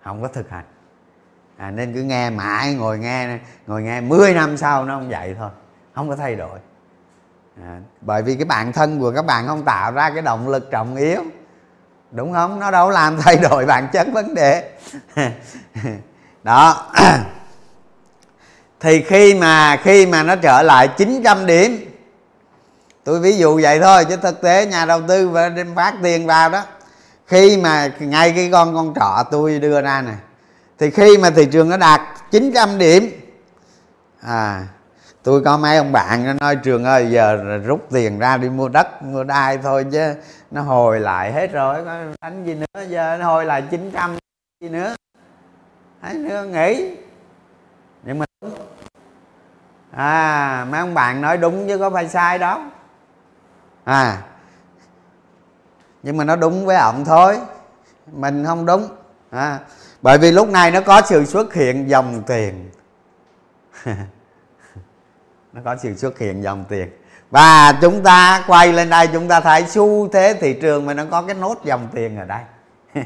Không 0.03 0.21
có 0.21 0.27
thực 0.27 0.49
hành 0.49 0.65
à, 1.57 1.71
nên 1.71 1.93
cứ 1.93 2.01
nghe 2.01 2.29
mãi 2.29 2.73
ngồi 2.73 2.99
nghe 2.99 3.39
ngồi 3.67 3.81
nghe 3.81 4.01
10 4.01 4.33
năm 4.33 4.57
sau 4.57 4.85
nó 4.85 4.95
không 4.95 5.09
vậy 5.09 5.35
thôi 5.39 5.49
không 5.95 6.09
có 6.09 6.15
thay 6.15 6.35
đổi. 6.35 6.59
À, 7.63 7.79
bởi 8.01 8.21
vì 8.21 8.35
cái 8.35 8.45
bản 8.45 8.73
thân 8.73 8.99
của 8.99 9.11
các 9.11 9.25
bạn 9.25 9.47
không 9.47 9.63
tạo 9.63 9.91
ra 9.91 10.09
cái 10.09 10.21
động 10.21 10.47
lực 10.47 10.71
trọng 10.71 10.95
yếu. 10.95 11.21
Đúng 12.11 12.33
không? 12.33 12.59
Nó 12.59 12.71
đâu 12.71 12.89
làm 12.89 13.17
thay 13.21 13.37
đổi 13.37 13.65
bản 13.65 13.87
chất 13.93 14.07
vấn 14.13 14.33
đề. 14.33 14.71
Đó. 16.43 16.91
Thì 18.79 19.01
khi 19.01 19.33
mà 19.33 19.77
khi 19.83 20.05
mà 20.05 20.23
nó 20.23 20.35
trở 20.35 20.61
lại 20.61 20.87
900 20.87 21.45
điểm 21.45 21.89
tôi 23.03 23.19
ví 23.19 23.37
dụ 23.37 23.59
vậy 23.61 23.79
thôi 23.79 24.05
chứ 24.05 24.17
thực 24.17 24.41
tế 24.41 24.65
nhà 24.65 24.85
đầu 24.85 25.01
tư 25.07 25.29
và 25.29 25.49
đem 25.49 25.75
phát 25.75 25.93
tiền 26.03 26.27
vào 26.27 26.49
đó. 26.49 26.63
Khi 27.27 27.57
mà 27.57 27.91
ngay 27.99 28.33
cái 28.35 28.49
con 28.51 28.75
con 28.75 28.93
trọ 28.95 29.23
tôi 29.31 29.59
đưa 29.59 29.81
ra 29.81 30.01
này 30.01 30.15
thì 30.83 30.89
khi 30.89 31.17
mà 31.17 31.29
thị 31.29 31.45
trường 31.45 31.69
nó 31.69 31.77
đạt 31.77 32.01
900 32.31 32.77
điểm 32.77 33.11
à 34.21 34.67
tôi 35.23 35.41
có 35.43 35.57
mấy 35.57 35.77
ông 35.77 35.91
bạn 35.91 36.25
nó 36.25 36.33
nói 36.33 36.55
trường 36.55 36.83
ơi 36.83 37.11
giờ 37.11 37.35
rút 37.65 37.87
tiền 37.91 38.19
ra 38.19 38.37
đi 38.37 38.49
mua 38.49 38.69
đất 38.69 39.03
mua 39.03 39.23
đai 39.23 39.57
thôi 39.57 39.85
chứ 39.91 40.13
nó 40.51 40.61
hồi 40.61 40.99
lại 40.99 41.31
hết 41.31 41.51
rồi 41.51 41.85
có 41.85 41.99
đánh 42.21 42.45
gì 42.45 42.53
nữa 42.53 42.81
giờ 42.87 43.17
nó 43.19 43.25
hồi 43.25 43.45
lại 43.45 43.63
900 43.71 44.17
gì 44.61 44.69
nữa. 44.69 44.95
Thấy 46.01 46.13
nữa 46.13 46.45
nghĩ 46.51 46.95
nhưng 48.03 48.19
mà 48.19 48.25
đúng. 48.41 48.53
À 49.91 50.65
mấy 50.69 50.79
ông 50.79 50.93
bạn 50.93 51.21
nói 51.21 51.37
đúng 51.37 51.67
chứ 51.67 51.77
có 51.77 51.89
phải 51.89 52.09
sai 52.09 52.39
đó 52.39 52.71
à 53.83 54.21
nhưng 56.03 56.17
mà 56.17 56.23
nó 56.23 56.35
đúng 56.35 56.65
với 56.65 56.75
ông 56.75 57.05
thôi 57.05 57.39
mình 58.11 58.45
không 58.45 58.65
đúng. 58.65 58.87
À, 59.29 59.59
bởi 60.03 60.17
vì 60.17 60.31
lúc 60.31 60.49
này 60.49 60.71
nó 60.71 60.81
có 60.81 61.01
sự 61.05 61.25
xuất 61.25 61.53
hiện 61.53 61.89
dòng 61.89 62.23
tiền. 62.27 62.71
Nó 65.53 65.61
có 65.65 65.75
sự 65.83 65.95
xuất 65.95 66.19
hiện 66.19 66.43
dòng 66.43 66.65
tiền. 66.69 66.89
Và 67.31 67.77
chúng 67.81 68.03
ta 68.03 68.43
quay 68.47 68.73
lên 68.73 68.89
đây, 68.89 69.07
chúng 69.13 69.27
ta 69.27 69.39
thấy 69.39 69.65
xu 69.67 70.07
thế 70.07 70.37
thị 70.41 70.53
trường 70.61 70.85
mà 70.85 70.93
nó 70.93 71.05
có 71.11 71.21
cái 71.21 71.35
nốt 71.35 71.55
dòng 71.63 71.87
tiền 71.93 72.17
ở 72.17 72.25
đây. 72.25 72.41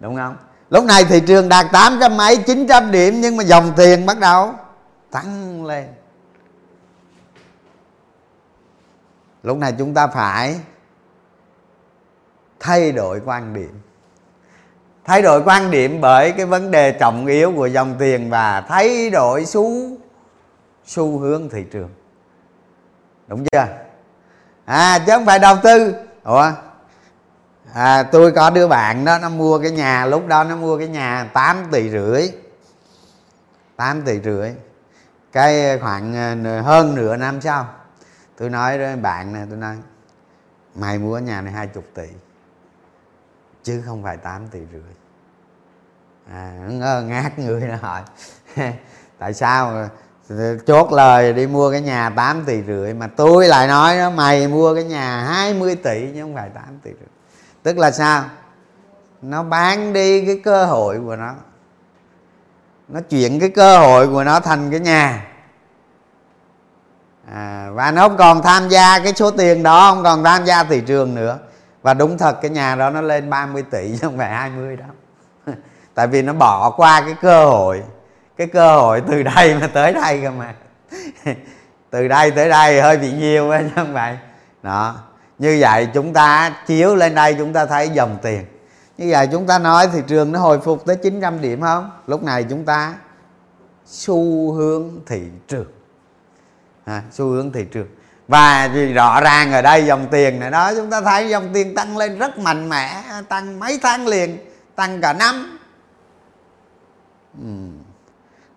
Đúng 0.00 0.16
không? 0.16 0.36
Lúc 0.70 0.84
này 0.84 1.04
thị 1.04 1.20
trường 1.26 1.48
đạt 1.48 1.66
800 1.72 2.16
mấy 2.16 2.36
900 2.36 2.90
điểm, 2.90 3.20
nhưng 3.20 3.36
mà 3.36 3.44
dòng 3.44 3.72
tiền 3.76 4.06
bắt 4.06 4.18
đầu 4.18 4.54
tăng 5.10 5.64
lên. 5.64 5.86
Lúc 9.42 9.58
này 9.58 9.74
chúng 9.78 9.94
ta 9.94 10.06
phải 10.06 10.60
thay 12.60 12.92
đổi 12.92 13.20
quan 13.24 13.54
điểm 13.54 13.80
thay 15.04 15.22
đổi 15.22 15.42
quan 15.44 15.70
điểm 15.70 16.00
bởi 16.00 16.32
cái 16.32 16.46
vấn 16.46 16.70
đề 16.70 16.92
trọng 16.92 17.26
yếu 17.26 17.52
của 17.56 17.66
dòng 17.66 17.94
tiền 17.98 18.30
và 18.30 18.60
thay 18.60 19.10
đổi 19.10 19.44
xu 19.44 19.96
xu 20.86 21.18
hướng 21.18 21.48
thị 21.48 21.64
trường. 21.72 21.90
Đúng 23.26 23.44
chưa? 23.52 23.66
À 24.64 24.98
chứ 24.98 25.12
không 25.12 25.26
phải 25.26 25.38
đầu 25.38 25.56
tư. 25.62 25.94
Ủa? 26.24 26.50
À, 27.74 28.02
tôi 28.02 28.32
có 28.32 28.50
đứa 28.50 28.68
bạn 28.68 29.04
đó 29.04 29.18
nó 29.18 29.28
mua 29.28 29.58
cái 29.58 29.70
nhà 29.70 30.06
lúc 30.06 30.26
đó 30.26 30.44
nó 30.44 30.56
mua 30.56 30.78
cái 30.78 30.88
nhà 30.88 31.30
8 31.32 31.64
tỷ 31.72 31.90
rưỡi. 31.90 32.30
8 33.76 34.02
tỷ 34.02 34.20
rưỡi. 34.20 34.52
Cái 35.32 35.78
khoảng 35.78 36.14
ờ, 36.44 36.60
hơn 36.60 36.94
nửa 36.94 37.16
năm 37.16 37.40
sau 37.40 37.66
tôi 38.38 38.50
nói 38.50 38.78
với 38.78 38.96
bạn 38.96 39.32
này 39.32 39.46
tôi 39.48 39.58
nói 39.58 39.76
mày 40.74 40.98
mua 40.98 41.18
nhà 41.18 41.40
này 41.40 41.52
hai 41.52 41.66
chục 41.66 41.84
tỷ 41.94 42.06
chứ 43.64 43.82
không 43.86 44.02
phải 44.02 44.16
8 44.16 44.48
tỷ 44.48 44.60
rưỡi. 44.72 44.94
À 46.30 46.52
ngơ 46.68 47.02
ngác 47.02 47.38
người 47.38 47.60
nó 47.60 47.76
hỏi. 47.76 48.02
Tại 49.18 49.34
sao 49.34 49.88
chốt 50.66 50.92
lời 50.92 51.32
đi 51.32 51.46
mua 51.46 51.70
cái 51.70 51.80
nhà 51.80 52.10
8 52.10 52.44
tỷ 52.44 52.62
rưỡi 52.62 52.94
mà 52.94 53.06
tôi 53.06 53.48
lại 53.48 53.68
nói 53.68 53.98
đó 53.98 54.10
mày 54.10 54.48
mua 54.48 54.74
cái 54.74 54.84
nhà 54.84 55.24
20 55.24 55.76
tỷ 55.76 56.08
chứ 56.14 56.22
không 56.22 56.34
phải 56.34 56.50
8 56.54 56.64
tỷ 56.82 56.90
rưỡi. 56.90 57.08
Tức 57.62 57.78
là 57.78 57.90
sao? 57.90 58.24
Nó 59.22 59.42
bán 59.42 59.92
đi 59.92 60.26
cái 60.26 60.40
cơ 60.44 60.66
hội 60.66 61.00
của 61.00 61.16
nó. 61.16 61.34
Nó 62.88 63.00
chuyển 63.00 63.40
cái 63.40 63.48
cơ 63.48 63.78
hội 63.78 64.08
của 64.08 64.24
nó 64.24 64.40
thành 64.40 64.70
cái 64.70 64.80
nhà. 64.80 65.26
À, 67.32 67.70
và 67.72 67.90
nó 67.90 68.08
không 68.08 68.16
còn 68.16 68.42
tham 68.42 68.68
gia 68.68 68.98
cái 68.98 69.14
số 69.14 69.30
tiền 69.30 69.62
đó 69.62 69.94
không 69.94 70.04
còn 70.04 70.24
tham 70.24 70.44
gia 70.44 70.64
thị 70.64 70.82
trường 70.86 71.14
nữa 71.14 71.38
và 71.84 71.94
đúng 71.94 72.18
thật 72.18 72.38
cái 72.42 72.50
nhà 72.50 72.74
đó 72.74 72.90
nó 72.90 73.00
lên 73.00 73.30
30 73.30 73.62
tỷ 73.70 73.90
chứ 73.92 73.98
không 74.00 74.18
phải 74.18 74.30
20 74.30 74.76
đâu. 74.76 74.88
Tại 75.94 76.06
vì 76.06 76.22
nó 76.22 76.32
bỏ 76.32 76.70
qua 76.70 77.00
cái 77.00 77.14
cơ 77.22 77.46
hội 77.46 77.82
cái 78.36 78.46
cơ 78.46 78.80
hội 78.80 79.02
từ 79.08 79.22
đây 79.22 79.54
mà 79.60 79.66
tới 79.66 79.92
đây 79.92 80.20
cơ 80.22 80.30
mà. 80.30 80.54
Từ 81.90 82.08
đây 82.08 82.30
tới 82.30 82.48
đây 82.48 82.80
hơi 82.80 82.96
bị 82.96 83.12
nhiều 83.12 83.52
chứ 83.60 83.68
không 83.74 83.94
phải. 83.94 84.18
Đó 84.62 84.96
như 85.38 85.56
vậy 85.60 85.88
chúng 85.94 86.12
ta 86.12 86.56
chiếu 86.66 86.94
lên 86.94 87.14
đây 87.14 87.34
chúng 87.38 87.52
ta 87.52 87.66
thấy 87.66 87.88
dòng 87.88 88.18
tiền. 88.22 88.44
Như 88.98 89.08
vậy 89.10 89.28
chúng 89.32 89.46
ta 89.46 89.58
nói 89.58 89.88
thị 89.92 90.00
trường 90.06 90.32
nó 90.32 90.40
hồi 90.40 90.60
phục 90.60 90.86
tới 90.86 90.96
900 90.96 91.40
điểm 91.40 91.60
không? 91.60 91.90
Lúc 92.06 92.22
này 92.22 92.44
chúng 92.50 92.64
ta 92.64 92.94
xu 93.86 94.52
hướng 94.52 94.90
thị 95.06 95.22
trường. 95.48 95.66
À, 96.84 97.02
xu 97.10 97.24
hướng 97.26 97.52
thị 97.52 97.64
trường 97.72 97.88
và 98.28 98.70
vì 98.72 98.92
rõ 98.92 99.20
ràng 99.20 99.52
ở 99.52 99.62
đây 99.62 99.86
dòng 99.86 100.06
tiền 100.10 100.40
này 100.40 100.50
đó, 100.50 100.72
chúng 100.76 100.90
ta 100.90 101.00
thấy 101.00 101.28
dòng 101.28 101.48
tiền 101.54 101.74
tăng 101.74 101.96
lên 101.96 102.18
rất 102.18 102.38
mạnh 102.38 102.68
mẽ, 102.68 103.02
tăng 103.28 103.58
mấy 103.58 103.78
tháng 103.82 104.06
liền, 104.06 104.38
tăng 104.74 105.00
cả 105.00 105.12
năm. 105.12 105.58
Ừ. 107.42 107.48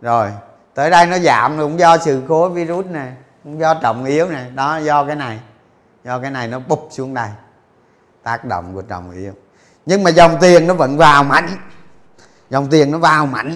rồi, 0.01 0.31
tới 0.73 0.89
đây 0.89 1.05
nó 1.05 1.19
giảm 1.19 1.57
cũng 1.57 1.79
do 1.79 1.97
sự 1.97 2.23
cố 2.27 2.49
virus 2.49 2.85
này 2.85 3.13
cũng 3.43 3.59
do 3.59 3.73
trọng 3.73 4.05
yếu 4.05 4.29
này, 4.29 4.51
đó, 4.55 4.77
do 4.77 5.05
cái 5.05 5.15
này, 5.15 5.39
do 6.03 6.19
cái 6.19 6.31
này 6.31 6.47
nó 6.47 6.59
bụp 6.59 6.87
xuống 6.91 7.13
đây, 7.13 7.29
tác 8.23 8.45
động 8.45 8.73
của 8.73 8.81
trọng 8.81 9.11
yếu. 9.11 9.33
Nhưng 9.85 10.03
mà 10.03 10.09
dòng 10.09 10.37
tiền 10.41 10.67
nó 10.67 10.73
vẫn 10.73 10.97
vào 10.97 11.23
mạnh, 11.23 11.49
dòng 12.49 12.67
tiền 12.69 12.91
nó 12.91 12.97
vào 12.97 13.25
mạnh. 13.25 13.55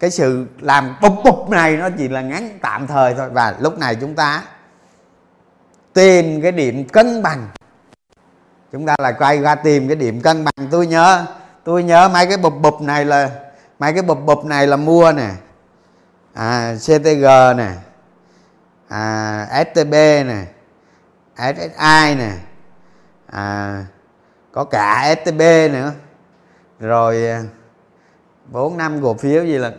Cái 0.00 0.10
sự 0.10 0.46
làm 0.60 0.96
bụp 1.02 1.12
bụp 1.24 1.48
này 1.50 1.76
nó 1.76 1.88
chỉ 1.98 2.08
là 2.08 2.20
ngắn, 2.20 2.58
tạm 2.62 2.86
thời 2.86 3.14
thôi, 3.14 3.30
và 3.30 3.54
lúc 3.60 3.78
này 3.78 3.94
chúng 3.94 4.14
ta 4.14 4.42
tìm 5.96 6.42
cái 6.42 6.52
điểm 6.52 6.84
cân 6.88 7.22
bằng. 7.22 7.48
Chúng 8.72 8.86
ta 8.86 8.94
lại 8.98 9.14
quay 9.18 9.40
qua 9.40 9.54
tìm 9.54 9.88
cái 9.88 9.96
điểm 9.96 10.20
cân 10.20 10.44
bằng. 10.44 10.68
Tôi 10.70 10.86
nhớ 10.86 11.26
tôi 11.64 11.82
nhớ 11.82 12.08
mấy 12.08 12.26
cái 12.26 12.36
bụp 12.36 12.54
bụp 12.60 12.80
này 12.80 13.04
là 13.04 13.30
mấy 13.78 13.92
cái 13.92 14.02
bụp 14.02 14.18
bụp 14.26 14.44
này 14.44 14.66
là 14.66 14.76
mua 14.76 15.12
nè. 15.12 15.30
À, 16.34 16.74
CTG 16.78 17.56
nè. 17.56 17.70
À, 18.88 19.64
STB 19.64 19.92
nè. 20.26 20.44
SSI 21.36 22.14
nè. 22.14 22.32
À, 23.26 23.84
có 24.52 24.64
cả 24.64 25.14
STB 25.24 25.40
nữa. 25.72 25.92
Rồi 26.80 27.28
à, 27.28 27.42
bốn 28.52 28.76
năm 28.76 29.02
cổ 29.02 29.14
phiếu 29.14 29.44
gì 29.44 29.58
là 29.58 29.72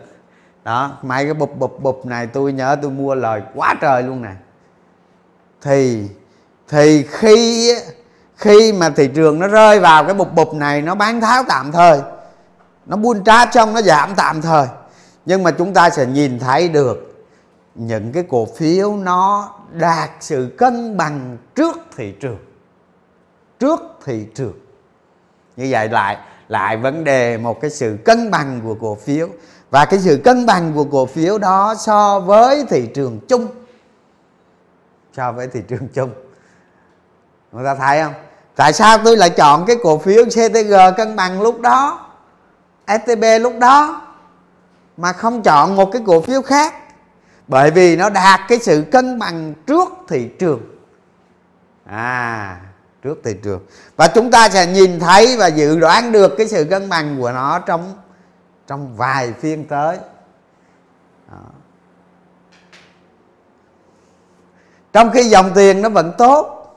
đó 0.63 0.97
mấy 1.01 1.25
cái 1.25 1.33
bụp 1.33 1.57
bụp 1.57 1.79
bụp 1.81 2.05
này 2.05 2.27
tôi 2.27 2.53
nhớ 2.53 2.75
tôi 2.81 2.91
mua 2.91 3.15
lời 3.15 3.41
quá 3.55 3.75
trời 3.81 4.03
luôn 4.03 4.21
nè 4.21 4.31
thì 5.67 6.03
thì 6.67 7.03
khi 7.03 7.73
khi 8.35 8.73
mà 8.73 8.89
thị 8.89 9.07
trường 9.07 9.39
nó 9.39 9.47
rơi 9.47 9.79
vào 9.79 10.03
cái 10.03 10.13
bục 10.13 10.33
bục 10.33 10.53
này, 10.53 10.81
nó 10.81 10.95
bán 10.95 11.21
tháo 11.21 11.43
tạm 11.47 11.71
thời, 11.71 12.01
nó 12.85 12.97
buôn 12.97 13.23
trá 13.23 13.45
trong, 13.45 13.73
nó 13.73 13.81
giảm 13.81 14.15
tạm 14.15 14.41
thời. 14.41 14.67
Nhưng 15.25 15.43
mà 15.43 15.51
chúng 15.51 15.73
ta 15.73 15.89
sẽ 15.89 16.05
nhìn 16.05 16.39
thấy 16.39 16.69
được 16.69 17.25
những 17.75 18.11
cái 18.11 18.23
cổ 18.29 18.47
phiếu 18.57 18.95
nó 18.95 19.49
đạt 19.71 20.09
sự 20.19 20.55
cân 20.57 20.97
bằng 20.97 21.37
trước 21.55 21.77
thị 21.97 22.13
trường, 22.19 22.37
trước 23.59 23.79
thị 24.05 24.25
trường. 24.35 24.53
Như 25.57 25.67
vậy 25.69 25.89
lại 25.89 26.17
lại 26.47 26.77
vấn 26.77 27.03
đề 27.03 27.37
một 27.37 27.61
cái 27.61 27.71
sự 27.71 27.97
cân 28.05 28.31
bằng 28.31 28.61
của 28.63 28.75
cổ 28.81 28.95
phiếu. 28.95 29.27
Và 29.69 29.85
cái 29.85 29.99
sự 29.99 30.21
cân 30.23 30.45
bằng 30.45 30.73
của 30.75 30.83
cổ 30.83 31.05
phiếu 31.05 31.37
đó 31.37 31.75
so 31.79 32.19
với 32.19 32.65
thị 32.69 32.89
trường 32.93 33.19
chung 33.27 33.47
so 35.17 35.31
với 35.31 35.47
thị 35.47 35.61
trường 35.67 35.87
chung. 35.93 36.09
Người 37.51 37.65
ta 37.65 37.75
thấy 37.75 38.03
không? 38.03 38.13
Tại 38.55 38.73
sao 38.73 38.97
tôi 38.97 39.17
lại 39.17 39.29
chọn 39.29 39.65
cái 39.65 39.75
cổ 39.83 39.97
phiếu 39.97 40.25
CTG 40.25 40.73
cân 40.97 41.15
bằng 41.15 41.41
lúc 41.41 41.61
đó 41.61 42.09
STB 42.87 43.23
lúc 43.41 43.53
đó, 43.59 44.01
mà 44.97 45.13
không 45.13 45.43
chọn 45.43 45.75
một 45.75 45.89
cái 45.91 46.01
cổ 46.05 46.21
phiếu 46.21 46.41
khác? 46.41 46.73
Bởi 47.47 47.71
vì 47.71 47.95
nó 47.95 48.09
đạt 48.09 48.39
cái 48.47 48.59
sự 48.59 48.83
cân 48.91 49.19
bằng 49.19 49.53
trước 49.67 49.87
thị 50.07 50.29
trường. 50.39 50.61
À 51.85 52.57
trước 53.03 53.21
thị 53.23 53.35
trường. 53.43 53.61
Và 53.95 54.07
chúng 54.07 54.31
ta 54.31 54.49
sẽ 54.49 54.67
nhìn 54.67 54.99
thấy 54.99 55.37
và 55.37 55.47
dự 55.47 55.79
đoán 55.79 56.11
được 56.11 56.33
cái 56.37 56.47
sự 56.47 56.67
cân 56.69 56.89
bằng 56.89 57.17
của 57.21 57.31
nó 57.31 57.59
trong 57.59 57.93
trong 58.67 58.97
vài 58.97 59.33
phiên 59.41 59.67
tới. 59.67 59.97
Trong 64.97 65.11
khi 65.11 65.23
dòng 65.23 65.51
tiền 65.55 65.81
nó 65.81 65.89
vẫn 65.89 66.11
tốt, 66.17 66.73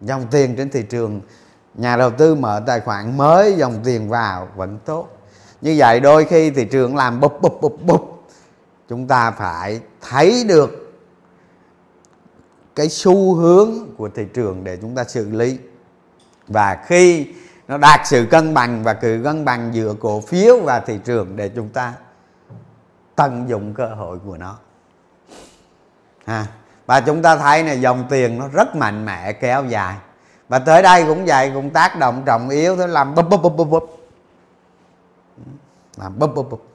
dòng 0.00 0.26
tiền 0.30 0.56
trên 0.56 0.70
thị 0.70 0.82
trường, 0.82 1.20
nhà 1.74 1.96
đầu 1.96 2.10
tư 2.10 2.34
mở 2.34 2.62
tài 2.66 2.80
khoản 2.80 3.16
mới, 3.16 3.52
dòng 3.52 3.80
tiền 3.84 4.08
vào 4.08 4.48
vẫn 4.56 4.78
tốt. 4.84 5.08
Như 5.60 5.74
vậy 5.78 6.00
đôi 6.00 6.24
khi 6.24 6.50
thị 6.50 6.64
trường 6.64 6.96
làm 6.96 7.20
bụp 7.20 7.38
bụp 7.42 7.58
bụp 7.60 7.78
bụp, 7.82 8.24
chúng 8.88 9.06
ta 9.06 9.30
phải 9.30 9.80
thấy 10.00 10.44
được 10.48 10.94
cái 12.74 12.88
xu 12.88 13.34
hướng 13.34 13.70
của 13.96 14.08
thị 14.08 14.24
trường 14.34 14.64
để 14.64 14.78
chúng 14.82 14.94
ta 14.94 15.04
xử 15.04 15.30
lý. 15.30 15.58
Và 16.48 16.84
khi 16.86 17.26
nó 17.68 17.78
đạt 17.78 18.00
sự 18.04 18.26
cân 18.30 18.54
bằng 18.54 18.82
và 18.84 18.96
sự 19.02 19.20
cân 19.24 19.44
bằng 19.44 19.74
giữa 19.74 19.94
cổ 20.00 20.20
phiếu 20.20 20.58
và 20.58 20.80
thị 20.80 20.98
trường 21.04 21.36
để 21.36 21.48
chúng 21.48 21.68
ta 21.68 21.94
tận 23.16 23.48
dụng 23.48 23.74
cơ 23.74 23.86
hội 23.86 24.18
của 24.26 24.36
nó. 24.36 24.58
Ha 26.26 26.46
và 26.86 27.00
chúng 27.00 27.22
ta 27.22 27.36
thấy 27.36 27.62
này 27.62 27.80
dòng 27.80 28.06
tiền 28.10 28.38
nó 28.38 28.48
rất 28.48 28.76
mạnh 28.76 29.04
mẽ, 29.04 29.32
kéo 29.32 29.64
dài. 29.64 29.96
Và 30.48 30.58
tới 30.58 30.82
đây 30.82 31.04
cũng 31.04 31.24
vậy, 31.26 31.50
cũng 31.54 31.70
tác 31.70 31.98
động, 31.98 32.22
trọng 32.26 32.48
yếu 32.48 32.76
tới 32.76 32.88
làm 32.88 33.14
búp 33.14 33.28
búp 33.28 33.42
búp 33.42 33.56
búp 33.56 33.64
búp. 33.64 34.08
Làm 35.96 36.18
búp 36.18 36.34
búp 36.34 36.50
búp. 36.50 36.68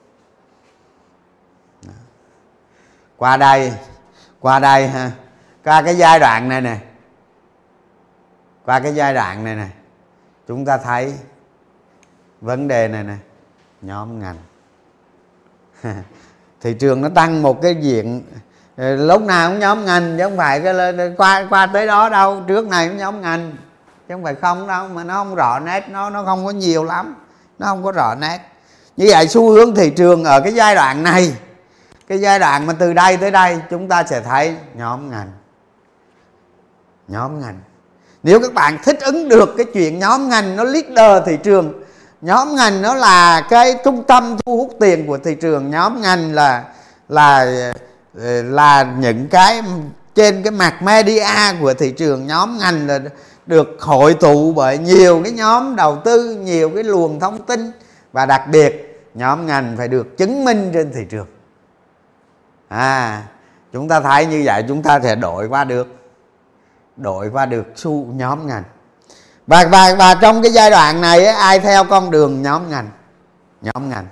Qua 3.16 3.36
đây 3.36 3.72
qua 4.40 4.58
đây 4.58 4.88
ha. 4.88 5.12
Qua 5.64 5.82
cái 5.82 5.96
giai 5.96 6.20
đoạn 6.20 6.48
này 6.48 6.60
nè. 6.60 6.78
Qua 8.64 8.80
cái 8.80 8.94
giai 8.94 9.14
đoạn 9.14 9.44
này 9.44 9.56
nè. 9.56 9.68
Chúng 10.48 10.64
ta 10.64 10.78
thấy 10.78 11.14
vấn 12.40 12.68
đề 12.68 12.88
này 12.88 13.04
nè. 13.04 13.16
Nhóm 13.82 14.18
ngành. 14.18 14.36
Thị 16.60 16.74
trường 16.74 17.00
nó 17.00 17.08
tăng 17.08 17.42
một 17.42 17.62
cái 17.62 17.74
diện 17.74 18.22
lúc 18.80 19.22
nào 19.22 19.50
cũng 19.50 19.58
nhóm 19.58 19.84
ngành, 19.84 20.18
chứ 20.18 20.24
không 20.24 20.36
phải 20.36 20.60
cái 20.60 20.74
qua 21.16 21.46
qua 21.50 21.66
tới 21.66 21.86
đó 21.86 22.08
đâu. 22.08 22.42
Trước 22.48 22.68
này 22.68 22.88
cũng 22.88 22.96
nhóm 22.96 23.20
ngành, 23.20 23.52
chứ 24.08 24.14
không 24.14 24.24
phải 24.24 24.34
không 24.34 24.66
đâu, 24.66 24.88
mà 24.88 25.04
nó 25.04 25.14
không 25.14 25.34
rõ 25.34 25.58
nét, 25.58 25.88
nó 25.88 26.10
nó 26.10 26.24
không 26.24 26.44
có 26.44 26.50
nhiều 26.50 26.84
lắm, 26.84 27.14
nó 27.58 27.66
không 27.66 27.84
có 27.84 27.92
rõ 27.92 28.14
nét. 28.14 28.38
Như 28.96 29.06
vậy 29.10 29.28
xu 29.28 29.50
hướng 29.50 29.74
thị 29.74 29.90
trường 29.90 30.24
ở 30.24 30.40
cái 30.40 30.54
giai 30.54 30.74
đoạn 30.74 31.02
này, 31.02 31.34
cái 32.08 32.20
giai 32.20 32.38
đoạn 32.38 32.66
mà 32.66 32.72
từ 32.78 32.92
đây 32.92 33.16
tới 33.16 33.30
đây, 33.30 33.58
chúng 33.70 33.88
ta 33.88 34.04
sẽ 34.04 34.20
thấy 34.20 34.54
nhóm 34.74 35.10
ngành. 35.10 35.30
Nhóm 37.08 37.40
ngành. 37.40 37.60
Nếu 38.22 38.40
các 38.40 38.54
bạn 38.54 38.78
thích 38.84 39.00
ứng 39.00 39.28
được 39.28 39.54
cái 39.56 39.66
chuyện 39.74 39.98
nhóm 39.98 40.28
ngành, 40.28 40.56
nó 40.56 40.64
leader 40.64 41.26
thị 41.26 41.38
trường, 41.42 41.72
nhóm 42.20 42.56
ngành 42.56 42.82
nó 42.82 42.94
là 42.94 43.40
cái 43.50 43.74
trung 43.84 44.04
tâm 44.04 44.36
thu 44.46 44.56
hút 44.56 44.76
tiền 44.80 45.06
của 45.06 45.18
thị 45.18 45.34
trường, 45.34 45.70
nhóm 45.70 46.00
ngành 46.00 46.32
là 46.32 46.64
là 47.08 47.46
Ờ, 48.18 48.42
là 48.42 48.82
những 48.98 49.28
cái 49.28 49.62
trên 50.14 50.42
cái 50.42 50.50
mặt 50.50 50.82
media 50.82 51.24
của 51.60 51.74
thị 51.74 51.92
trường 51.92 52.26
nhóm 52.26 52.58
ngành 52.58 52.86
là 52.86 52.98
được 53.46 53.76
hội 53.80 54.14
tụ 54.14 54.52
bởi 54.52 54.78
nhiều 54.78 55.20
cái 55.24 55.32
nhóm 55.32 55.76
đầu 55.76 55.98
tư 56.04 56.34
nhiều 56.34 56.70
cái 56.74 56.84
luồng 56.84 57.20
thông 57.20 57.46
tin. 57.46 57.72
Và 58.12 58.26
đặc 58.26 58.42
biệt 58.50 59.02
nhóm 59.14 59.46
ngành 59.46 59.74
phải 59.76 59.88
được 59.88 60.16
chứng 60.16 60.44
minh 60.44 60.70
trên 60.72 60.92
thị 60.92 61.00
trường. 61.10 61.26
À 62.68 63.22
chúng 63.72 63.88
ta 63.88 64.00
thấy 64.00 64.26
như 64.26 64.42
vậy 64.44 64.64
chúng 64.68 64.82
ta 64.82 65.00
sẽ 65.00 65.14
đổi 65.14 65.48
qua 65.48 65.64
được 65.64 65.86
đổi 66.96 67.30
qua 67.32 67.46
được 67.46 67.66
xu 67.76 68.06
nhóm 68.06 68.46
ngành. 68.46 68.62
Và, 69.46 69.64
và 69.64 69.94
và 69.98 70.14
trong 70.14 70.42
cái 70.42 70.52
giai 70.52 70.70
đoạn 70.70 71.00
này 71.00 71.26
ai 71.26 71.60
theo 71.60 71.84
con 71.84 72.10
đường 72.10 72.42
nhóm 72.42 72.70
ngành? 72.70 72.90
Nhóm 73.62 73.88
ngành. 73.88 74.06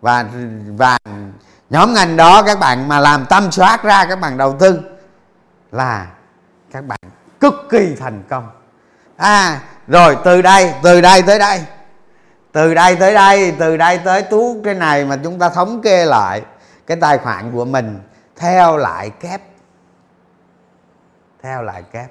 Và 0.00 0.24
và 0.76 0.98
nhóm 1.70 1.94
ngành 1.94 2.16
đó 2.16 2.42
các 2.42 2.58
bạn 2.58 2.88
mà 2.88 3.00
làm 3.00 3.26
tâm 3.26 3.52
soát 3.52 3.82
ra 3.82 4.06
các 4.06 4.20
bạn 4.20 4.36
đầu 4.36 4.56
tư 4.58 4.80
là 5.72 6.06
các 6.72 6.84
bạn 6.84 6.98
cực 7.40 7.54
kỳ 7.70 7.94
thành 8.00 8.22
công. 8.28 8.50
À 9.16 9.60
rồi 9.86 10.16
từ 10.24 10.42
đây 10.42 10.74
từ 10.82 11.00
đây 11.00 11.22
tới 11.22 11.38
đây, 11.38 11.62
từ 12.52 12.74
đây 12.74 12.96
tới 12.96 13.14
đây, 13.14 13.54
từ 13.58 13.76
đây 13.76 13.98
tới 13.98 14.22
tú 14.22 14.56
cái 14.64 14.74
này 14.74 15.04
mà 15.04 15.18
chúng 15.24 15.38
ta 15.38 15.48
thống 15.48 15.82
kê 15.82 16.04
lại 16.04 16.42
cái 16.86 16.96
tài 17.00 17.18
khoản 17.18 17.52
của 17.52 17.64
mình 17.64 18.00
theo 18.36 18.76
lại 18.76 19.10
kép, 19.10 19.40
theo 21.42 21.62
lại 21.62 21.82
kép. 21.92 22.10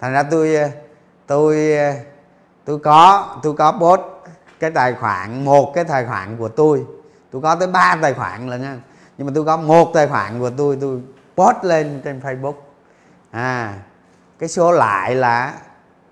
Thành 0.00 0.12
ra 0.12 0.22
tôi 0.22 0.58
tôi 1.26 1.76
tôi 2.64 2.78
có 2.78 3.28
tôi 3.42 3.54
có 3.58 3.72
post 3.72 4.00
cái 4.60 4.70
tài 4.70 4.94
khoản, 4.94 5.44
một 5.44 5.72
cái 5.74 5.84
tài 5.84 6.04
khoản 6.06 6.36
của 6.36 6.48
tôi 6.48 6.84
tôi 7.34 7.42
có 7.42 7.54
tới 7.54 7.68
ba 7.68 7.96
tài 8.02 8.14
khoản 8.14 8.50
là 8.50 8.56
nha. 8.56 8.76
Nhưng 9.18 9.26
mà 9.26 9.32
tôi 9.34 9.44
có 9.44 9.56
một 9.56 9.90
tài 9.94 10.06
khoản 10.06 10.40
của 10.40 10.50
tôi 10.50 10.78
tôi 10.80 11.00
post 11.36 11.56
lên 11.64 12.00
trên 12.04 12.20
facebook. 12.20 12.54
À 13.30 13.74
cái 14.38 14.48
số 14.48 14.72
lại 14.72 15.14
là 15.14 15.54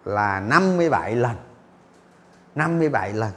là 0.04 0.40
57 0.40 1.14
lần. 1.14 1.36
57 2.54 3.12
lần. 3.12 3.30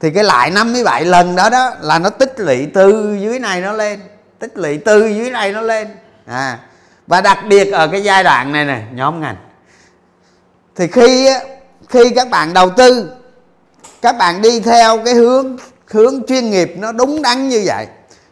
Thì 0.00 0.10
cái 0.10 0.24
lại 0.24 0.50
57 0.50 1.04
lần 1.04 1.36
đó 1.36 1.50
đó 1.50 1.70
là 1.80 1.98
nó 1.98 2.10
tích 2.10 2.40
lũy 2.40 2.70
từ 2.74 3.16
dưới 3.20 3.38
này 3.38 3.60
nó 3.60 3.72
lên, 3.72 4.00
tích 4.38 4.58
lũy 4.58 4.78
từ 4.78 5.06
dưới 5.06 5.30
này 5.30 5.52
nó 5.52 5.60
lên. 5.60 5.88
À 6.26 6.58
và 7.06 7.20
đặc 7.20 7.38
biệt 7.48 7.72
ở 7.72 7.88
cái 7.88 8.02
giai 8.02 8.24
đoạn 8.24 8.52
này 8.52 8.64
này 8.64 8.84
nhóm 8.92 9.20
ngành. 9.20 9.36
Thì 10.76 10.86
khi 10.86 11.30
khi 11.88 12.10
các 12.10 12.30
bạn 12.30 12.54
đầu 12.54 12.70
tư, 12.70 13.12
các 14.02 14.18
bạn 14.18 14.42
đi 14.42 14.60
theo 14.60 14.98
cái 15.04 15.14
hướng 15.14 15.56
hướng 15.90 16.22
chuyên 16.28 16.50
nghiệp 16.50 16.74
nó 16.78 16.92
đúng 16.92 17.22
đắn 17.22 17.48
như 17.48 17.62
vậy. 17.66 17.86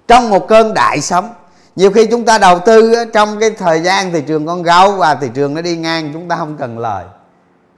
Trong 0.08 0.30
một 0.30 0.48
cơn 0.48 0.74
đại 0.74 1.00
sóng, 1.00 1.34
nhiều 1.76 1.90
khi 1.90 2.06
chúng 2.06 2.24
ta 2.24 2.38
đầu 2.38 2.58
tư 2.58 2.94
trong 3.14 3.40
cái 3.40 3.50
thời 3.50 3.80
gian 3.80 4.12
thị 4.12 4.22
trường 4.26 4.46
con 4.46 4.62
gấu 4.62 4.92
và 4.92 5.14
thị 5.14 5.30
trường 5.34 5.54
nó 5.54 5.62
đi 5.62 5.76
ngang, 5.76 6.10
chúng 6.12 6.28
ta 6.28 6.36
không 6.36 6.56
cần 6.56 6.78
lời. 6.78 7.04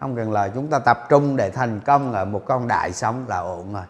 Không 0.00 0.16
cần 0.16 0.32
lời, 0.32 0.50
chúng 0.54 0.66
ta 0.66 0.78
tập 0.78 1.06
trung 1.08 1.36
để 1.36 1.50
thành 1.50 1.80
công 1.86 2.12
ở 2.12 2.24
một 2.24 2.42
con 2.46 2.68
đại 2.68 2.92
sóng 2.92 3.24
là 3.28 3.38
ổn 3.38 3.74
rồi. 3.74 3.82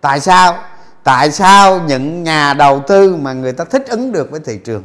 Tại 0.00 0.20
sao? 0.20 0.58
Tại 1.04 1.30
sao 1.30 1.80
những 1.80 2.22
nhà 2.22 2.54
đầu 2.54 2.82
tư 2.88 3.16
mà 3.16 3.32
người 3.32 3.52
ta 3.52 3.64
thích 3.64 3.84
ứng 3.88 4.12
được 4.12 4.30
với 4.30 4.40
thị 4.40 4.58
trường? 4.64 4.82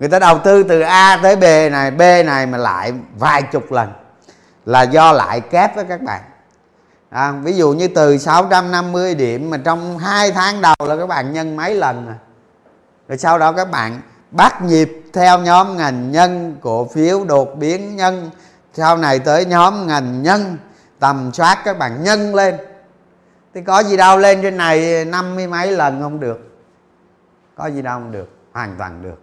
Người 0.00 0.08
ta 0.08 0.18
đầu 0.18 0.38
tư 0.38 0.62
từ 0.62 0.80
a 0.80 1.18
tới 1.22 1.36
b 1.36 1.42
này 1.72 1.90
b 1.90 2.00
này 2.00 2.46
mà 2.46 2.58
lại 2.58 2.92
vài 3.18 3.42
chục 3.42 3.72
lần 3.72 3.92
là 4.66 4.82
do 4.82 5.12
lại 5.12 5.40
kép 5.40 5.76
với 5.76 5.84
các 5.88 6.02
bạn 6.02 6.20
à, 7.10 7.32
ví 7.32 7.52
dụ 7.52 7.72
như 7.72 7.88
từ 7.88 8.18
650 8.18 9.14
điểm 9.14 9.50
mà 9.50 9.56
trong 9.56 9.98
2 9.98 10.32
tháng 10.32 10.60
đầu 10.60 10.74
là 10.80 10.96
các 10.96 11.06
bạn 11.06 11.32
nhân 11.32 11.56
mấy 11.56 11.74
lần 11.74 12.08
à. 12.08 12.14
rồi 13.08 13.18
sau 13.18 13.38
đó 13.38 13.52
các 13.52 13.70
bạn 13.70 14.00
bắt 14.30 14.62
nhịp 14.62 15.02
theo 15.12 15.38
nhóm 15.38 15.76
ngành 15.76 16.10
nhân 16.10 16.56
cổ 16.60 16.84
phiếu 16.84 17.24
đột 17.24 17.56
biến 17.58 17.96
nhân. 17.96 18.30
Sau 18.72 18.96
này 18.96 19.18
tới 19.18 19.44
nhóm 19.44 19.86
ngành 19.86 20.22
nhân 20.22 20.56
tầm 20.98 21.30
soát 21.32 21.58
các 21.64 21.78
bạn 21.78 22.02
nhân 22.02 22.34
lên. 22.34 22.56
Thì 23.54 23.62
có 23.62 23.82
gì 23.82 23.96
đâu 23.96 24.18
lên 24.18 24.42
trên 24.42 24.56
này 24.56 25.04
năm 25.04 25.34
mươi 25.34 25.46
mấy 25.46 25.72
lần 25.72 26.02
không 26.02 26.20
được. 26.20 26.58
Có 27.54 27.66
gì 27.66 27.82
đâu 27.82 28.00
không 28.00 28.12
được. 28.12 28.28
Hoàn 28.52 28.76
toàn 28.78 29.02
được. 29.02 29.22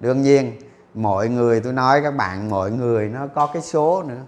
Đương 0.00 0.22
nhiên 0.22 0.52
mọi 0.94 1.28
người 1.28 1.60
tôi 1.60 1.72
nói 1.72 2.00
các 2.02 2.10
bạn 2.10 2.50
mọi 2.50 2.70
người 2.70 3.08
nó 3.08 3.26
có 3.34 3.46
cái 3.46 3.62
số 3.62 4.02
nữa. 4.02 4.20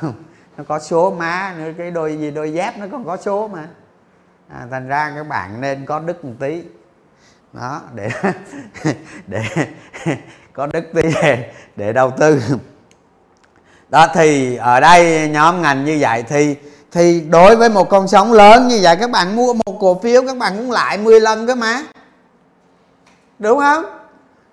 Không? 0.00 0.12
Nó 0.58 0.64
có 0.68 0.78
số 0.78 1.10
má 1.10 1.54
nữa 1.58 1.72
cái 1.78 1.90
đôi 1.90 2.16
gì 2.16 2.30
đôi 2.30 2.52
dép 2.52 2.78
nó 2.78 2.86
còn 2.92 3.04
có 3.04 3.16
số 3.16 3.48
mà. 3.48 3.68
À, 4.48 4.66
thành 4.70 4.88
ra 4.88 5.12
các 5.16 5.28
bạn 5.28 5.60
nên 5.60 5.86
có 5.86 5.98
đức 5.98 6.24
một 6.24 6.32
tí. 6.40 6.62
Đó 7.52 7.80
để 7.94 8.10
để 9.26 9.42
có 10.52 10.66
đức 10.66 10.84
tí 10.94 11.02
để, 11.22 11.52
để 11.76 11.92
đầu 11.92 12.10
tư. 12.10 12.40
Đó 13.88 14.06
thì 14.14 14.56
ở 14.56 14.80
đây 14.80 15.28
nhóm 15.28 15.62
ngành 15.62 15.84
như 15.84 15.98
vậy 16.00 16.22
thì 16.28 16.56
thì 16.92 17.20
đối 17.20 17.56
với 17.56 17.68
một 17.68 17.90
con 17.90 18.08
sóng 18.08 18.32
lớn 18.32 18.68
như 18.68 18.80
vậy 18.82 18.96
các 19.00 19.10
bạn 19.10 19.36
mua 19.36 19.52
một 19.52 19.78
cổ 19.80 20.00
phiếu 20.02 20.22
các 20.26 20.36
bạn 20.36 20.56
cũng 20.56 20.70
lại 20.70 20.98
10 20.98 21.20
lần 21.20 21.46
cơ 21.46 21.54
mà 21.54 21.82
đúng 23.38 23.58
không? 23.58 23.97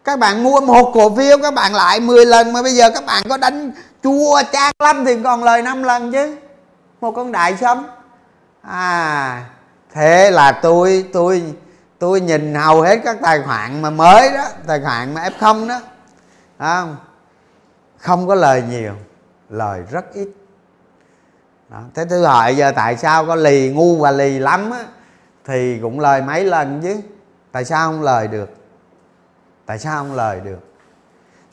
Các 0.05 0.19
bạn 0.19 0.43
mua 0.43 0.61
một 0.61 0.91
cổ 0.93 1.15
phiếu, 1.15 1.37
các 1.43 1.53
bạn 1.53 1.73
lại 1.73 1.99
10 1.99 2.25
lần, 2.25 2.53
mà 2.53 2.61
bây 2.61 2.75
giờ 2.75 2.89
các 2.89 3.05
bạn 3.05 3.23
có 3.29 3.37
đánh 3.37 3.71
chua 4.03 4.41
chát 4.53 4.75
lắm 4.79 5.05
thì 5.05 5.23
còn 5.23 5.43
lời 5.43 5.61
5 5.61 5.83
lần 5.83 6.11
chứ. 6.11 6.35
Một 7.01 7.11
con 7.11 7.31
đại 7.31 7.57
sống. 7.57 7.85
À 8.61 9.45
thế 9.93 10.31
là 10.31 10.51
tôi 10.51 11.05
tôi 11.13 11.43
tôi 11.99 12.21
nhìn 12.21 12.55
hầu 12.55 12.81
hết 12.81 12.99
các 13.03 13.17
tài 13.21 13.41
khoản 13.41 13.81
mà 13.81 13.89
mới 13.89 14.29
đó, 14.33 14.43
tài 14.67 14.81
khoản 14.81 15.13
mà 15.13 15.29
f0 15.39 15.67
đó. 15.67 15.79
Không? 16.59 16.97
Không 17.97 18.27
có 18.27 18.35
lời 18.35 18.63
nhiều, 18.69 18.93
lời 19.49 19.81
rất 19.91 20.13
ít. 20.13 20.27
Đó. 21.69 21.79
thế 21.95 22.05
thứ 22.09 22.25
hỏi 22.25 22.55
giờ 22.55 22.71
tại 22.75 22.97
sao 22.97 23.25
có 23.25 23.35
lì 23.35 23.69
ngu 23.69 23.95
và 23.95 24.11
lì 24.11 24.39
lắm 24.39 24.71
á, 24.71 24.83
thì 25.45 25.79
cũng 25.81 25.99
lời 25.99 26.21
mấy 26.21 26.43
lần 26.43 26.81
chứ. 26.83 26.97
Tại 27.51 27.65
sao 27.65 27.91
không 27.91 28.01
lời 28.01 28.27
được? 28.27 28.64
Tại 29.65 29.79
sao 29.79 30.03
không 30.03 30.13
lời 30.15 30.41
được? 30.43 30.59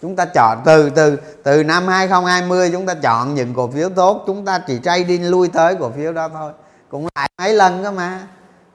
Chúng 0.02 0.16
ta 0.16 0.24
chọn 0.24 0.62
từ 0.64 0.90
từ 0.90 1.16
từ 1.42 1.64
năm 1.64 1.88
2020 1.88 2.70
chúng 2.72 2.86
ta 2.86 2.94
chọn 2.94 3.34
những 3.34 3.54
cổ 3.54 3.70
phiếu 3.70 3.88
tốt 3.88 4.24
chúng 4.26 4.44
ta 4.44 4.58
chỉ 4.66 4.80
trading 4.82 5.30
lui 5.30 5.48
tới 5.48 5.76
cổ 5.80 5.90
phiếu 5.90 6.12
đó 6.12 6.28
thôi. 6.28 6.52
Cũng 6.88 7.08
lại 7.14 7.30
mấy 7.38 7.54
lần 7.54 7.82
cơ 7.82 7.90
mà. 7.90 8.26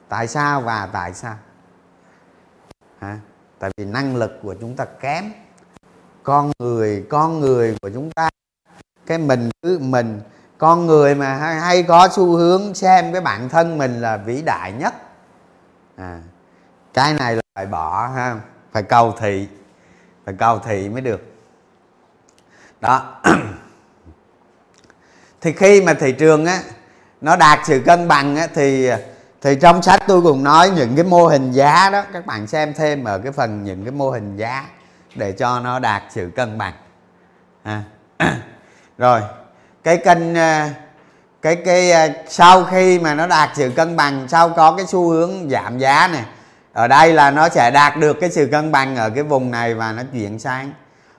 Tại 0.08 0.28
sao 0.28 0.60
và 0.60 0.88
tại 0.92 1.14
sao? 1.14 1.34
Hả? 3.00 3.18
Tại 3.58 3.70
vì 3.76 3.84
năng 3.84 4.16
lực 4.16 4.38
của 4.42 4.54
chúng 4.60 4.76
ta 4.76 4.84
kém. 4.84 5.32
Con 6.22 6.52
người 6.58 7.06
con 7.10 7.40
người 7.40 7.76
của 7.82 7.90
chúng 7.94 8.10
ta 8.10 8.28
cái 9.06 9.18
mình 9.18 9.50
cứ 9.62 9.78
mình. 9.78 10.20
Con 10.58 10.86
người 10.86 11.14
mà 11.14 11.34
hay, 11.34 11.60
hay 11.60 11.82
có 11.82 12.08
xu 12.12 12.36
hướng 12.36 12.74
xem 12.74 13.12
cái 13.12 13.20
bản 13.20 13.48
thân 13.48 13.78
mình 13.78 14.00
là 14.00 14.16
vĩ 14.16 14.42
đại 14.42 14.72
nhất. 14.72 14.94
À, 15.96 16.20
cái 16.94 17.14
này 17.14 17.36
là 17.36 17.42
phải 17.54 17.66
bỏ 17.66 18.06
ha 18.06 18.40
phải 18.78 18.82
cầu 18.82 19.14
thị, 19.20 19.46
phải 20.24 20.34
cầu 20.38 20.58
thị 20.58 20.88
mới 20.88 21.00
được. 21.00 21.22
Đó. 22.80 23.20
Thì 25.40 25.52
khi 25.52 25.80
mà 25.80 25.94
thị 25.94 26.12
trường 26.12 26.46
á, 26.46 26.60
nó 27.20 27.36
đạt 27.36 27.58
sự 27.64 27.82
cân 27.86 28.08
bằng 28.08 28.36
á, 28.36 28.46
thì 28.54 28.90
thì 29.40 29.56
trong 29.60 29.82
sách 29.82 30.02
tôi 30.06 30.22
cũng 30.22 30.44
nói 30.44 30.70
những 30.70 30.96
cái 30.96 31.04
mô 31.04 31.26
hình 31.26 31.52
giá 31.52 31.90
đó, 31.90 32.04
các 32.12 32.26
bạn 32.26 32.46
xem 32.46 32.74
thêm 32.74 33.04
ở 33.04 33.18
cái 33.18 33.32
phần 33.32 33.64
những 33.64 33.84
cái 33.84 33.92
mô 33.92 34.10
hình 34.10 34.36
giá 34.36 34.66
để 35.14 35.32
cho 35.32 35.60
nó 35.60 35.78
đạt 35.78 36.02
sự 36.10 36.30
cân 36.36 36.58
bằng. 36.58 36.74
À. 37.62 37.82
rồi, 38.98 39.20
cái 39.84 39.96
kênh 39.96 40.34
à, 40.34 40.70
cái 41.42 41.56
cái 41.56 41.90
à, 41.90 42.08
sau 42.28 42.64
khi 42.64 42.98
mà 42.98 43.14
nó 43.14 43.26
đạt 43.26 43.50
sự 43.54 43.72
cân 43.76 43.96
bằng, 43.96 44.28
sau 44.28 44.48
có 44.48 44.72
cái 44.76 44.86
xu 44.86 45.08
hướng 45.08 45.50
giảm 45.50 45.78
giá 45.78 46.08
này 46.12 46.24
ở 46.78 46.88
đây 46.88 47.12
là 47.12 47.30
nó 47.30 47.48
sẽ 47.48 47.70
đạt 47.70 47.96
được 47.96 48.16
cái 48.20 48.30
sự 48.30 48.48
cân 48.52 48.72
bằng 48.72 48.96
ở 48.96 49.10
cái 49.10 49.24
vùng 49.24 49.50
này 49.50 49.74
và 49.74 49.92
nó 49.92 50.02
chuyển 50.12 50.38
sang 50.38 50.72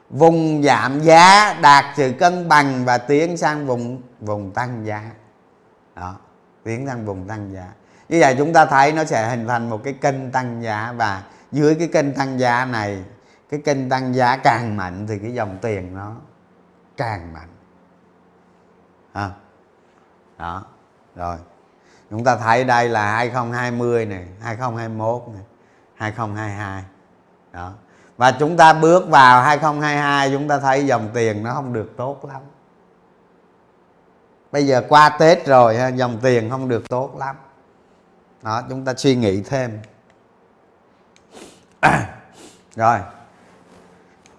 vùng 0.10 0.64
giảm 0.64 1.00
giá 1.00 1.54
đạt 1.62 1.86
sự 1.98 2.14
cân 2.20 2.50
bằng 2.50 2.86
và 2.86 2.98
tiến 2.98 3.38
sang 3.38 3.68
vùng 3.68 4.02
vùng 4.20 4.52
tăng 4.52 4.86
giá. 4.86 5.04
Đó 5.96 6.16
tiến 6.64 6.88
sang 6.88 7.06
vùng 7.06 7.28
tăng 7.28 7.54
giá. 7.54 7.68
Như 8.10 8.18
vậy 8.20 8.36
chúng 8.38 8.54
ta 8.54 8.66
thấy 8.66 8.92
nó 8.92 9.04
sẽ 9.04 9.30
hình 9.30 9.48
thành 9.48 9.70
một 9.70 9.82
cái 9.84 9.94
kênh 9.94 10.32
tăng 10.32 10.64
giá 10.64 10.94
và 10.98 11.24
dưới 11.52 11.76
cái 11.76 11.88
kênh 11.88 12.14
tăng 12.14 12.40
giá 12.40 12.66
này 12.66 13.04
cái 13.50 13.60
kênh 13.66 13.90
tăng 13.90 14.16
giá 14.16 14.38
càng 14.38 14.78
mạnh 14.78 15.06
thì 15.08 15.20
cái 15.20 15.34
dòng 15.34 15.58
tiền 15.62 15.96
nó 15.96 16.12
càng 16.98 17.34
mạnh. 17.34 17.50
À, 19.14 19.30
đó 20.38 20.64
rồi. 21.16 21.38
Chúng 22.10 22.24
ta 22.24 22.36
thấy 22.36 22.64
đây 22.64 22.90
là 22.90 23.16
2020 23.16 24.06
này 24.06 24.28
2021 24.42 25.24
này. 25.34 25.44
2022 26.00 26.84
đó. 27.52 27.72
Và 28.18 28.32
chúng 28.32 28.58
ta 28.58 28.74
bước 28.74 29.10
vào 29.10 29.42
2022 29.42 30.32
chúng 30.32 30.48
ta 30.48 30.60
thấy 30.60 30.86
dòng 30.86 31.10
tiền 31.14 31.44
nó 31.44 31.54
không 31.54 31.74
được 31.74 31.94
tốt 31.98 32.26
lắm. 32.26 32.42
Bây 34.52 34.68
giờ 34.68 34.84
qua 34.90 35.10
Tết 35.10 35.46
rồi 35.46 35.78
dòng 35.96 36.20
tiền 36.22 36.50
không 36.50 36.70
được 36.70 36.90
tốt 36.90 37.16
lắm. 37.18 37.36
Đó 38.42 38.62
chúng 38.70 38.86
ta 38.86 38.94
suy 38.94 39.16
nghĩ 39.16 39.42
thêm. 39.42 39.80
À, 41.80 42.10
rồi. 42.76 43.00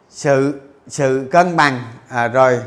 Sự 0.08 0.60
sự 0.86 1.28
cân 1.32 1.56
bằng. 1.56 1.82
À, 2.08 2.28
rồi. 2.28 2.62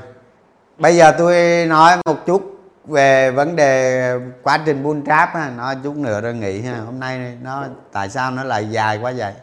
Bây 0.77 0.97
giờ 0.97 1.11
tôi 1.17 1.65
nói 1.65 1.97
một 2.05 2.25
chút 2.25 2.52
về 2.85 3.31
vấn 3.31 3.55
đề 3.55 4.13
quá 4.43 4.59
trình 4.65 4.83
bull 4.83 4.99
trap 5.07 5.29
ha 5.33 5.51
nó 5.57 5.73
chút 5.83 5.95
nữa 5.95 6.21
rồi 6.21 6.33
nghỉ 6.33 6.61
ha. 6.61 6.77
Hôm 6.85 6.99
nay 6.99 7.37
nó, 7.41 7.65
tại 7.91 8.09
sao 8.09 8.31
nó 8.31 8.43
lại 8.43 8.69
dài 8.69 8.97
quá 8.97 9.13
vậy? 9.17 9.33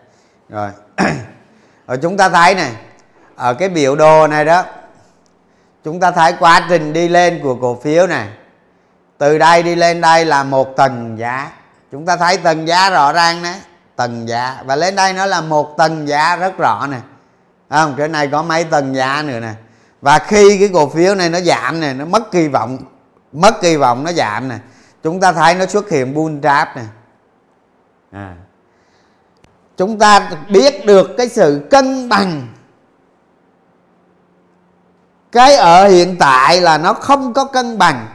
Rồi. 0.48 0.70
Rồi 1.86 1.98
chúng 2.02 2.16
ta 2.16 2.28
thấy 2.28 2.54
này, 2.54 2.72
ở 3.36 3.54
cái 3.54 3.68
biểu 3.68 3.96
đồ 3.96 4.26
này 4.26 4.44
đó, 4.44 4.64
chúng 5.84 6.00
ta 6.00 6.10
thấy 6.10 6.34
quá 6.38 6.66
trình 6.68 6.92
đi 6.92 7.08
lên 7.08 7.40
của 7.42 7.54
cổ 7.54 7.80
phiếu 7.82 8.06
này. 8.06 8.28
Từ 9.18 9.38
đây 9.38 9.62
đi 9.62 9.74
lên 9.74 10.00
đây 10.00 10.24
là 10.24 10.42
một 10.42 10.76
tầng 10.76 11.18
giá. 11.18 11.50
Chúng 11.92 12.06
ta 12.06 12.16
thấy 12.16 12.36
tầng 12.36 12.68
giá 12.68 12.90
rõ 12.90 13.12
ràng 13.12 13.42
đấy 13.42 13.54
tầng 14.00 14.28
giá. 14.28 14.62
Và 14.64 14.76
lên 14.76 14.96
đây 14.96 15.12
nó 15.12 15.26
là 15.26 15.40
một 15.40 15.76
tầng 15.76 16.08
giá 16.08 16.36
rất 16.36 16.58
rõ 16.58 16.86
nè. 16.90 16.98
Không? 17.70 17.94
Cái 17.98 18.08
này 18.08 18.28
có 18.28 18.42
mấy 18.42 18.64
tầng 18.64 18.94
giá 18.94 19.22
nữa 19.26 19.40
nè. 19.40 19.52
Và 20.00 20.18
khi 20.18 20.58
cái 20.58 20.70
cổ 20.72 20.88
phiếu 20.88 21.14
này 21.14 21.28
nó 21.28 21.40
giảm 21.40 21.80
này 21.80 21.94
nó 21.94 22.04
mất 22.04 22.30
kỳ 22.32 22.48
vọng 22.48 22.78
mất 23.32 23.60
kỳ 23.60 23.76
vọng 23.76 24.04
nó 24.04 24.12
giảm 24.12 24.48
nè. 24.48 24.58
Chúng 25.02 25.20
ta 25.20 25.32
thấy 25.32 25.54
nó 25.54 25.66
xuất 25.66 25.90
hiện 25.90 26.14
bull 26.14 26.38
trap 26.42 26.76
nè. 26.76 26.82
À. 28.12 28.36
chúng 29.76 29.98
ta 29.98 30.30
biết 30.48 30.86
được 30.86 31.10
cái 31.18 31.28
sự 31.28 31.66
cân 31.70 32.08
bằng. 32.08 32.46
Cái 35.32 35.56
ở 35.56 35.88
hiện 35.88 36.16
tại 36.18 36.60
là 36.60 36.78
nó 36.78 36.92
không 36.92 37.32
có 37.32 37.44
cân 37.44 37.78
bằng. 37.78 38.06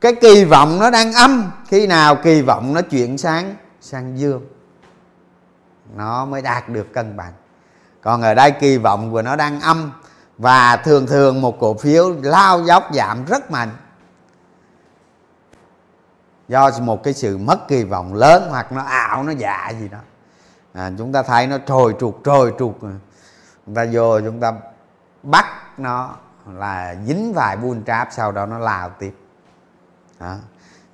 Cái 0.00 0.14
kỳ 0.14 0.44
vọng 0.44 0.78
nó 0.78 0.90
đang 0.90 1.12
âm. 1.12 1.50
Khi 1.68 1.86
nào 1.86 2.16
kỳ 2.16 2.42
vọng 2.42 2.74
nó 2.74 2.80
chuyển 2.80 3.18
sáng, 3.18 3.54
sang 3.80 4.18
dương. 4.18 4.46
Nó 5.96 6.24
mới 6.24 6.42
đạt 6.42 6.68
được 6.68 6.92
cân 6.92 7.16
bằng. 7.16 7.32
Còn 8.00 8.22
ở 8.22 8.34
đây 8.34 8.50
kỳ 8.50 8.78
vọng 8.78 9.12
của 9.12 9.22
nó 9.22 9.36
đang 9.36 9.60
âm. 9.60 9.92
Và 10.38 10.76
thường 10.76 11.06
thường 11.06 11.40
một 11.40 11.60
cổ 11.60 11.74
phiếu 11.74 12.14
lao 12.22 12.62
dốc 12.62 12.88
giảm 12.92 13.24
rất 13.24 13.50
mạnh 13.50 13.70
do 16.48 16.70
một 16.80 17.02
cái 17.02 17.14
sự 17.14 17.38
mất 17.38 17.68
kỳ 17.68 17.84
vọng 17.84 18.14
lớn 18.14 18.46
hoặc 18.50 18.72
nó 18.72 18.82
ảo 18.82 19.22
nó 19.22 19.32
dạ 19.32 19.72
gì 19.80 19.88
đó. 19.88 19.98
À, 20.72 20.90
chúng 20.98 21.12
ta 21.12 21.22
thấy 21.22 21.46
nó 21.46 21.58
trồi 21.66 21.94
trục 22.00 22.20
trồi 22.24 22.54
trục 22.58 22.78
chúng 23.66 23.74
ta 23.74 23.86
vô 23.92 24.20
chúng 24.20 24.40
ta 24.40 24.52
bắt 25.22 25.46
nó 25.78 26.16
là 26.54 26.94
dính 27.06 27.32
vài 27.34 27.56
buôn 27.56 27.84
tráp 27.84 28.08
sau 28.10 28.32
đó 28.32 28.46
nó 28.46 28.58
lao 28.58 28.88
tiếp. 28.88 29.14
Đó. 30.20 30.36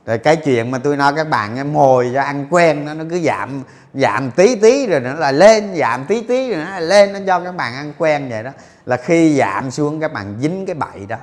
rồi 0.06 0.18
cái 0.18 0.36
chuyện 0.36 0.70
mà 0.70 0.78
tôi 0.78 0.96
nói 0.96 1.12
các 1.16 1.28
bạn 1.28 1.72
mồi 1.72 2.10
cho 2.14 2.22
ăn 2.22 2.46
quen 2.50 2.84
nó 2.84 2.94
nó 2.94 3.04
cứ 3.10 3.20
giảm 3.20 3.62
giảm 3.94 4.30
tí 4.30 4.56
tí 4.56 4.86
rồi 4.86 5.00
nó 5.00 5.14
là 5.14 5.32
lên 5.32 5.76
giảm 5.76 6.04
tí 6.04 6.22
tí 6.22 6.54
rồi 6.54 6.64
nó 6.64 6.70
là 6.70 6.80
lên 6.80 7.12
nó 7.12 7.18
cho 7.26 7.40
các 7.40 7.56
bạn 7.56 7.74
ăn 7.74 7.92
quen 7.98 8.28
vậy 8.30 8.42
đó. 8.42 8.50
Là 8.86 8.96
khi 8.96 9.38
giảm 9.38 9.70
xuống 9.70 10.00
các 10.00 10.12
bạn 10.12 10.38
dính 10.40 10.66
cái 10.66 10.74
bậy 10.74 11.06
đó 11.08 11.16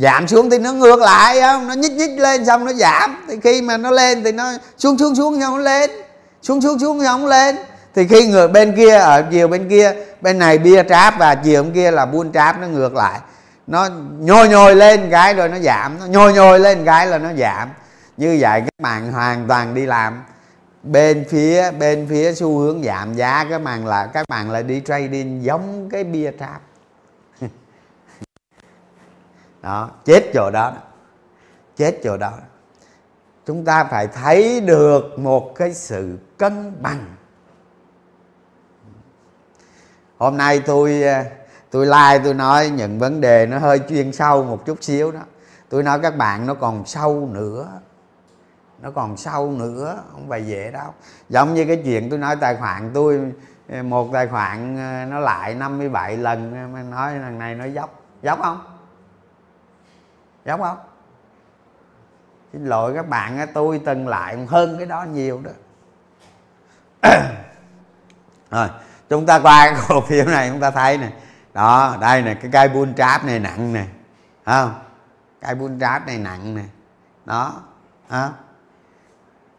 giảm 0.00 0.28
xuống 0.28 0.50
thì 0.50 0.58
nó 0.58 0.72
ngược 0.72 1.00
lại, 1.00 1.40
không? 1.40 1.68
Nó 1.68 1.74
nhích 1.74 1.92
nhích 1.92 2.18
lên 2.18 2.46
xong 2.46 2.64
nó 2.64 2.72
giảm. 2.72 3.24
Thì 3.28 3.34
khi 3.42 3.62
mà 3.62 3.76
nó 3.76 3.90
lên 3.90 4.24
thì 4.24 4.32
nó 4.32 4.52
xuống 4.78 4.98
xuống 4.98 5.14
xuống 5.14 5.40
xong 5.40 5.56
nó 5.56 5.62
lên. 5.62 5.90
Xuống 6.42 6.60
xuống 6.60 6.78
xuống 6.78 7.04
xong 7.04 7.22
nó 7.22 7.28
lên. 7.28 7.56
Thì 7.94 8.06
khi 8.06 8.26
người 8.26 8.48
bên 8.48 8.76
kia, 8.76 8.96
ở 8.96 9.22
chiều 9.30 9.48
bên 9.48 9.68
kia, 9.68 9.94
bên 10.20 10.38
này 10.38 10.58
bia 10.58 10.82
tráp 10.88 11.18
và 11.18 11.34
chiều 11.34 11.62
bên 11.62 11.72
kia 11.72 11.90
là 11.90 12.06
buôn 12.06 12.32
tráp, 12.32 12.60
nó 12.60 12.66
ngược 12.66 12.94
lại. 12.94 13.20
Nó 13.66 13.88
nhồi 14.18 14.48
nhồi 14.48 14.76
lên 14.76 15.10
cái 15.10 15.34
rồi 15.34 15.48
nó 15.48 15.58
giảm. 15.58 15.98
Nó 15.98 16.06
nhồi 16.06 16.32
nhồi 16.32 16.60
lên 16.60 16.84
cái 16.84 17.06
là 17.06 17.18
nó 17.18 17.28
giảm. 17.38 17.68
Như 18.16 18.36
vậy 18.40 18.60
các 18.60 18.82
bạn 18.82 19.12
hoàn 19.12 19.48
toàn 19.48 19.74
đi 19.74 19.86
làm. 19.86 20.22
Bên 20.82 21.24
phía 21.30 21.70
bên 21.70 22.06
phía 22.10 22.34
xu 22.34 22.58
hướng 22.58 22.82
giảm 22.84 23.14
giá 23.14 23.46
các 23.50 23.62
bạn 23.64 23.86
là 23.86 24.06
các 24.06 24.28
bạn 24.28 24.50
lại 24.50 24.62
đi 24.62 24.82
trading 24.86 25.44
giống 25.44 25.88
cái 25.92 26.04
bia 26.04 26.30
trap 26.40 26.60
đó, 29.62 29.90
chết 30.04 30.30
chỗ 30.34 30.50
đó 30.50 30.72
chết 31.78 32.00
chỗ 32.02 32.16
đó. 32.16 32.32
Chúng 33.46 33.64
ta 33.64 33.84
phải 33.84 34.06
thấy 34.06 34.60
được 34.60 35.18
một 35.18 35.54
cái 35.54 35.74
sự 35.74 36.18
cân 36.38 36.82
bằng. 36.82 37.04
Hôm 40.18 40.36
nay 40.36 40.62
tôi 40.66 41.02
ờ, 41.02 41.24
tôi 41.70 41.86
like, 41.86 42.24
tôi 42.24 42.34
nói 42.34 42.70
những 42.70 42.98
vấn 42.98 43.20
đề 43.20 43.46
nó 43.46 43.58
hơi 43.58 43.80
chuyên 43.88 44.12
sâu 44.12 44.44
một 44.44 44.66
chút 44.66 44.78
xíu 44.80 45.12
đó. 45.12 45.20
Tôi 45.68 45.82
nói 45.82 45.98
các 46.02 46.16
bạn 46.16 46.46
nó 46.46 46.54
còn 46.54 46.86
sâu 46.86 47.28
nữa. 47.32 47.68
Nó 48.82 48.90
còn 48.90 49.16
sâu 49.16 49.50
nữa, 49.50 50.02
không 50.12 50.28
phải 50.28 50.46
dễ 50.46 50.70
đâu. 50.70 50.94
Giống 51.28 51.54
như 51.54 51.64
cái 51.64 51.82
chuyện 51.84 52.10
tôi 52.10 52.18
nói 52.18 52.36
tài 52.36 52.56
khoản 52.56 52.90
tôi 52.94 53.32
ờ, 53.68 53.82
một 53.82 54.08
tài 54.12 54.26
khoản 54.26 54.76
ờ, 54.76 55.04
nó 55.04 55.20
lại 55.20 55.54
57 55.54 56.16
lần, 56.16 56.72
mà 56.72 56.82
nói 56.82 57.18
lần 57.18 57.38
này 57.38 57.54
nó 57.54 57.64
dốc. 57.64 58.02
Dốc 58.22 58.38
không? 58.42 58.77
Đúng 60.48 60.60
không 60.60 60.78
xin 62.52 62.64
lỗi 62.64 62.92
các 62.94 63.08
bạn 63.08 63.46
tôi 63.54 63.80
từng 63.84 64.08
lại 64.08 64.36
hơn 64.48 64.76
cái 64.78 64.86
đó 64.86 65.04
nhiều 65.04 65.42
đó 65.44 65.50
rồi, 68.50 68.68
chúng 69.08 69.26
ta 69.26 69.38
qua 69.38 69.70
cái 69.70 69.82
cổ 69.88 70.00
phiếu 70.00 70.24
này, 70.24 70.48
chúng 70.50 70.60
ta 70.60 70.70
thấy 70.70 70.98
nè 70.98 71.10
đó, 71.54 71.96
đây 72.00 72.22
nè, 72.22 72.34
cái 72.34 72.50
cây 72.52 72.68
bull 72.68 72.92
trap 72.96 73.24
này 73.24 73.38
nặng 73.38 73.72
nè 73.72 73.84
không 74.44 74.74
cây 75.40 75.54
bull 75.54 75.80
trap 75.80 76.06
này 76.06 76.18
nặng 76.18 76.54
nè 76.54 76.62
đó 77.24 77.54
hả? 78.08 78.30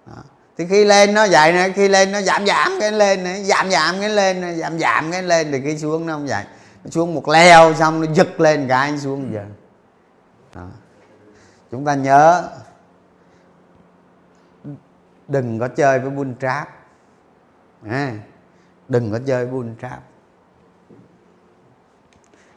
đó. 0.06 0.24
thì 0.58 0.66
khi 0.70 0.86
lên 0.86 1.14
nó 1.14 1.28
vậy 1.32 1.54
nè, 1.54 1.70
khi 1.76 1.88
lên 1.88 2.12
nó 2.12 2.22
giảm 2.22 2.46
giảm 2.48 2.72
cái 2.80 2.92
lên 2.92 3.24
nè, 3.24 3.36
giảm 3.44 3.72
giảm 3.72 4.00
cái 4.00 4.10
lên 4.10 4.42
nè, 4.42 4.54
giảm 4.54 4.80
giảm 4.80 5.12
cái 5.12 5.24
lên, 5.24 5.52
thì 5.52 5.62
khi 5.62 5.78
xuống 5.78 6.06
nó 6.06 6.14
không 6.14 6.28
vậy 6.28 6.44
nó 6.84 6.90
xuống 6.90 7.16
một 7.16 7.28
leo 7.28 7.74
xong 7.74 8.02
nó 8.02 8.14
giật 8.14 8.40
lên 8.40 8.68
cái 8.68 8.98
xuống 8.98 9.34
giờ 9.34 9.46
chúng 11.72 11.86
ta 11.86 11.96
nhớ 11.96 12.52
đừng 15.28 15.60
có 15.60 15.68
chơi 15.68 16.00
với 16.00 16.10
bull 16.10 16.32
trap. 16.40 16.70
À, 17.90 18.14
đừng 18.88 19.12
có 19.12 19.20
chơi 19.28 19.46
bull 19.46 19.70
trap. 19.82 20.00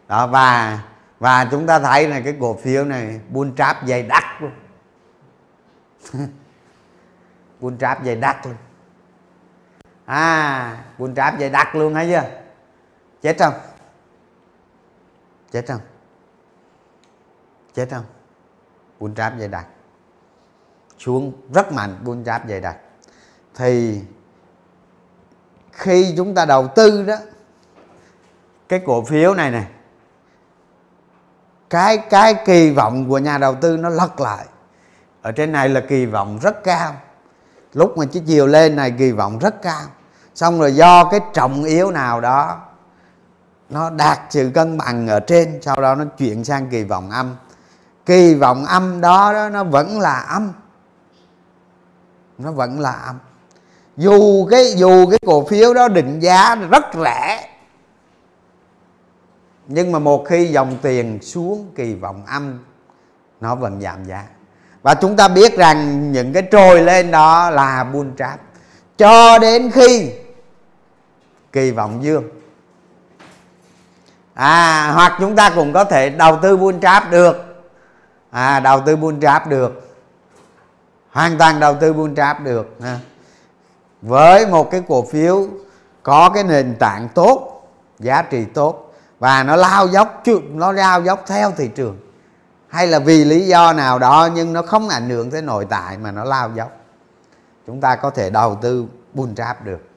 Đó 0.08 0.26
và 0.26 0.82
và 1.18 1.48
chúng 1.50 1.66
ta 1.66 1.78
thấy 1.78 2.08
là 2.08 2.20
cái 2.20 2.36
cổ 2.40 2.54
phiếu 2.54 2.84
này 2.84 3.20
bull 3.30 3.50
trap 3.56 3.76
dày 3.86 4.02
đắt 4.02 4.24
luôn. 4.40 4.52
Bull 7.60 7.76
trap 7.80 8.04
dày 8.04 8.16
đắt 8.16 8.46
luôn. 8.46 8.56
À 10.04 10.84
bull 10.98 11.14
trap 11.14 11.34
dày 11.40 11.50
đắt 11.50 11.68
luôn 11.74 11.94
thấy 11.94 12.06
chưa? 12.06 12.30
Chết 13.22 13.38
không? 13.38 13.54
Chết 15.50 15.64
không? 15.68 15.80
Chết 17.74 17.88
không? 17.90 18.04
Bull 19.02 19.14
trap 19.14 19.32
dày 19.38 19.48
đặc 19.48 19.66
xuống 20.98 21.32
rất 21.54 21.72
mạnh 21.72 21.98
bull 22.04 22.24
trap 22.24 22.48
dày 22.48 22.60
đặc 22.60 22.76
thì 23.54 24.00
khi 25.72 26.14
chúng 26.16 26.34
ta 26.34 26.44
đầu 26.44 26.68
tư 26.68 27.02
đó, 27.02 27.16
cái 28.68 28.82
cổ 28.86 29.04
phiếu 29.04 29.34
này 29.34 29.50
này 29.50 29.66
cái 31.70 31.98
cái 31.98 32.34
kỳ 32.46 32.70
vọng 32.70 33.08
của 33.08 33.18
nhà 33.18 33.38
đầu 33.38 33.54
tư 33.54 33.76
nó 33.76 33.88
lật 33.88 34.20
lại. 34.20 34.46
Ở 35.22 35.32
trên 35.32 35.52
này 35.52 35.68
là 35.68 35.80
kỳ 35.88 36.06
vọng 36.06 36.38
rất 36.42 36.64
cao. 36.64 36.94
Lúc 37.72 37.98
mà 37.98 38.04
chiếc 38.04 38.22
chiều 38.26 38.46
lên 38.46 38.76
này 38.76 38.94
kỳ 38.98 39.12
vọng 39.12 39.38
rất 39.38 39.62
cao. 39.62 39.82
Xong 40.34 40.60
rồi 40.60 40.74
do 40.74 41.04
cái 41.04 41.20
trọng 41.32 41.64
yếu 41.64 41.90
nào 41.90 42.20
đó, 42.20 42.60
nó 43.68 43.90
đạt 43.90 44.18
sự 44.30 44.50
cân 44.54 44.78
bằng 44.78 45.08
ở 45.08 45.20
trên, 45.20 45.62
sau 45.62 45.76
đó 45.80 45.94
nó 45.94 46.04
chuyển 46.04 46.44
sang 46.44 46.68
kỳ 46.70 46.84
vọng 46.84 47.10
âm 47.10 47.36
kỳ 48.06 48.34
vọng 48.34 48.64
âm 48.64 49.00
đó, 49.00 49.32
đó 49.32 49.48
nó 49.48 49.64
vẫn 49.64 50.00
là 50.00 50.20
âm. 50.20 50.52
Nó 52.38 52.52
vẫn 52.52 52.80
là 52.80 52.92
âm. 52.92 53.18
Dù 53.96 54.46
cái 54.50 54.72
dù 54.76 55.10
cái 55.10 55.18
cổ 55.26 55.44
phiếu 55.44 55.74
đó 55.74 55.88
định 55.88 56.20
giá 56.20 56.54
rất 56.54 56.84
rẻ 56.94 57.48
nhưng 59.66 59.92
mà 59.92 59.98
một 59.98 60.24
khi 60.28 60.46
dòng 60.46 60.76
tiền 60.82 61.18
xuống 61.22 61.70
kỳ 61.74 61.94
vọng 61.94 62.22
âm 62.26 62.58
nó 63.40 63.54
vẫn 63.54 63.80
giảm 63.80 64.04
giá. 64.04 64.24
Và 64.82 64.94
chúng 64.94 65.16
ta 65.16 65.28
biết 65.28 65.58
rằng 65.58 66.12
những 66.12 66.32
cái 66.32 66.42
trồi 66.52 66.82
lên 66.82 67.10
đó 67.10 67.50
là 67.50 67.84
buôn 67.84 68.16
trap. 68.16 68.40
Cho 68.98 69.38
đến 69.38 69.70
khi 69.70 70.12
kỳ 71.52 71.70
vọng 71.70 72.04
dương. 72.04 72.24
À 74.34 74.90
hoặc 74.94 75.16
chúng 75.20 75.36
ta 75.36 75.50
cũng 75.54 75.72
có 75.72 75.84
thể 75.84 76.10
đầu 76.10 76.38
tư 76.42 76.56
buôn 76.56 76.80
trap 76.80 77.10
được 77.10 77.51
à 78.32 78.60
đầu 78.60 78.80
tư 78.86 78.96
buôn 78.96 79.20
trap 79.20 79.46
được. 79.46 79.94
Hoàn 81.10 81.38
toàn 81.38 81.60
đầu 81.60 81.76
tư 81.80 81.92
buôn 81.92 82.14
trap 82.14 82.40
được, 82.40 82.76
ha. 82.82 82.98
với 84.02 84.46
một 84.46 84.70
cái 84.70 84.82
cổ 84.88 85.04
phiếu 85.04 85.46
có 86.02 86.30
cái 86.30 86.44
nền 86.44 86.76
tảng 86.78 87.08
tốt, 87.14 87.68
giá 87.98 88.22
trị 88.22 88.44
tốt, 88.44 88.94
và 89.18 89.42
nó 89.42 89.56
lao 89.56 89.86
dốc 89.86 90.22
nó 90.50 90.72
lao 90.72 91.02
dốc 91.02 91.24
theo 91.26 91.50
thị 91.50 91.70
trường. 91.74 91.98
Hay 92.68 92.86
là 92.86 92.98
vì 92.98 93.24
lý 93.24 93.46
do 93.46 93.72
nào 93.72 93.98
đó 93.98 94.28
nhưng 94.34 94.52
nó 94.52 94.62
không 94.62 94.88
ảnh 94.88 95.10
hưởng 95.10 95.30
tới 95.30 95.42
nội 95.42 95.66
tại 95.70 95.98
mà 95.98 96.10
nó 96.10 96.24
lao 96.24 96.50
dốc. 96.54 96.70
Chúng 97.66 97.80
ta 97.80 97.96
có 97.96 98.10
thể 98.10 98.30
đầu 98.30 98.58
tư 98.62 98.86
bull 99.14 99.34
trap 99.34 99.64
được. 99.64 99.88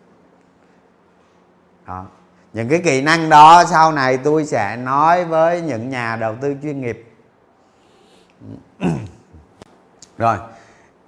Đó. 1.87 2.05
những 2.53 2.69
cái 2.69 2.81
kỹ 2.85 3.01
năng 3.01 3.29
đó 3.29 3.63
sau 3.65 3.91
này 3.91 4.17
tôi 4.17 4.45
sẽ 4.45 4.75
nói 4.75 5.25
với 5.25 5.61
những 5.61 5.89
nhà 5.89 6.15
đầu 6.15 6.35
tư 6.41 6.55
chuyên 6.63 6.81
nghiệp. 6.81 7.14
rồi, 10.17 10.37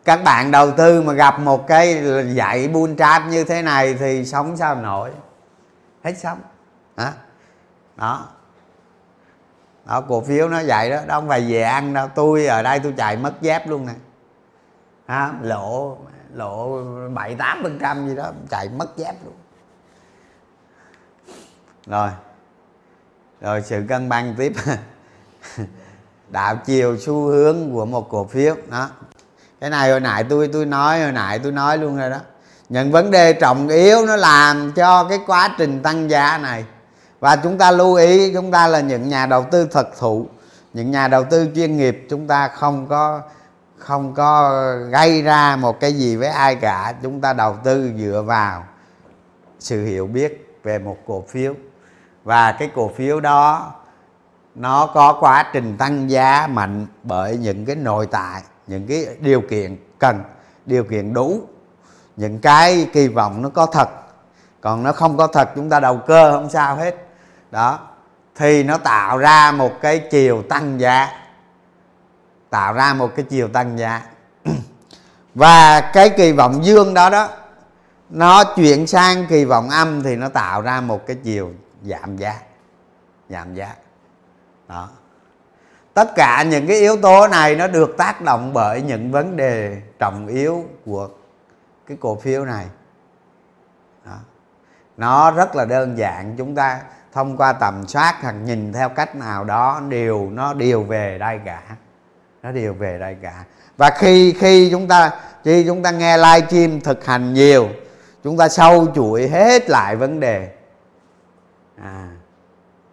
các 0.05 0.23
bạn 0.23 0.51
đầu 0.51 0.71
tư 0.71 1.01
mà 1.01 1.13
gặp 1.13 1.39
một 1.39 1.67
cái 1.67 2.03
dạy 2.33 2.67
bull 2.67 2.95
trap 2.97 3.21
như 3.27 3.43
thế 3.43 3.61
này 3.61 3.93
thì 3.93 4.25
sống 4.25 4.57
sao 4.57 4.75
nổi? 4.75 5.11
Hết 6.03 6.13
sống. 6.17 6.39
Hả? 6.97 7.13
Đó. 7.95 8.27
Đó, 9.85 10.01
cổ 10.01 10.21
phiếu 10.21 10.49
nó 10.49 10.61
vậy 10.67 10.89
đó 10.89 10.97
đó 11.07 11.15
không 11.19 11.27
phải 11.27 11.51
về 11.51 11.61
ăn 11.61 11.93
đâu. 11.93 12.07
Tôi 12.15 12.45
ở 12.45 12.63
đây 12.63 12.79
tôi 12.79 12.93
chạy 12.97 13.17
mất 13.17 13.41
dép 13.41 13.67
luôn 13.67 13.85
nè. 13.85 13.93
Ha 15.07 15.33
lộ 15.41 15.97
lộ 16.33 16.83
bảy 17.13 17.35
tám 17.35 17.59
phần 17.63 17.79
trăm 17.79 18.09
gì 18.09 18.15
đó, 18.15 18.31
chạy 18.49 18.69
mất 18.69 18.97
dép 18.97 19.15
luôn. 19.25 19.33
Rồi. 21.85 22.09
Rồi 23.41 23.61
sự 23.61 23.83
cân 23.89 24.09
bằng 24.09 24.35
tiếp. 24.37 24.53
đạo 26.29 26.55
chiều 26.65 26.97
xu 26.97 27.13
hướng 27.13 27.71
của 27.71 27.85
một 27.85 28.09
cổ 28.09 28.25
phiếu, 28.25 28.55
đó. 28.71 28.89
Cái 29.61 29.69
này 29.69 29.91
hồi 29.91 29.99
nãy 29.99 30.23
tôi 30.23 30.49
tôi 30.53 30.65
nói, 30.65 31.01
hồi 31.01 31.11
nãy 31.11 31.39
tôi 31.39 31.51
nói 31.51 31.77
luôn 31.77 31.97
rồi 31.97 32.09
đó. 32.09 32.17
Những 32.69 32.91
vấn 32.91 33.11
đề 33.11 33.33
trọng 33.33 33.67
yếu 33.67 34.05
nó 34.05 34.15
làm 34.15 34.71
cho 34.71 35.03
cái 35.03 35.19
quá 35.27 35.55
trình 35.57 35.81
tăng 35.83 36.09
giá 36.09 36.37
này. 36.37 36.65
Và 37.19 37.35
chúng 37.35 37.57
ta 37.57 37.71
lưu 37.71 37.93
ý, 37.93 38.33
chúng 38.33 38.51
ta 38.51 38.67
là 38.67 38.79
những 38.79 39.09
nhà 39.09 39.25
đầu 39.25 39.45
tư 39.51 39.67
thật 39.71 39.87
thụ, 39.99 40.27
những 40.73 40.91
nhà 40.91 41.07
đầu 41.07 41.23
tư 41.23 41.47
chuyên 41.55 41.77
nghiệp, 41.77 42.05
chúng 42.09 42.27
ta 42.27 42.47
không 42.47 42.87
có 42.87 43.21
không 43.77 44.13
có 44.13 44.61
gây 44.91 45.21
ra 45.21 45.55
một 45.55 45.79
cái 45.79 45.93
gì 45.93 46.15
với 46.15 46.27
ai 46.27 46.55
cả. 46.55 46.93
Chúng 47.03 47.21
ta 47.21 47.33
đầu 47.33 47.55
tư 47.63 47.91
dựa 47.97 48.23
vào 48.25 48.63
sự 49.59 49.85
hiểu 49.85 50.07
biết 50.07 50.59
về 50.63 50.79
một 50.79 50.97
cổ 51.07 51.23
phiếu. 51.29 51.53
Và 52.23 52.51
cái 52.51 52.69
cổ 52.75 52.91
phiếu 52.95 53.19
đó 53.19 53.73
nó 54.57 54.85
có 54.85 55.17
quá 55.19 55.49
trình 55.53 55.77
tăng 55.77 56.09
giá 56.09 56.47
mạnh 56.47 56.87
bởi 57.03 57.37
những 57.37 57.65
cái 57.65 57.75
nội 57.75 58.07
tại, 58.11 58.41
những 58.67 58.87
cái 58.87 59.07
điều 59.19 59.41
kiện 59.41 59.77
cần, 59.99 60.23
điều 60.65 60.83
kiện 60.83 61.13
đủ. 61.13 61.41
Những 62.15 62.39
cái 62.39 62.89
kỳ 62.93 63.07
vọng 63.07 63.41
nó 63.41 63.49
có 63.49 63.65
thật. 63.65 63.89
Còn 64.61 64.83
nó 64.83 64.91
không 64.91 65.17
có 65.17 65.27
thật, 65.27 65.49
chúng 65.55 65.69
ta 65.69 65.79
đầu 65.79 65.97
cơ 65.97 66.31
không 66.31 66.49
sao 66.49 66.75
hết. 66.75 66.95
Đó. 67.51 67.79
Thì 68.35 68.63
nó 68.63 68.77
tạo 68.77 69.17
ra 69.17 69.51
một 69.51 69.71
cái 69.81 69.99
chiều 70.11 70.43
tăng 70.49 70.79
giá. 70.79 71.09
Tạo 72.49 72.73
ra 72.73 72.93
một 72.93 73.09
cái 73.15 73.25
chiều 73.29 73.47
tăng 73.47 73.79
giá. 73.79 74.01
Và 75.35 75.81
cái 75.81 76.09
kỳ 76.09 76.31
vọng 76.31 76.65
dương 76.65 76.93
đó 76.93 77.09
đó, 77.09 77.29
nó 78.09 78.43
chuyển 78.43 78.87
sang 78.87 79.25
kỳ 79.29 79.45
vọng 79.45 79.69
âm 79.69 80.03
thì 80.03 80.15
nó 80.15 80.29
tạo 80.29 80.61
ra 80.61 80.81
một 80.81 81.07
cái 81.07 81.17
chiều 81.23 81.51
giảm 81.83 82.17
giá. 82.17 82.35
Giảm 83.29 83.55
giá 83.55 83.73
đó. 84.67 84.89
Tất 85.93 86.15
cả 86.15 86.43
những 86.43 86.67
cái 86.67 86.77
yếu 86.77 86.97
tố 86.97 87.27
này 87.27 87.55
nó 87.55 87.67
được 87.67 87.97
tác 87.97 88.21
động 88.21 88.53
bởi 88.53 88.81
những 88.81 89.11
vấn 89.11 89.35
đề 89.37 89.81
trọng 89.99 90.27
yếu 90.27 90.65
của 90.85 91.09
cái 91.87 91.97
cổ 91.99 92.15
phiếu 92.15 92.45
này. 92.45 92.65
Đó. 94.05 94.17
nó 94.97 95.31
rất 95.31 95.55
là 95.55 95.65
đơn 95.65 95.97
giản 95.97 96.35
chúng 96.37 96.55
ta 96.55 96.81
thông 97.13 97.37
qua 97.37 97.53
tầm 97.53 97.87
soát 97.87 98.17
hoặc 98.21 98.31
nhìn 98.31 98.73
theo 98.73 98.89
cách 98.89 99.15
nào 99.15 99.43
đó 99.43 99.81
đều 99.89 100.29
nó 100.29 100.53
đều 100.53 100.83
về 100.83 101.17
đây 101.17 101.39
cả. 101.45 101.61
Nó 102.43 102.51
đều 102.51 102.73
về 102.73 102.99
đây 102.99 103.15
cả. 103.21 103.43
Và 103.77 103.89
khi 103.89 104.33
khi 104.39 104.71
chúng 104.71 104.87
ta 104.87 105.11
khi 105.43 105.63
chúng 105.67 105.83
ta 105.83 105.91
nghe 105.91 106.17
live 106.17 106.47
stream 106.47 106.81
thực 106.81 107.05
hành 107.05 107.33
nhiều 107.33 107.69
chúng 108.23 108.37
ta 108.37 108.49
sâu 108.49 108.87
chuỗi 108.95 109.27
hết 109.27 109.69
lại 109.69 109.95
vấn 109.95 110.19
đề 110.19 110.49
à, 111.83 112.07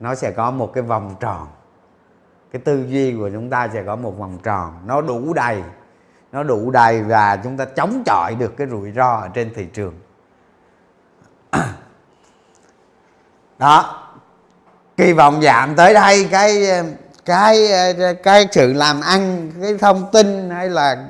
nó 0.00 0.14
sẽ 0.14 0.30
có 0.30 0.50
một 0.50 0.70
cái 0.74 0.82
vòng 0.82 1.16
tròn 1.20 1.46
cái 2.54 2.62
tư 2.64 2.84
duy 2.88 3.14
của 3.18 3.30
chúng 3.32 3.50
ta 3.50 3.68
sẽ 3.72 3.82
có 3.86 3.96
một 3.96 4.18
vòng 4.18 4.38
tròn, 4.42 4.74
nó 4.86 5.00
đủ 5.00 5.32
đầy, 5.34 5.62
nó 6.32 6.42
đủ 6.42 6.70
đầy 6.70 7.02
và 7.02 7.36
chúng 7.36 7.56
ta 7.56 7.64
chống 7.64 8.02
chọi 8.06 8.34
được 8.34 8.56
cái 8.56 8.66
rủi 8.66 8.92
ro 8.92 9.14
ở 9.14 9.28
trên 9.34 9.54
thị 9.54 9.66
trường. 9.74 9.94
Đó, 13.58 14.06
kỳ 14.96 15.12
vọng 15.12 15.42
giảm 15.42 15.74
tới 15.76 15.94
đây, 15.94 16.28
cái 16.30 16.66
cái 17.24 17.68
cái 18.22 18.48
sự 18.52 18.72
làm 18.72 19.00
ăn, 19.00 19.50
cái 19.62 19.74
thông 19.78 20.10
tin 20.12 20.50
hay 20.50 20.68
là 20.68 21.08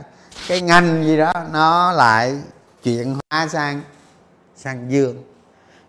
cái 0.49 0.61
ngành 0.61 1.05
gì 1.05 1.17
đó, 1.17 1.33
nó 1.53 1.93
lại 1.93 2.39
chuyển 2.83 3.17
hóa 3.31 3.49
sang 3.49 3.81
sang 4.57 4.91
dương 4.91 5.34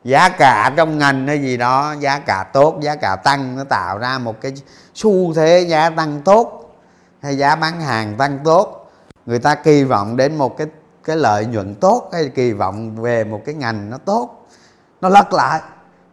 giá 0.05 0.29
cả 0.29 0.73
trong 0.75 0.97
ngành 0.97 1.27
hay 1.27 1.41
gì 1.41 1.57
đó, 1.57 1.95
giá 1.99 2.19
cả 2.19 2.45
tốt, 2.53 2.77
giá 2.81 2.95
cả 2.95 3.15
tăng, 3.15 3.57
nó 3.57 3.63
tạo 3.63 3.97
ra 3.97 4.17
một 4.17 4.41
cái 4.41 4.53
xu 4.93 5.33
thế 5.33 5.65
giá 5.69 5.89
tăng 5.89 6.21
tốt 6.21 6.75
hay 7.21 7.37
giá 7.37 7.55
bán 7.55 7.81
hàng 7.81 8.15
tăng 8.17 8.39
tốt. 8.43 8.91
Người 9.25 9.39
ta 9.39 9.55
kỳ 9.55 9.83
vọng 9.83 10.17
đến 10.17 10.35
một 10.35 10.57
cái 10.57 10.67
cái 11.03 11.15
lợi 11.15 11.45
nhuận 11.45 11.75
tốt 11.75 12.09
hay 12.13 12.29
kỳ 12.29 12.53
vọng 12.53 12.95
về 12.95 13.23
một 13.23 13.41
cái 13.45 13.55
ngành 13.55 13.89
nó 13.89 13.97
tốt. 13.97 14.47
Nó 15.01 15.09
lật 15.09 15.33
lại, 15.33 15.61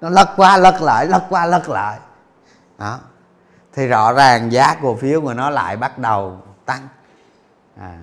nó 0.01 0.09
lật 0.09 0.29
qua, 0.37 0.57
lật 0.57 0.83
lại, 0.83 1.07
lật 1.07 1.23
qua, 1.29 1.47
lật 1.47 1.69
lại. 1.69 1.99
Đó. 2.79 2.99
Thì 3.75 3.87
rõ 3.87 4.13
ràng 4.13 4.53
giá 4.53 4.75
cổ 4.83 4.97
phiếu 4.97 5.21
của 5.21 5.35
nó 5.35 5.51
lại 5.51 5.77
bắt 5.77 5.99
đầu 5.99 6.39
tăng. 6.67 6.89
À. 7.81 7.99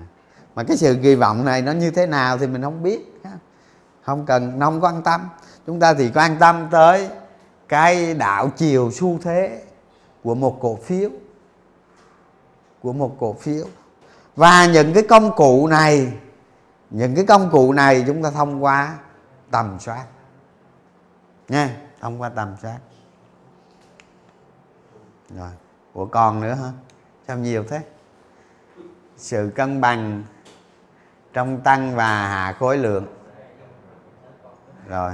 mà 0.54 0.64
cái 0.64 0.76
sự 0.76 0.98
kỳ 1.02 1.14
vọng 1.14 1.44
này 1.44 1.62
nó 1.62 1.72
như 1.72 1.90
thế 1.90 2.06
nào 2.06 2.38
thì 2.38 2.46
mình 2.46 2.62
không 2.62 2.82
biết 2.82 3.22
không 4.02 4.26
cần 4.26 4.60
không 4.60 4.84
quan 4.84 5.02
tâm 5.02 5.28
chúng 5.70 5.80
ta 5.80 5.94
thì 5.94 6.10
quan 6.14 6.36
tâm 6.40 6.68
tới 6.70 7.08
cái 7.68 8.14
đạo 8.14 8.50
chiều 8.56 8.90
xu 8.92 9.18
thế 9.18 9.62
của 10.22 10.34
một 10.34 10.58
cổ 10.60 10.76
phiếu, 10.76 11.10
của 12.82 12.92
một 12.92 13.16
cổ 13.20 13.32
phiếu. 13.32 13.64
Và 14.36 14.66
những 14.66 14.94
cái 14.94 15.02
công 15.08 15.36
cụ 15.36 15.66
này, 15.66 16.12
những 16.90 17.14
cái 17.14 17.26
công 17.26 17.50
cụ 17.50 17.72
này 17.72 18.04
chúng 18.06 18.22
ta 18.22 18.30
thông 18.30 18.64
qua 18.64 18.98
tầm 19.50 19.80
soát. 19.80 20.04
Nha, 21.48 21.76
thông 22.00 22.20
qua 22.20 22.28
tầm 22.28 22.56
soát. 22.62 22.78
Rồi 25.36 25.50
của 25.92 26.06
con 26.06 26.40
nữa 26.40 26.54
hả? 26.54 26.70
Sao 27.28 27.36
nhiều 27.38 27.64
thế? 27.68 27.80
Sự 29.16 29.52
cân 29.54 29.80
bằng 29.80 30.22
trong 31.32 31.60
tăng 31.60 31.96
và 31.96 32.28
hạ 32.28 32.56
khối 32.58 32.78
lượng. 32.78 33.06
Rồi 34.88 35.12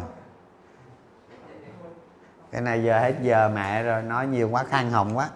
cái 2.57 2.63
này 2.63 2.83
giờ 2.83 2.99
hết 3.01 3.13
giờ 3.23 3.51
mẹ 3.55 3.83
rồi 3.83 4.03
nói 4.03 4.27
nhiều 4.27 4.49
quá 4.49 4.65
khăn 4.71 4.91
hồng 4.91 5.17
quá. 5.17 5.29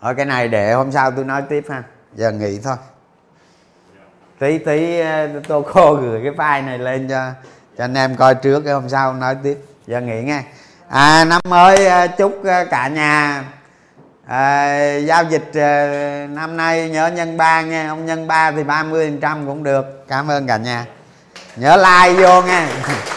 Thôi 0.00 0.14
cái 0.16 0.26
này 0.26 0.48
để 0.48 0.72
hôm 0.72 0.92
sau 0.92 1.10
tôi 1.10 1.24
nói 1.24 1.42
tiếp 1.48 1.64
ha 1.70 1.82
giờ 2.14 2.30
nghỉ 2.30 2.60
thôi. 2.64 2.76
Tí 4.38 4.58
tí 4.58 5.00
ờ, 5.00 5.28
tô 5.48 5.64
cô 5.72 5.94
gửi 5.94 6.20
cái 6.24 6.32
file 6.32 6.64
này 6.64 6.78
lên 6.78 7.08
cho 7.08 7.30
cho 7.78 7.84
anh 7.84 7.94
em 7.94 8.16
coi 8.16 8.34
trước 8.34 8.60
cái 8.60 8.74
hôm 8.74 8.88
sau 8.88 9.14
nói 9.14 9.36
tiếp. 9.42 9.58
Giờ 9.86 10.00
nghỉ 10.00 10.22
nghe. 10.22 10.42
À, 10.88 11.24
năm 11.24 11.40
mới 11.48 11.86
ờ, 11.86 12.06
chúc 12.06 12.44
ờ, 12.44 12.64
cả 12.64 12.88
nhà 12.88 13.44
à, 14.26 14.96
giao 14.96 15.24
dịch 15.24 15.50
năm 16.30 16.56
nay 16.56 16.90
nhớ 16.90 17.06
nhân 17.06 17.36
ba 17.36 17.62
nha 17.62 17.88
ông 17.88 18.06
nhân 18.06 18.26
ba 18.26 18.50
thì 18.50 18.64
30 18.64 19.10
phần 19.10 19.20
trăm 19.20 19.46
cũng 19.46 19.62
được. 19.62 20.04
Cảm 20.08 20.30
ơn 20.30 20.46
cả 20.46 20.56
nhà. 20.56 20.86
Nhớ 21.56 21.76
like 21.76 22.22
vô 22.22 22.42
nha 22.42 22.68